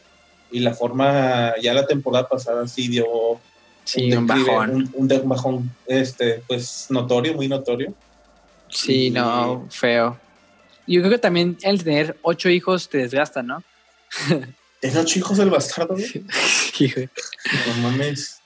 y 0.50 0.60
la 0.60 0.74
forma, 0.74 1.54
ya 1.60 1.72
la 1.72 1.86
temporada 1.86 2.28
pasada 2.28 2.68
sí 2.68 2.88
dio 2.88 3.40
sí, 3.84 4.12
un, 4.12 4.26
bajón. 4.26 4.90
Un, 4.92 5.08
bajón, 5.24 5.70
este, 5.86 6.42
pues 6.46 6.86
notorio, 6.90 7.34
muy 7.34 7.48
notorio. 7.48 7.94
Sí, 8.68 9.10
no, 9.10 9.66
feo. 9.70 10.18
Yo 10.86 11.00
creo 11.00 11.12
que 11.12 11.18
también 11.18 11.56
el 11.62 11.82
tener 11.82 12.18
ocho 12.22 12.48
hijos 12.48 12.88
te 12.88 12.98
desgasta, 12.98 13.42
¿no? 13.42 13.62
¿Tiene 14.80 14.98
ocho 14.98 15.18
hijos 15.18 15.38
el 15.38 15.50
bastardo, 15.50 15.96
Sí, 16.76 16.92
No 17.66 17.82
mames. 17.82 18.41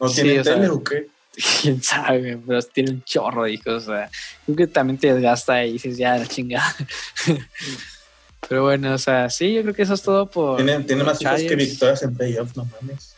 ¿No 0.00 0.08
tiene 0.08 0.42
tele 0.42 0.68
o, 0.68 0.82
qué? 0.82 1.08
Quién 1.62 1.82
sabe, 1.82 2.38
pero 2.46 2.62
tiene 2.62 2.90
un 2.90 3.04
chorro 3.04 3.44
de 3.44 3.52
hijos. 3.52 3.88
O 3.88 3.92
sea, 3.92 4.10
creo 4.44 4.56
que 4.56 4.66
también 4.66 4.98
te 4.98 5.12
desgasta 5.12 5.64
y 5.64 5.72
dices, 5.72 5.96
ya, 5.96 6.16
la 6.16 6.26
chingada. 6.26 6.74
pero 8.48 8.64
bueno, 8.64 8.94
o 8.94 8.98
sea, 8.98 9.30
sí, 9.30 9.54
yo 9.54 9.62
creo 9.62 9.74
que 9.74 9.82
eso 9.82 9.94
es 9.94 10.02
todo 10.02 10.26
por. 10.26 10.56
Tiene, 10.56 10.80
tiene 10.84 11.04
más 11.04 11.20
hijos 11.20 11.42
que 11.42 11.56
victorias 11.56 12.02
en 12.02 12.14
playoffs, 12.16 12.56
no 12.56 12.64
mames. 12.64 13.14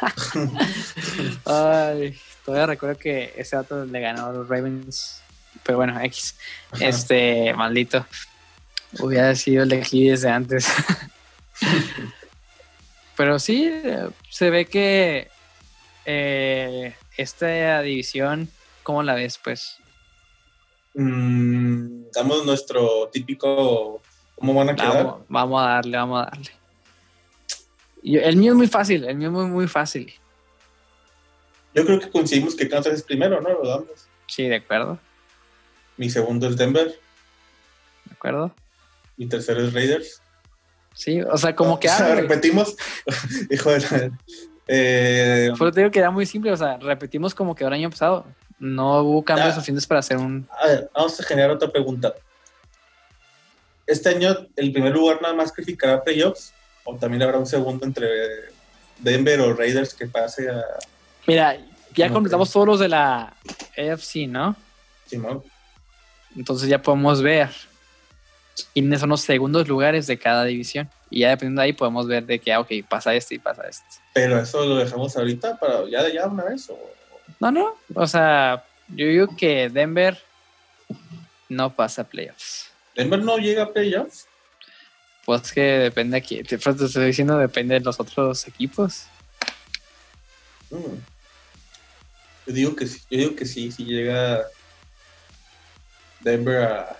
Ay, 1.44 2.18
todavía 2.44 2.66
recuerdo 2.66 2.98
que 2.98 3.34
ese 3.36 3.56
dato 3.56 3.84
le 3.84 4.00
ganó 4.00 4.26
a 4.26 4.32
los 4.32 4.48
Ravens. 4.48 5.20
Pero 5.62 5.78
bueno, 5.78 6.00
X. 6.00 6.36
Este, 6.80 7.52
maldito. 7.54 8.06
Hubiera 8.98 9.34
sido 9.34 9.64
el 9.64 9.68
de 9.68 9.78
aquí 9.78 10.08
desde 10.08 10.30
antes. 10.30 10.68
Pero 13.16 13.38
sí, 13.38 13.70
se 14.30 14.50
ve 14.50 14.64
que 14.64 15.29
eh, 16.12 16.94
esta 17.16 17.82
división, 17.82 18.48
¿cómo 18.82 19.02
la 19.02 19.14
ves, 19.14 19.38
pues? 19.42 19.78
Mm, 20.94 22.10
damos 22.12 22.44
nuestro 22.44 23.08
típico. 23.12 24.02
¿Cómo 24.34 24.54
van 24.54 24.70
a 24.70 24.74
quedar? 24.74 25.16
Vamos, 25.28 25.62
a 25.62 25.66
darle, 25.66 25.96
vamos 25.96 26.22
a 26.22 26.30
darle. 26.30 26.50
el 28.02 28.36
mío 28.36 28.52
es 28.52 28.56
muy 28.56 28.66
fácil, 28.66 29.04
el 29.04 29.16
mío 29.16 29.28
es 29.28 29.34
muy, 29.34 29.46
muy 29.46 29.68
fácil. 29.68 30.12
Yo 31.74 31.84
creo 31.84 32.00
que 32.00 32.10
coincidimos 32.10 32.56
que 32.56 32.68
Kansas 32.68 32.94
es 32.94 33.02
primero, 33.02 33.40
¿no? 33.40 33.50
Lo 33.50 33.68
damos. 33.68 34.08
Sí, 34.26 34.48
de 34.48 34.56
acuerdo. 34.56 34.98
Mi 35.96 36.10
segundo 36.10 36.48
es 36.48 36.56
Denver. 36.56 36.88
De 38.06 38.12
acuerdo. 38.12 38.52
Mi 39.16 39.28
tercero 39.28 39.62
es 39.62 39.72
Raiders. 39.72 40.22
Sí, 40.94 41.20
o 41.20 41.36
sea, 41.36 41.54
como 41.54 41.78
que... 41.78 41.88
repetimos, 42.14 42.76
hijo 43.50 43.70
de 43.70 43.80
la... 43.80 44.18
Eh, 44.72 45.50
Pero 45.58 45.72
te 45.72 45.80
digo 45.80 45.90
que 45.90 45.98
era 45.98 46.12
muy 46.12 46.24
simple, 46.24 46.52
o 46.52 46.56
sea, 46.56 46.76
repetimos 46.76 47.34
como 47.34 47.56
que 47.56 47.64
el 47.64 47.72
año 47.72 47.90
pasado. 47.90 48.24
No 48.60 49.00
hubo 49.00 49.24
cambios 49.24 49.54
suficientes 49.54 49.84
para 49.84 49.98
hacer 49.98 50.16
un... 50.18 50.46
A 50.62 50.66
ver, 50.68 50.90
vamos 50.94 51.18
a 51.18 51.24
generar 51.24 51.50
otra 51.50 51.68
pregunta. 51.68 52.14
¿Este 53.84 54.10
año 54.10 54.46
el 54.54 54.70
primer 54.70 54.92
lugar 54.92 55.20
nada 55.20 55.34
más 55.34 55.50
calificará 55.50 56.04
playoffs? 56.04 56.52
¿O 56.84 56.94
también 56.94 57.22
habrá 57.22 57.38
un 57.38 57.46
segundo 57.46 57.84
entre 57.84 58.06
Denver 58.98 59.40
o 59.40 59.54
Raiders 59.54 59.92
que 59.92 60.06
pase 60.06 60.48
a... 60.48 60.62
Mira, 61.26 61.58
ya 61.96 62.08
completamos 62.10 62.52
todos 62.52 62.66
los 62.66 62.80
de 62.80 62.88
la 62.88 63.34
AFC, 63.76 64.28
¿no? 64.28 64.54
Simón. 65.06 65.42
Entonces 66.36 66.68
ya 66.68 66.80
podemos 66.80 67.22
ver 67.22 67.50
son 68.98 69.08
los 69.08 69.20
segundos 69.20 69.68
lugares 69.68 70.06
de 70.06 70.18
cada 70.18 70.44
división. 70.44 70.88
Y 71.10 71.20
ya 71.20 71.30
dependiendo 71.30 71.62
de 71.62 71.66
ahí 71.66 71.72
podemos 71.72 72.06
ver 72.06 72.24
de 72.24 72.38
que, 72.38 72.52
ah, 72.52 72.60
ok, 72.60 72.70
pasa 72.88 73.14
este 73.14 73.34
y 73.34 73.38
pasa 73.38 73.62
este. 73.68 73.84
Pero 74.14 74.40
eso 74.40 74.64
lo 74.64 74.76
dejamos 74.76 75.16
ahorita 75.16 75.58
para 75.58 75.88
ya, 75.88 76.08
ya 76.08 76.26
una 76.26 76.44
vez. 76.44 76.68
¿o? 76.70 76.78
No, 77.40 77.50
no. 77.50 77.76
O 77.94 78.06
sea, 78.06 78.64
yo 78.88 79.06
digo 79.06 79.36
que 79.36 79.68
Denver 79.68 80.18
no 81.48 81.74
pasa 81.74 82.02
a 82.02 82.04
playoffs. 82.04 82.70
¿Denver 82.94 83.22
no 83.22 83.38
llega 83.38 83.64
a 83.64 83.72
playoffs? 83.72 84.26
Pues 85.24 85.52
que 85.52 85.60
depende 85.60 86.16
aquí. 86.16 86.42
Te, 86.42 86.58
te 86.58 86.70
estoy 86.70 87.06
diciendo, 87.06 87.38
depende 87.38 87.74
de 87.74 87.80
los 87.80 88.00
otros 88.00 88.46
equipos. 88.46 89.04
Mm. 90.70 90.96
Yo 92.46 92.52
digo 92.52 92.76
que 92.76 92.86
sí, 92.86 93.00
yo 93.10 93.18
digo 93.18 93.36
que 93.36 93.46
sí, 93.46 93.70
si 93.70 93.84
llega 93.84 94.42
Denver 96.20 96.62
a 96.62 96.99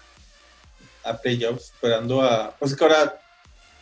a 1.04 1.16
playoffs, 1.16 1.66
esperando 1.66 2.22
a. 2.22 2.54
Pues 2.58 2.74
que 2.74 2.84
ahora 2.84 3.20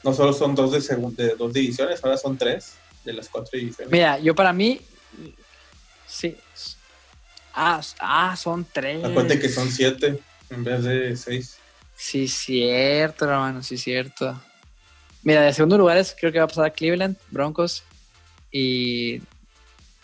no 0.03 0.15
solo 0.15 0.33
son 0.33 0.55
dos 0.55 0.73
de, 0.73 0.97
de 1.25 1.37
dos 1.37 1.53
divisiones, 1.53 2.03
ahora 2.03 2.17
son 2.17 2.37
tres 2.37 2.75
de 3.05 3.13
las 3.13 3.29
cuatro 3.29 3.59
divisiones. 3.59 3.93
Mira, 3.93 4.19
yo 4.19 4.35
para 4.35 4.53
mí. 4.53 4.81
Sí. 6.07 6.37
Ah, 7.55 7.81
ah 8.01 8.37
son 8.37 8.67
tres. 8.73 9.05
Acuérdate 9.05 9.41
que 9.41 9.49
son 9.49 9.71
siete 9.71 10.21
en 10.51 10.65
vez 10.65 10.85
de 10.85 11.17
seis. 11.17 11.59
Sí, 11.97 12.29
cierto, 12.29 13.25
hermano, 13.25 13.63
sí, 13.63 13.77
cierto. 13.77 14.41
Mira, 15.23 15.43
de 15.43 15.53
segundo 15.53 15.77
lugar 15.77 15.97
es, 15.97 16.15
creo 16.19 16.31
que 16.33 16.39
va 16.39 16.45
a 16.45 16.49
pasar 16.49 16.67
a 16.67 16.71
Cleveland, 16.71 17.17
Broncos 17.31 17.83
y 18.53 19.21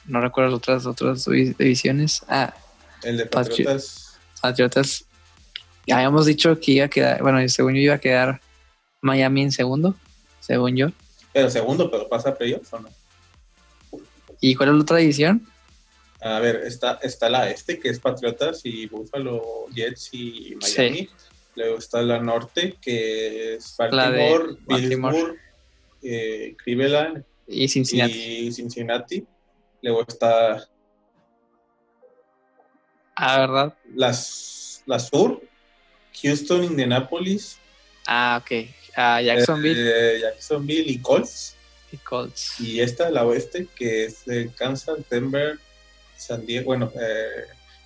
no 0.06 0.20
recuerdo 0.20 0.50
las 0.50 0.58
otras, 0.58 0.86
otras 0.86 1.24
divisiones. 1.24 2.22
Ah, 2.28 2.52
El 3.02 3.18
de 3.18 3.26
Patriotas. 3.26 4.18
Patriotas. 4.40 5.04
Habíamos 5.90 6.26
dicho 6.26 6.58
que 6.60 6.72
iba 6.72 6.86
a 6.86 6.88
quedar, 6.88 7.22
bueno, 7.22 7.46
según 7.48 7.74
yo 7.74 7.80
iba 7.80 7.94
a 7.94 7.98
quedar 8.00 8.40
Miami 9.00 9.42
en 9.42 9.52
segundo, 9.52 9.94
según 10.40 10.76
yo. 10.76 10.88
Pero 11.32 11.50
segundo, 11.50 11.90
pero 11.90 12.08
pasa 12.08 12.30
a 12.30 12.34
playoffs 12.34 12.72
o 12.72 12.80
no. 12.80 12.88
¿Y 14.40 14.54
cuál 14.54 14.70
es 14.70 14.74
la 14.76 14.80
otra 14.82 14.96
división? 14.98 15.46
A 16.20 16.40
ver, 16.40 16.56
está, 16.64 16.98
está 17.02 17.28
la 17.28 17.50
este, 17.50 17.78
que 17.78 17.88
es 17.90 17.98
Patriotas 18.00 18.62
y 18.64 18.86
Buffalo 18.86 19.66
Jets 19.74 20.10
y 20.12 20.56
Miami. 20.60 21.08
Luego 21.56 21.78
está 21.78 22.02
la 22.02 22.18
norte, 22.18 22.76
que 22.80 23.54
es 23.54 23.76
Baltimore, 23.76 24.56
Pittsburgh, 24.66 25.36
eh, 26.02 26.56
Cleveland 26.64 27.24
y 27.46 27.68
Cincinnati. 27.68 28.12
y 28.12 28.52
Cincinnati. 28.52 29.24
Luego 29.82 30.02
está 30.08 30.66
Ah, 33.16 33.38
¿verdad? 33.38 33.74
las, 33.94 34.82
la 34.86 34.98
sur, 34.98 35.40
Houston, 36.22 36.64
Indianapolis, 36.64 37.58
Ah, 38.06 38.40
ok. 38.42 38.68
Ah, 38.96 39.20
Jacksonville 39.20 39.90
eh, 39.90 40.20
Jacksonville 40.20 40.90
y 40.90 40.98
Colts. 40.98 41.56
y 41.90 41.96
Colts. 41.98 42.60
Y 42.60 42.80
esta, 42.80 43.10
la 43.10 43.24
oeste, 43.24 43.66
que 43.74 44.04
es 44.04 44.24
de 44.24 44.50
Kansas, 44.54 44.98
Denver, 45.10 45.58
San 46.16 46.44
Diego, 46.46 46.66
bueno, 46.66 46.92
eh, 47.00 47.44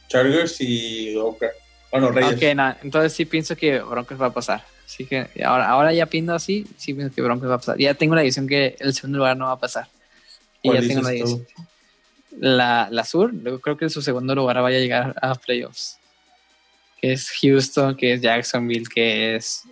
Chargers 0.08 0.60
y 0.60 1.16
Oakland. 1.16 1.54
Bueno, 1.90 2.10
Reyes. 2.10 2.34
Ok, 2.36 2.54
nada, 2.54 2.78
entonces 2.82 3.12
sí 3.14 3.24
pienso 3.24 3.56
que 3.56 3.78
Broncos 3.80 4.20
va 4.20 4.26
a 4.26 4.32
pasar. 4.32 4.64
Así 4.84 5.06
que 5.06 5.28
ahora, 5.44 5.68
ahora 5.68 5.92
ya 5.92 6.06
piendo 6.06 6.34
así, 6.34 6.66
sí 6.76 6.94
pienso 6.94 7.14
que 7.14 7.22
Broncos 7.22 7.48
va 7.48 7.54
a 7.54 7.58
pasar. 7.58 7.78
Ya 7.78 7.94
tengo 7.94 8.14
la 8.14 8.22
división 8.22 8.46
que 8.46 8.76
el 8.80 8.94
segundo 8.94 9.18
lugar 9.18 9.36
no 9.36 9.46
va 9.46 9.52
a 9.52 9.58
pasar. 9.58 9.86
Y 10.62 10.68
¿Cuál 10.68 10.82
ya 10.82 10.88
tengo 10.88 11.02
la 11.02 11.10
división. 11.10 11.46
La, 12.38 12.88
la 12.90 13.04
sur, 13.04 13.32
creo 13.62 13.76
que 13.76 13.88
su 13.88 14.02
segundo 14.02 14.34
lugar 14.34 14.60
vaya 14.60 14.76
a 14.76 14.80
llegar 14.80 15.14
a 15.22 15.34
playoffs. 15.34 15.98
Que 17.00 17.12
es 17.12 17.30
Houston, 17.40 17.96
que 17.96 18.14
es 18.14 18.20
Jacksonville, 18.20 18.86
que 18.92 19.36
es. 19.36 19.62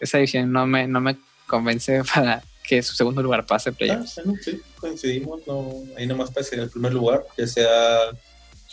Esa 0.00 0.18
división 0.18 0.50
no 0.52 0.66
me, 0.66 0.86
no 0.88 1.00
me 1.00 1.16
convence 1.46 2.02
para 2.14 2.42
que 2.64 2.82
su 2.82 2.94
segundo 2.94 3.22
lugar 3.22 3.44
pase 3.46 3.70
Ah, 3.70 3.72
playoffs. 3.72 4.16
bueno, 4.24 4.38
sí, 4.42 4.60
coincidimos, 4.78 5.46
no, 5.46 5.72
ahí 5.96 6.06
nomás 6.06 6.30
para 6.30 6.44
ser 6.44 6.60
el 6.60 6.70
primer 6.70 6.92
lugar, 6.92 7.24
que 7.36 7.46
sea 7.46 7.66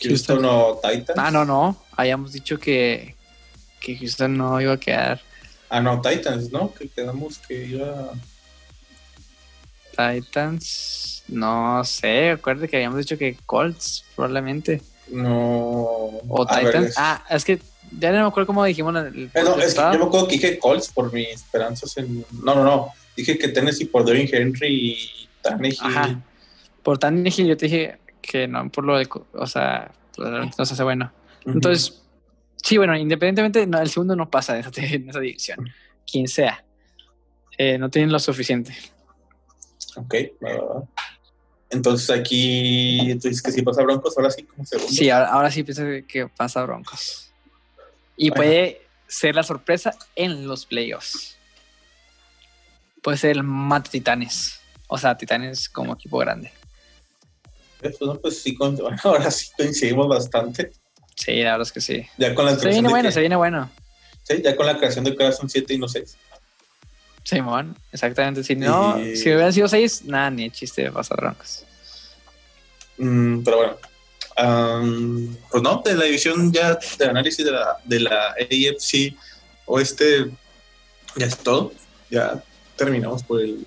Houston, 0.02 0.42
Houston. 0.42 0.46
o 0.46 0.80
Titans. 0.82 1.18
Ah, 1.20 1.32
no, 1.32 1.44
no. 1.46 1.78
Habíamos 1.96 2.32
dicho 2.34 2.58
que, 2.60 3.16
que 3.80 3.98
Houston 3.98 4.38
no 4.38 4.60
iba 4.62 4.74
a 4.74 4.80
quedar. 4.80 5.22
Ah, 5.70 5.82
no, 5.82 6.02
Titans, 6.02 6.52
¿no? 6.52 6.74
Que 6.74 6.88
quedamos 6.88 7.38
que 7.40 7.66
iba. 7.66 8.12
Titans, 9.96 11.24
no 11.28 11.84
sé, 11.84 12.32
acuérdate 12.32 12.70
que 12.70 12.78
habíamos 12.78 13.00
dicho 13.00 13.18
que 13.18 13.38
Colts, 13.46 14.06
probablemente. 14.16 14.82
No. 15.10 15.34
O 16.28 16.46
ver, 16.50 16.66
Titans. 16.66 16.88
es- 16.90 16.96
ah, 16.98 17.24
es 17.30 17.44
que 17.44 17.60
ya 17.98 18.12
no 18.12 18.22
me 18.22 18.28
acuerdo 18.28 18.48
cómo 18.48 18.64
dijimos 18.66 18.96
en 18.96 19.06
el 19.06 19.26
no, 19.26 19.32
podcast 19.32 19.68
es 19.68 19.74
que 19.74 19.82
yo 19.82 20.00
me 20.00 20.06
acuerdo 20.06 20.28
que 20.28 20.36
dije 20.36 20.60
Colts 20.60 20.90
por 20.90 21.12
mis 21.14 21.30
esperanzas 21.30 21.98
en. 21.98 22.26
No, 22.44 22.56
no, 22.56 22.64
no. 22.64 22.90
Dije 23.16 23.38
que 23.38 23.50
Tennessee 23.50 23.86
por 23.86 24.06
Devin 24.06 24.30
Henry 24.32 24.68
y 24.68 25.30
Tannehill. 25.42 25.78
Ajá. 25.82 26.22
Por 26.84 26.98
Tannehill 26.98 27.48
yo 27.48 27.58
te 27.58 27.66
dije 27.66 27.98
que 28.22 28.48
no, 28.48 28.70
por 28.70 28.86
lo 28.86 28.98
de, 28.98 29.08
o 29.34 29.48
sea, 29.48 29.92
realmente 30.18 30.56
no 30.58 30.66
se 30.66 30.74
hace 30.74 30.84
bueno. 30.84 31.12
Entonces, 31.46 32.02
sí, 32.58 32.78
bueno, 32.78 32.96
independientemente, 32.96 33.66
no, 33.66 33.80
el 33.80 33.90
segundo 33.90 34.16
no 34.16 34.30
pasa 34.30 34.58
en 34.58 34.66
esa, 34.66 34.82
en 34.82 35.10
esa 35.10 35.20
división, 35.20 35.70
quien 36.10 36.28
sea. 36.28 36.64
Eh, 37.58 37.78
no 37.78 37.90
tienen 37.90 38.12
lo 38.12 38.20
suficiente. 38.20 38.74
Ok, 39.96 40.16
va. 40.44 40.84
Entonces 41.72 42.10
aquí 42.10 43.18
tú 43.22 43.28
dices 43.28 43.44
que 43.44 43.52
si 43.52 43.62
pasa 43.62 43.84
Broncos, 43.84 44.18
ahora 44.18 44.32
sí 44.32 44.44
como 44.44 44.66
segundo. 44.66 44.92
Sí, 44.92 45.10
ahora, 45.10 45.28
ahora 45.28 45.52
sí 45.52 45.64
pienso 45.64 45.84
que 46.08 46.28
pasa 46.28 46.64
Broncos. 46.64 47.29
Y 48.22 48.30
Bueno. 48.32 48.44
puede 48.44 48.82
ser 49.08 49.34
la 49.34 49.44
sorpresa 49.44 49.96
en 50.16 50.46
los 50.46 50.66
playoffs. 50.66 51.38
Puede 53.02 53.18
ser 53.18 53.32
el 53.32 53.44
Mate 53.44 53.90
Titanes. 53.92 54.60
O 54.90 54.98
sea, 54.98 55.16
Titanes 55.18 55.70
como 55.70 55.94
equipo 55.94 56.18
grande. 56.18 56.52
Pues, 57.80 57.96
no, 58.02 58.16
pues 58.20 58.42
sí, 58.42 58.54
con- 58.56 58.76
bueno, 58.76 58.98
ahora 59.06 59.32
sí 59.32 59.48
coincidimos 59.56 60.10
bastante. 60.10 60.72
Sí, 61.16 61.32
la 61.42 61.52
verdad 61.52 61.62
es 61.62 61.72
que 61.72 61.80
sí. 61.82 62.06
Ya 62.18 62.36
con 62.36 62.46
la 62.46 62.58
Se 62.60 62.68
viene 62.68 62.90
bueno, 62.90 63.08
que- 63.08 63.14
se 63.14 63.22
viene 63.22 63.38
bueno. 63.38 63.72
sí, 64.24 64.42
ya 64.44 64.54
con 64.58 64.66
la 64.66 64.78
creación 64.78 65.06
de 65.06 65.12
ahora 65.12 65.32
son 65.32 65.50
7 65.50 65.74
y 65.74 65.78
no 65.78 65.88
6. 65.88 66.18
Simón, 67.24 67.78
exactamente. 67.94 68.44
Si 68.44 68.56
no, 68.56 69.00
Y- 69.00 69.16
si 69.16 69.30
hubieran 69.30 69.54
sido 69.54 69.68
seis, 69.70 70.04
nada, 70.04 70.30
ni 70.30 70.44
de 70.44 70.52
chiste 70.52 70.84
de 70.84 70.92
pasar 70.92 71.18
Broncos. 71.22 71.64
Mm, 72.98 73.44
pero 73.44 73.58
bueno. 73.58 73.78
Am, 74.40 75.36
pues 75.52 75.62
no, 75.64 75.82
de 75.84 75.96
la 75.96 76.06
división 76.06 76.52
ya 76.54 76.80
de 76.98 77.06
análisis 77.06 77.44
de 77.46 77.52
la, 77.52 77.78
de 77.84 78.00
la 78.00 78.30
AFC 78.40 79.14
Oeste 79.66 80.30
ya 81.16 81.26
es 81.26 81.38
todo. 81.38 81.74
Ya 82.10 82.42
terminamos 82.76 83.24
por 83.24 83.42
el, 83.42 83.66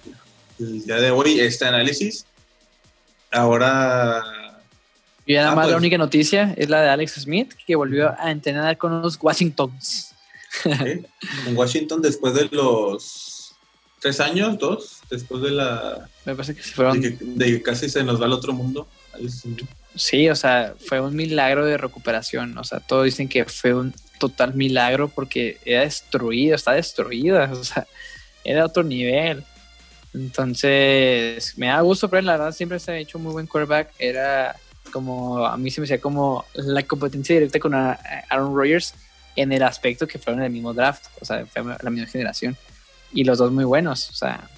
el 0.59 0.85
día 0.85 0.97
de 0.97 1.11
hoy 1.11 1.41
este 1.41 1.66
análisis. 1.66 2.25
Ahora 3.31 4.23
Y 5.27 5.35
nada 5.35 5.53
Ah, 5.53 5.55
más 5.55 5.66
la 5.66 5.73
pues. 5.75 5.81
única 5.81 5.99
noticia 5.99 6.55
es 6.57 6.68
la 6.68 6.81
de 6.83 6.89
Alex 6.89 7.12
Smith, 7.23 7.53
que 7.66 7.77
volvió 7.77 8.14
a 8.18 8.31
entrenar 8.31 8.77
con 8.79 9.03
los 9.03 9.18
Washingtons. 9.20 10.14
¿eh? 10.64 11.03
en 11.47 11.57
Washington 11.57 12.03
después 12.03 12.35
de 12.35 12.49
los 12.51 13.55
tres 14.01 14.20
años, 14.20 14.59
dos, 14.59 15.01
después 15.11 15.43
de 15.43 15.51
la 15.53 16.09
Me 16.25 16.35
parece 16.35 16.55
que 16.55 16.62
se 16.62 16.73
fueron. 16.73 17.01
de 17.01 17.16
que, 17.16 17.25
de 17.25 17.47
que 17.47 17.62
casi 17.62 17.89
se 17.89 18.03
nos 18.05 18.20
va 18.20 18.25
al 18.27 18.33
otro 18.33 18.53
mundo. 18.53 18.89
Sí, 19.95 20.28
o 20.28 20.34
sea, 20.34 20.74
fue 20.86 21.01
un 21.01 21.14
milagro 21.14 21.66
de 21.66 21.76
recuperación. 21.76 22.57
O 22.59 22.64
sea, 22.64 22.80
todos 22.80 23.05
dicen 23.05 23.28
que 23.28 23.45
fue 23.45 23.74
un 23.74 23.95
total 24.18 24.55
milagro 24.55 25.09
porque 25.09 25.59
era 25.64 25.82
destruido, 25.82 26.55
está 26.55 26.72
destruida. 26.72 27.51
O 27.53 27.64
sea, 27.64 27.86
era 28.45 28.66
otro 28.66 28.82
nivel. 28.82 29.45
Entonces, 30.14 31.57
me 31.57 31.66
da 31.66 31.80
gusto, 31.80 32.09
pero 32.09 32.22
la 32.22 32.32
verdad 32.32 32.53
siempre 32.53 32.78
se 32.78 32.93
ha 32.93 32.99
hecho 32.99 33.18
un 33.18 33.24
muy 33.24 33.32
buen 33.32 33.47
quarterback. 33.47 33.93
Era 33.99 34.57
como, 34.93 35.45
a 35.47 35.57
mí 35.57 35.70
se 35.70 35.80
me 35.80 35.86
hacía 35.86 36.01
como 36.01 36.45
la 36.55 36.82
competencia 36.82 37.34
directa 37.34 37.59
con 37.59 37.74
Aaron 37.74 38.55
Rodgers 38.55 38.95
en 39.36 39.53
el 39.53 39.62
aspecto 39.62 40.07
que 40.07 40.18
fueron 40.18 40.40
en 40.40 40.47
el 40.47 40.53
mismo 40.53 40.74
draft, 40.74 41.07
o 41.21 41.25
sea, 41.25 41.46
fue 41.46 41.62
la 41.64 41.91
misma 41.91 42.07
generación. 42.07 42.57
Y 43.12 43.25
los 43.25 43.38
dos 43.38 43.50
muy 43.50 43.64
buenos, 43.64 44.11
o 44.11 44.12
sea, 44.12 44.49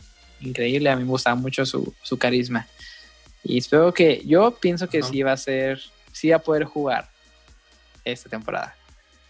increíble. 0.40 0.90
A 0.90 0.96
mí 0.96 1.04
me 1.04 1.10
gustaba 1.10 1.36
mucho 1.36 1.64
su, 1.66 1.94
su 2.02 2.18
carisma. 2.18 2.66
Y 3.44 3.58
espero 3.58 3.92
que, 3.92 4.22
yo 4.24 4.52
pienso 4.52 4.88
que 4.88 5.02
sí 5.02 5.22
va 5.22 5.32
a 5.32 5.36
ser, 5.36 5.80
sí 6.12 6.30
va 6.30 6.36
a 6.36 6.42
poder 6.42 6.64
jugar 6.64 7.08
esta 8.04 8.28
temporada. 8.30 8.74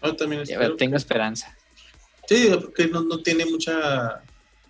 Yo 0.01 0.15
también 0.15 0.41
espero 0.43 0.75
tengo 0.75 0.91
que- 0.93 0.97
esperanza. 0.97 1.55
Sí, 2.27 2.49
porque 2.59 2.87
no, 2.87 3.01
no 3.01 3.19
tiene 3.21 3.45
mucha 3.45 4.21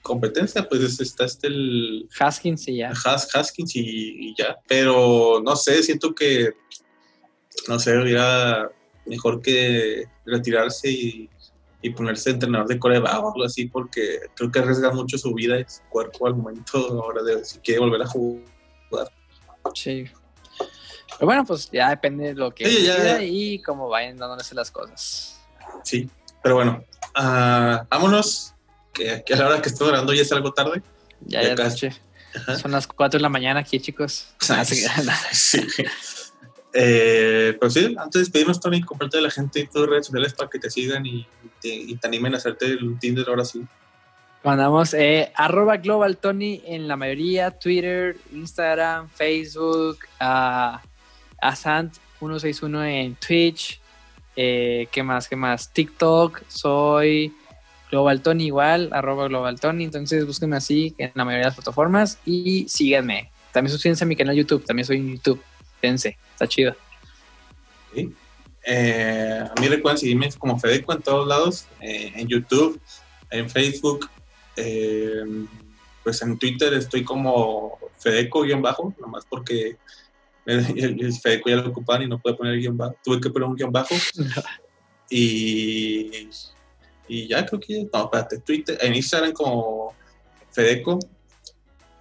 competencia, 0.01 0.67
pues 0.67 0.81
es- 0.81 0.99
está 0.99 1.25
este 1.25 1.47
el 1.47 2.09
Haskins 2.19 2.63
sí 2.63 2.77
ya. 2.77 2.91
Has, 3.05 3.33
Haskins 3.35 3.75
y, 3.75 3.81
y 4.29 4.35
ya. 4.37 4.57
Pero 4.67 5.41
no 5.43 5.55
sé, 5.55 5.81
siento 5.83 6.13
que, 6.13 6.53
no 7.67 7.79
sé, 7.79 7.97
hubiera 7.97 8.69
mejor 9.05 9.41
que 9.41 10.05
retirarse 10.25 10.89
y, 10.89 11.29
y 11.81 11.89
ponerse 11.91 12.31
entrenador 12.31 12.67
de 12.67 12.79
coreback 12.79 13.23
o 13.23 13.31
algo 13.33 13.43
así, 13.45 13.65
porque 13.67 14.19
creo 14.35 14.51
que 14.51 14.59
arriesga 14.59 14.91
mucho 14.91 15.17
su 15.17 15.33
vida 15.33 15.59
y 15.59 15.65
su 15.67 15.81
cuerpo 15.89 16.27
al 16.27 16.35
momento 16.35 16.77
ahora 17.03 17.21
de 17.23 17.45
si 17.45 17.59
quiere 17.59 17.79
volver 17.81 18.01
a 18.01 18.07
jugar. 18.07 19.11
Sí. 19.73 20.05
Pero 21.17 21.25
bueno, 21.27 21.45
pues 21.45 21.69
ya 21.71 21.89
depende 21.89 22.25
de 22.27 22.33
lo 22.33 22.53
que 22.53 22.65
Sí, 22.69 22.83
ya, 22.85 22.97
ya. 22.97 23.23
y 23.23 23.61
cómo 23.61 23.87
vayan 23.89 24.17
dándose 24.17 24.53
las 24.53 24.69
cosas. 24.71 25.39
Sí, 25.83 26.09
pero 26.43 26.55
bueno, 26.55 26.83
ah, 27.15 27.85
vámonos, 27.89 28.53
que, 28.93 29.23
que 29.25 29.33
a 29.33 29.37
la 29.37 29.47
hora 29.47 29.61
que 29.61 29.69
estoy 29.69 29.87
grabando 29.87 30.13
ya 30.13 30.21
es 30.23 30.31
algo 30.31 30.53
tarde. 30.53 30.81
Ya, 31.21 31.41
Ya 31.43 31.55
noche. 31.55 31.91
Son 32.61 32.71
las 32.71 32.85
4 32.85 33.17
de 33.17 33.21
la 33.21 33.29
mañana 33.29 33.61
aquí, 33.61 33.79
chicos. 33.79 34.27
Ah, 34.49 34.65
se 34.65 34.75
crean. 34.75 35.07
Sí. 35.31 35.65
Eh, 36.77 37.55
pero 37.57 37.69
sí, 37.69 37.95
antes 37.97 38.13
de 38.13 38.19
despedirnos, 38.19 38.59
Tony, 38.59 38.81
comparte 38.81 39.17
a 39.17 39.21
la 39.21 39.31
gente 39.31 39.61
en 39.61 39.69
tus 39.69 39.87
redes 39.87 40.07
sociales 40.07 40.33
para 40.33 40.49
que 40.49 40.59
te 40.59 40.69
sigan 40.69 41.05
y 41.05 41.25
te, 41.61 41.69
y 41.69 41.95
te 41.95 42.07
animen 42.07 42.33
a 42.33 42.37
hacerte 42.37 42.65
el 42.65 42.99
Tinder 42.99 43.29
ahora 43.29 43.45
sí. 43.45 43.65
Mandamos 44.45 44.93
eh, 44.93 45.31
arroba 45.33 45.77
Global 45.77 46.17
Tony 46.17 46.61
en 46.67 46.87
la 46.87 46.95
mayoría, 46.95 47.49
Twitter, 47.49 48.15
Instagram, 48.31 49.09
Facebook, 49.09 49.97
a 50.19 50.83
Sant161 51.41 52.87
en 52.87 53.15
Twitch, 53.15 53.79
eh, 54.35 54.87
¿qué 54.91 55.01
más? 55.01 55.27
¿Qué 55.27 55.35
más? 55.35 55.73
TikTok, 55.73 56.43
soy 56.47 57.33
Global 57.89 58.21
Tony 58.21 58.45
igual, 58.45 58.89
arroba 58.91 59.27
Global 59.27 59.59
Tony, 59.59 59.83
entonces 59.83 60.27
búsquenme 60.27 60.57
así 60.57 60.93
en 60.99 61.11
la 61.15 61.25
mayoría 61.25 61.45
de 61.45 61.49
las 61.49 61.55
plataformas 61.55 62.19
y 62.23 62.69
síganme. 62.69 63.31
También 63.51 63.71
suscríbanse 63.71 64.03
a 64.03 64.07
mi 64.07 64.15
canal 64.15 64.35
YouTube, 64.35 64.63
también 64.63 64.85
soy 64.85 64.97
en 64.97 65.15
YouTube, 65.15 65.41
fíjense, 65.81 66.19
está 66.33 66.47
chido. 66.47 66.75
Eh, 68.63 69.43
a 69.43 69.59
mí 69.59 69.67
recuerden 69.69 69.97
seguirme 69.97 70.29
como 70.37 70.59
Fedeco 70.59 70.93
en 70.93 71.01
todos 71.01 71.27
lados, 71.27 71.65
en 71.79 72.27
YouTube, 72.27 72.79
en 73.31 73.49
Facebook, 73.49 74.07
eh, 74.55 75.23
pues 76.03 76.21
en 76.21 76.37
Twitter 76.37 76.73
estoy 76.73 77.03
como 77.03 77.77
Fedeco-bajo, 77.97 78.93
nomás 78.99 79.25
porque 79.29 79.77
El, 80.45 81.03
el 81.03 81.13
Fedeco 81.13 81.49
ya 81.49 81.55
lo 81.57 81.69
ocupaban 81.69 82.03
y 82.03 82.07
no 82.07 82.19
puede 82.19 82.35
poner 82.35 82.53
el 82.53 82.59
guion 82.59 82.77
bajo. 82.77 82.95
Tuve 83.03 83.19
que 83.19 83.29
poner 83.29 83.49
un 83.49 83.55
guion 83.55 83.71
bajo. 83.71 83.95
y, 85.09 86.29
y 87.07 87.27
ya 87.27 87.45
creo 87.45 87.59
que. 87.59 87.87
No, 87.91 88.03
espérate. 88.05 88.39
Twitter, 88.39 88.77
en 88.81 88.95
Instagram 88.95 89.33
como 89.33 89.93
Fedeco. 90.51 90.99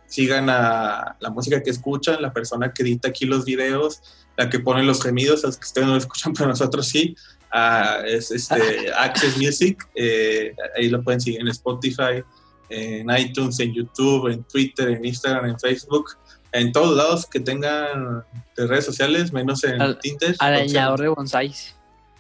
Sigan 0.07 0.49
a 0.49 1.17
la 1.19 1.31
música 1.31 1.61
que 1.61 1.71
escuchan, 1.71 2.23
la 2.23 2.33
persona 2.33 2.73
que 2.73 2.85
edita 2.85 3.09
aquí 3.09 3.25
los 3.25 3.45
videos, 3.45 4.01
la 4.37 4.49
que 4.49 4.61
pone 4.61 4.85
los 4.85 5.03
gemidos, 5.03 5.43
los 5.43 5.57
que 5.57 5.65
ustedes 5.65 5.87
no 5.87 5.95
lo 5.95 5.99
escuchan, 5.99 6.33
pero 6.37 6.49
nosotros 6.49 6.87
sí. 6.87 7.17
Ah, 7.51 8.01
es 8.05 8.31
este 8.31 8.93
Access 8.93 9.39
Music. 9.39 9.89
eh, 9.95 10.55
ahí 10.77 10.89
lo 10.89 11.03
pueden 11.03 11.21
seguir 11.21 11.41
en 11.41 11.49
Spotify, 11.49 12.23
en 12.69 13.07
iTunes, 13.17 13.59
en 13.61 13.73
YouTube, 13.73 14.29
en 14.33 14.45
Twitter, 14.45 14.89
en 14.91 15.05
Instagram, 15.05 15.47
en 15.47 15.59
Facebook, 15.61 16.17
en 16.53 16.73
todos 16.73 16.97
lados 16.97 17.27
que 17.27 17.41
tengan 17.41 18.25
de 18.57 18.67
redes 18.67 18.85
sociales, 18.85 19.33
menos 19.33 19.65
en 19.65 19.81
Al- 19.81 19.99
Tinder. 19.99 20.37
De 20.39 21.09
bonsáis. 21.09 21.75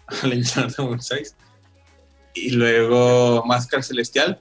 Arañador 0.06 0.72
de 0.76 0.82
bonsáis. 0.82 1.36
Y 2.34 2.50
luego 2.50 3.44
Máscara 3.46 3.82
Celestial. 3.82 4.38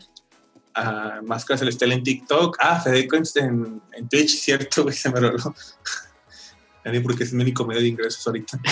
ah, 0.74 1.20
Máscara 1.24 1.58
Celestial 1.58 1.92
en 1.92 2.04
TikTok. 2.04 2.58
Ah, 2.60 2.80
Fedeco 2.82 3.16
en, 3.16 3.82
Twitch, 4.10 4.30
cierto, 4.40 4.84
güey, 4.84 4.96
se 4.96 5.10
me 5.12 5.20
roló. 5.20 5.38
Porque 7.04 7.24
es 7.24 7.32
mi 7.32 7.44
único 7.44 7.66
medio 7.66 7.82
de 7.82 7.88
ingresos 7.88 8.26
ahorita. 8.28 8.60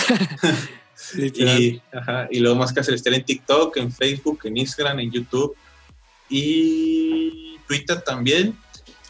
Y, 1.16 1.82
ajá, 1.92 2.28
y 2.30 2.38
luego 2.38 2.56
Máscara 2.56 2.84
Celestial 2.84 3.14
en 3.16 3.24
TikTok, 3.24 3.76
en 3.78 3.90
Facebook, 3.90 4.40
en 4.44 4.56
Instagram, 4.56 5.00
en 5.00 5.10
YouTube 5.10 5.56
y 6.32 7.58
Twitter 7.68 8.00
también. 8.00 8.58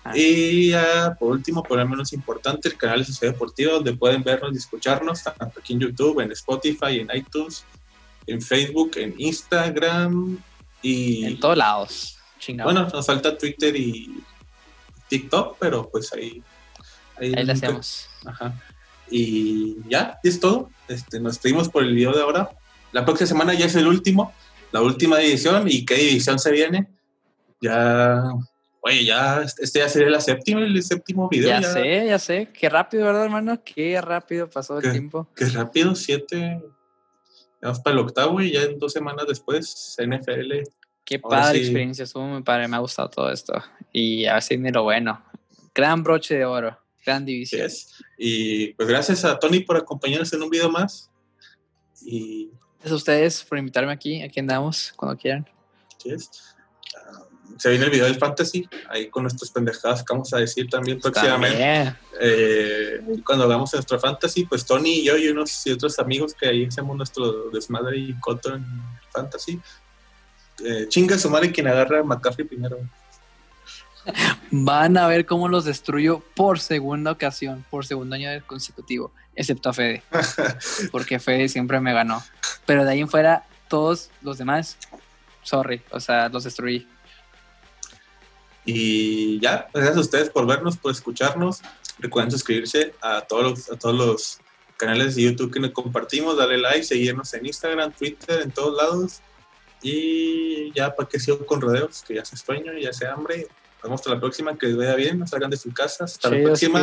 Ah. 0.04 0.16
Y 0.16 0.72
ah, 0.72 1.16
por 1.18 1.30
último, 1.30 1.62
por 1.62 1.78
lo 1.78 1.88
menos 1.88 2.12
importante, 2.12 2.68
el 2.68 2.76
canal 2.76 2.98
de 2.98 3.04
Sociedad 3.04 3.32
Deportiva, 3.32 3.74
donde 3.74 3.94
pueden 3.94 4.24
vernos 4.24 4.52
y 4.52 4.56
escucharnos, 4.56 5.22
tanto 5.22 5.60
aquí 5.60 5.74
en 5.74 5.80
YouTube, 5.80 6.20
en 6.20 6.32
Spotify, 6.32 6.98
en 6.98 7.08
iTunes, 7.14 7.64
en 8.26 8.42
Facebook, 8.42 8.92
en 8.96 9.14
Instagram 9.16 10.38
y... 10.82 11.24
En 11.24 11.38
todos 11.38 11.56
lados. 11.56 12.18
Chingado. 12.40 12.72
Bueno, 12.72 12.88
nos 12.92 13.06
falta 13.06 13.38
Twitter 13.38 13.74
y 13.76 14.20
TikTok, 15.08 15.56
pero 15.60 15.88
pues 15.88 16.12
ahí... 16.12 16.42
Ahí 17.16 17.44
lo 17.44 17.52
hacemos. 17.52 18.08
Ajá. 18.26 18.60
Y 19.08 19.76
ya, 19.88 20.18
es 20.24 20.40
todo. 20.40 20.70
Este, 20.88 21.20
nos 21.20 21.34
despedimos 21.34 21.68
por 21.68 21.84
el 21.84 21.94
video 21.94 22.12
de 22.12 22.22
ahora. 22.22 22.50
La 22.90 23.04
próxima 23.04 23.28
semana 23.28 23.54
ya 23.54 23.66
es 23.66 23.76
el 23.76 23.86
último, 23.86 24.34
la 24.72 24.82
última 24.82 25.18
división. 25.18 25.68
¿Y 25.68 25.84
qué 25.84 25.94
división 25.94 26.40
se 26.40 26.50
viene? 26.50 26.88
Ya, 27.62 28.24
oye, 28.80 29.04
ya, 29.04 29.42
este 29.42 29.78
ya 29.78 29.88
sería 29.88 30.10
la 30.10 30.20
séptima, 30.20 30.60
el 30.60 30.82
séptimo 30.82 31.28
video. 31.28 31.48
Ya 31.48 31.62
sé, 31.62 32.06
ya 32.06 32.18
sé. 32.18 32.48
Qué 32.52 32.68
rápido, 32.68 33.06
¿verdad, 33.06 33.24
hermano? 33.24 33.62
Qué 33.64 34.00
rápido 34.00 34.50
pasó 34.50 34.78
el 34.78 34.90
tiempo. 34.90 35.28
Qué 35.34 35.46
rápido, 35.46 35.94
siete. 35.94 36.60
Vamos 37.62 37.78
para 37.80 37.94
el 37.94 38.00
octavo 38.00 38.40
y 38.40 38.52
ya 38.52 38.62
en 38.62 38.78
dos 38.78 38.92
semanas 38.92 39.24
después, 39.28 39.96
NFL. 39.98 40.52
Qué 41.04 41.20
Ahora 41.22 41.42
padre 41.42 41.58
sí. 41.58 41.64
experiencia, 41.66 42.02
estuvo 42.04 42.24
muy 42.24 42.42
padre, 42.42 42.66
me 42.66 42.76
ha 42.76 42.80
gustado 42.80 43.08
todo 43.08 43.30
esto. 43.30 43.54
Y 43.92 44.26
a 44.26 44.34
ver 44.34 44.42
si 44.42 44.56
lo 44.56 44.82
bueno. 44.82 45.24
Gran 45.74 46.02
broche 46.02 46.34
de 46.36 46.44
oro, 46.44 46.76
gran 47.06 47.24
división. 47.24 47.70
Y 48.18 48.74
pues 48.74 48.88
gracias 48.88 49.24
a 49.24 49.38
Tony 49.38 49.60
por 49.60 49.76
acompañarnos 49.76 50.32
en 50.32 50.42
un 50.42 50.50
video 50.50 50.68
más. 50.70 51.10
Y 52.04 52.50
Gracias 52.82 52.92
a 52.92 52.96
ustedes 52.96 53.44
por 53.44 53.58
invitarme 53.58 53.92
aquí, 53.92 54.22
aquí 54.22 54.40
andamos, 54.40 54.92
cuando 54.96 55.16
quieran. 55.16 55.48
así 55.96 56.10
es. 56.10 56.28
Ah, 56.32 56.51
se 57.58 57.70
viene 57.70 57.84
el 57.84 57.90
video 57.90 58.06
del 58.06 58.16
fantasy, 58.16 58.68
ahí 58.88 59.08
con 59.08 59.22
nuestras 59.22 59.50
pendejadas 59.50 60.02
que 60.02 60.12
vamos 60.12 60.32
a 60.32 60.38
decir 60.38 60.68
también 60.68 61.00
próximamente. 61.00 61.94
Eh, 62.20 63.00
cuando 63.24 63.44
hagamos 63.44 63.72
nuestro 63.72 63.98
fantasy, 64.00 64.44
pues 64.46 64.64
Tony 64.64 65.00
y 65.00 65.04
yo 65.04 65.16
y 65.16 65.28
unos 65.28 65.66
y 65.66 65.72
otros 65.72 65.98
amigos 65.98 66.34
que 66.34 66.48
ahí 66.48 66.64
hacemos 66.64 66.96
nuestro 66.96 67.50
desmadre 67.50 67.98
y 67.98 68.14
coto 68.14 68.54
en 68.54 68.64
fantasy. 69.10 69.60
Eh, 70.64 70.86
chinga 70.88 71.18
su 71.18 71.30
madre 71.30 71.52
quien 71.52 71.68
agarra 71.68 72.00
a 72.00 72.02
McCaffrey 72.02 72.46
primero. 72.46 72.78
Van 74.50 74.96
a 74.96 75.06
ver 75.06 75.26
cómo 75.26 75.48
los 75.48 75.64
destruyo 75.64 76.22
por 76.34 76.58
segunda 76.58 77.12
ocasión, 77.12 77.64
por 77.70 77.86
segundo 77.86 78.16
año 78.16 78.28
consecutivo, 78.46 79.12
excepto 79.36 79.70
a 79.70 79.72
Fede, 79.72 80.02
porque 80.92 81.20
Fede 81.20 81.48
siempre 81.48 81.80
me 81.80 81.92
ganó. 81.92 82.22
Pero 82.66 82.84
de 82.84 82.92
ahí 82.92 83.00
en 83.00 83.08
fuera, 83.08 83.44
todos 83.68 84.10
los 84.20 84.38
demás, 84.38 84.76
sorry, 85.42 85.82
o 85.90 86.00
sea, 86.00 86.28
los 86.28 86.44
destruí. 86.44 86.88
Y 88.64 89.40
ya, 89.40 89.68
gracias 89.72 89.96
a 89.96 90.00
ustedes 90.00 90.30
por 90.30 90.46
vernos, 90.46 90.76
por 90.76 90.92
escucharnos. 90.92 91.62
Recuerden 91.98 92.30
suscribirse 92.30 92.94
a 93.00 93.22
todos 93.22 93.42
los, 93.42 93.70
a 93.70 93.76
todos 93.76 93.94
los 93.94 94.40
canales 94.76 95.14
de 95.14 95.22
YouTube 95.22 95.52
que 95.52 95.60
nos 95.60 95.70
compartimos, 95.70 96.36
darle 96.36 96.58
like, 96.58 96.84
seguirnos 96.84 97.32
en 97.34 97.46
Instagram, 97.46 97.92
Twitter, 97.92 98.42
en 98.42 98.50
todos 98.50 98.76
lados. 98.76 99.20
Y 99.82 100.72
ya, 100.72 100.94
para 100.94 101.08
que 101.08 101.18
sigo 101.18 101.44
con 101.44 101.60
rodeos, 101.60 102.02
que 102.06 102.14
ya 102.14 102.24
se 102.24 102.36
sueño, 102.36 102.72
ya 102.78 102.92
se 102.92 103.06
hambre. 103.06 103.48
Nos 103.74 103.82
vemos 103.82 104.00
hasta 104.00 104.14
la 104.14 104.20
próxima, 104.20 104.56
que 104.56 104.68
les 104.68 104.76
vaya 104.76 104.94
bien, 104.94 105.26
salgan 105.26 105.50
de 105.50 105.56
su 105.56 105.72
casa. 105.72 106.04
Hasta 106.04 106.30
la 106.30 106.42
próxima. 106.42 106.80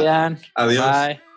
Adiós. 0.56 1.08
Bye. 1.08 1.29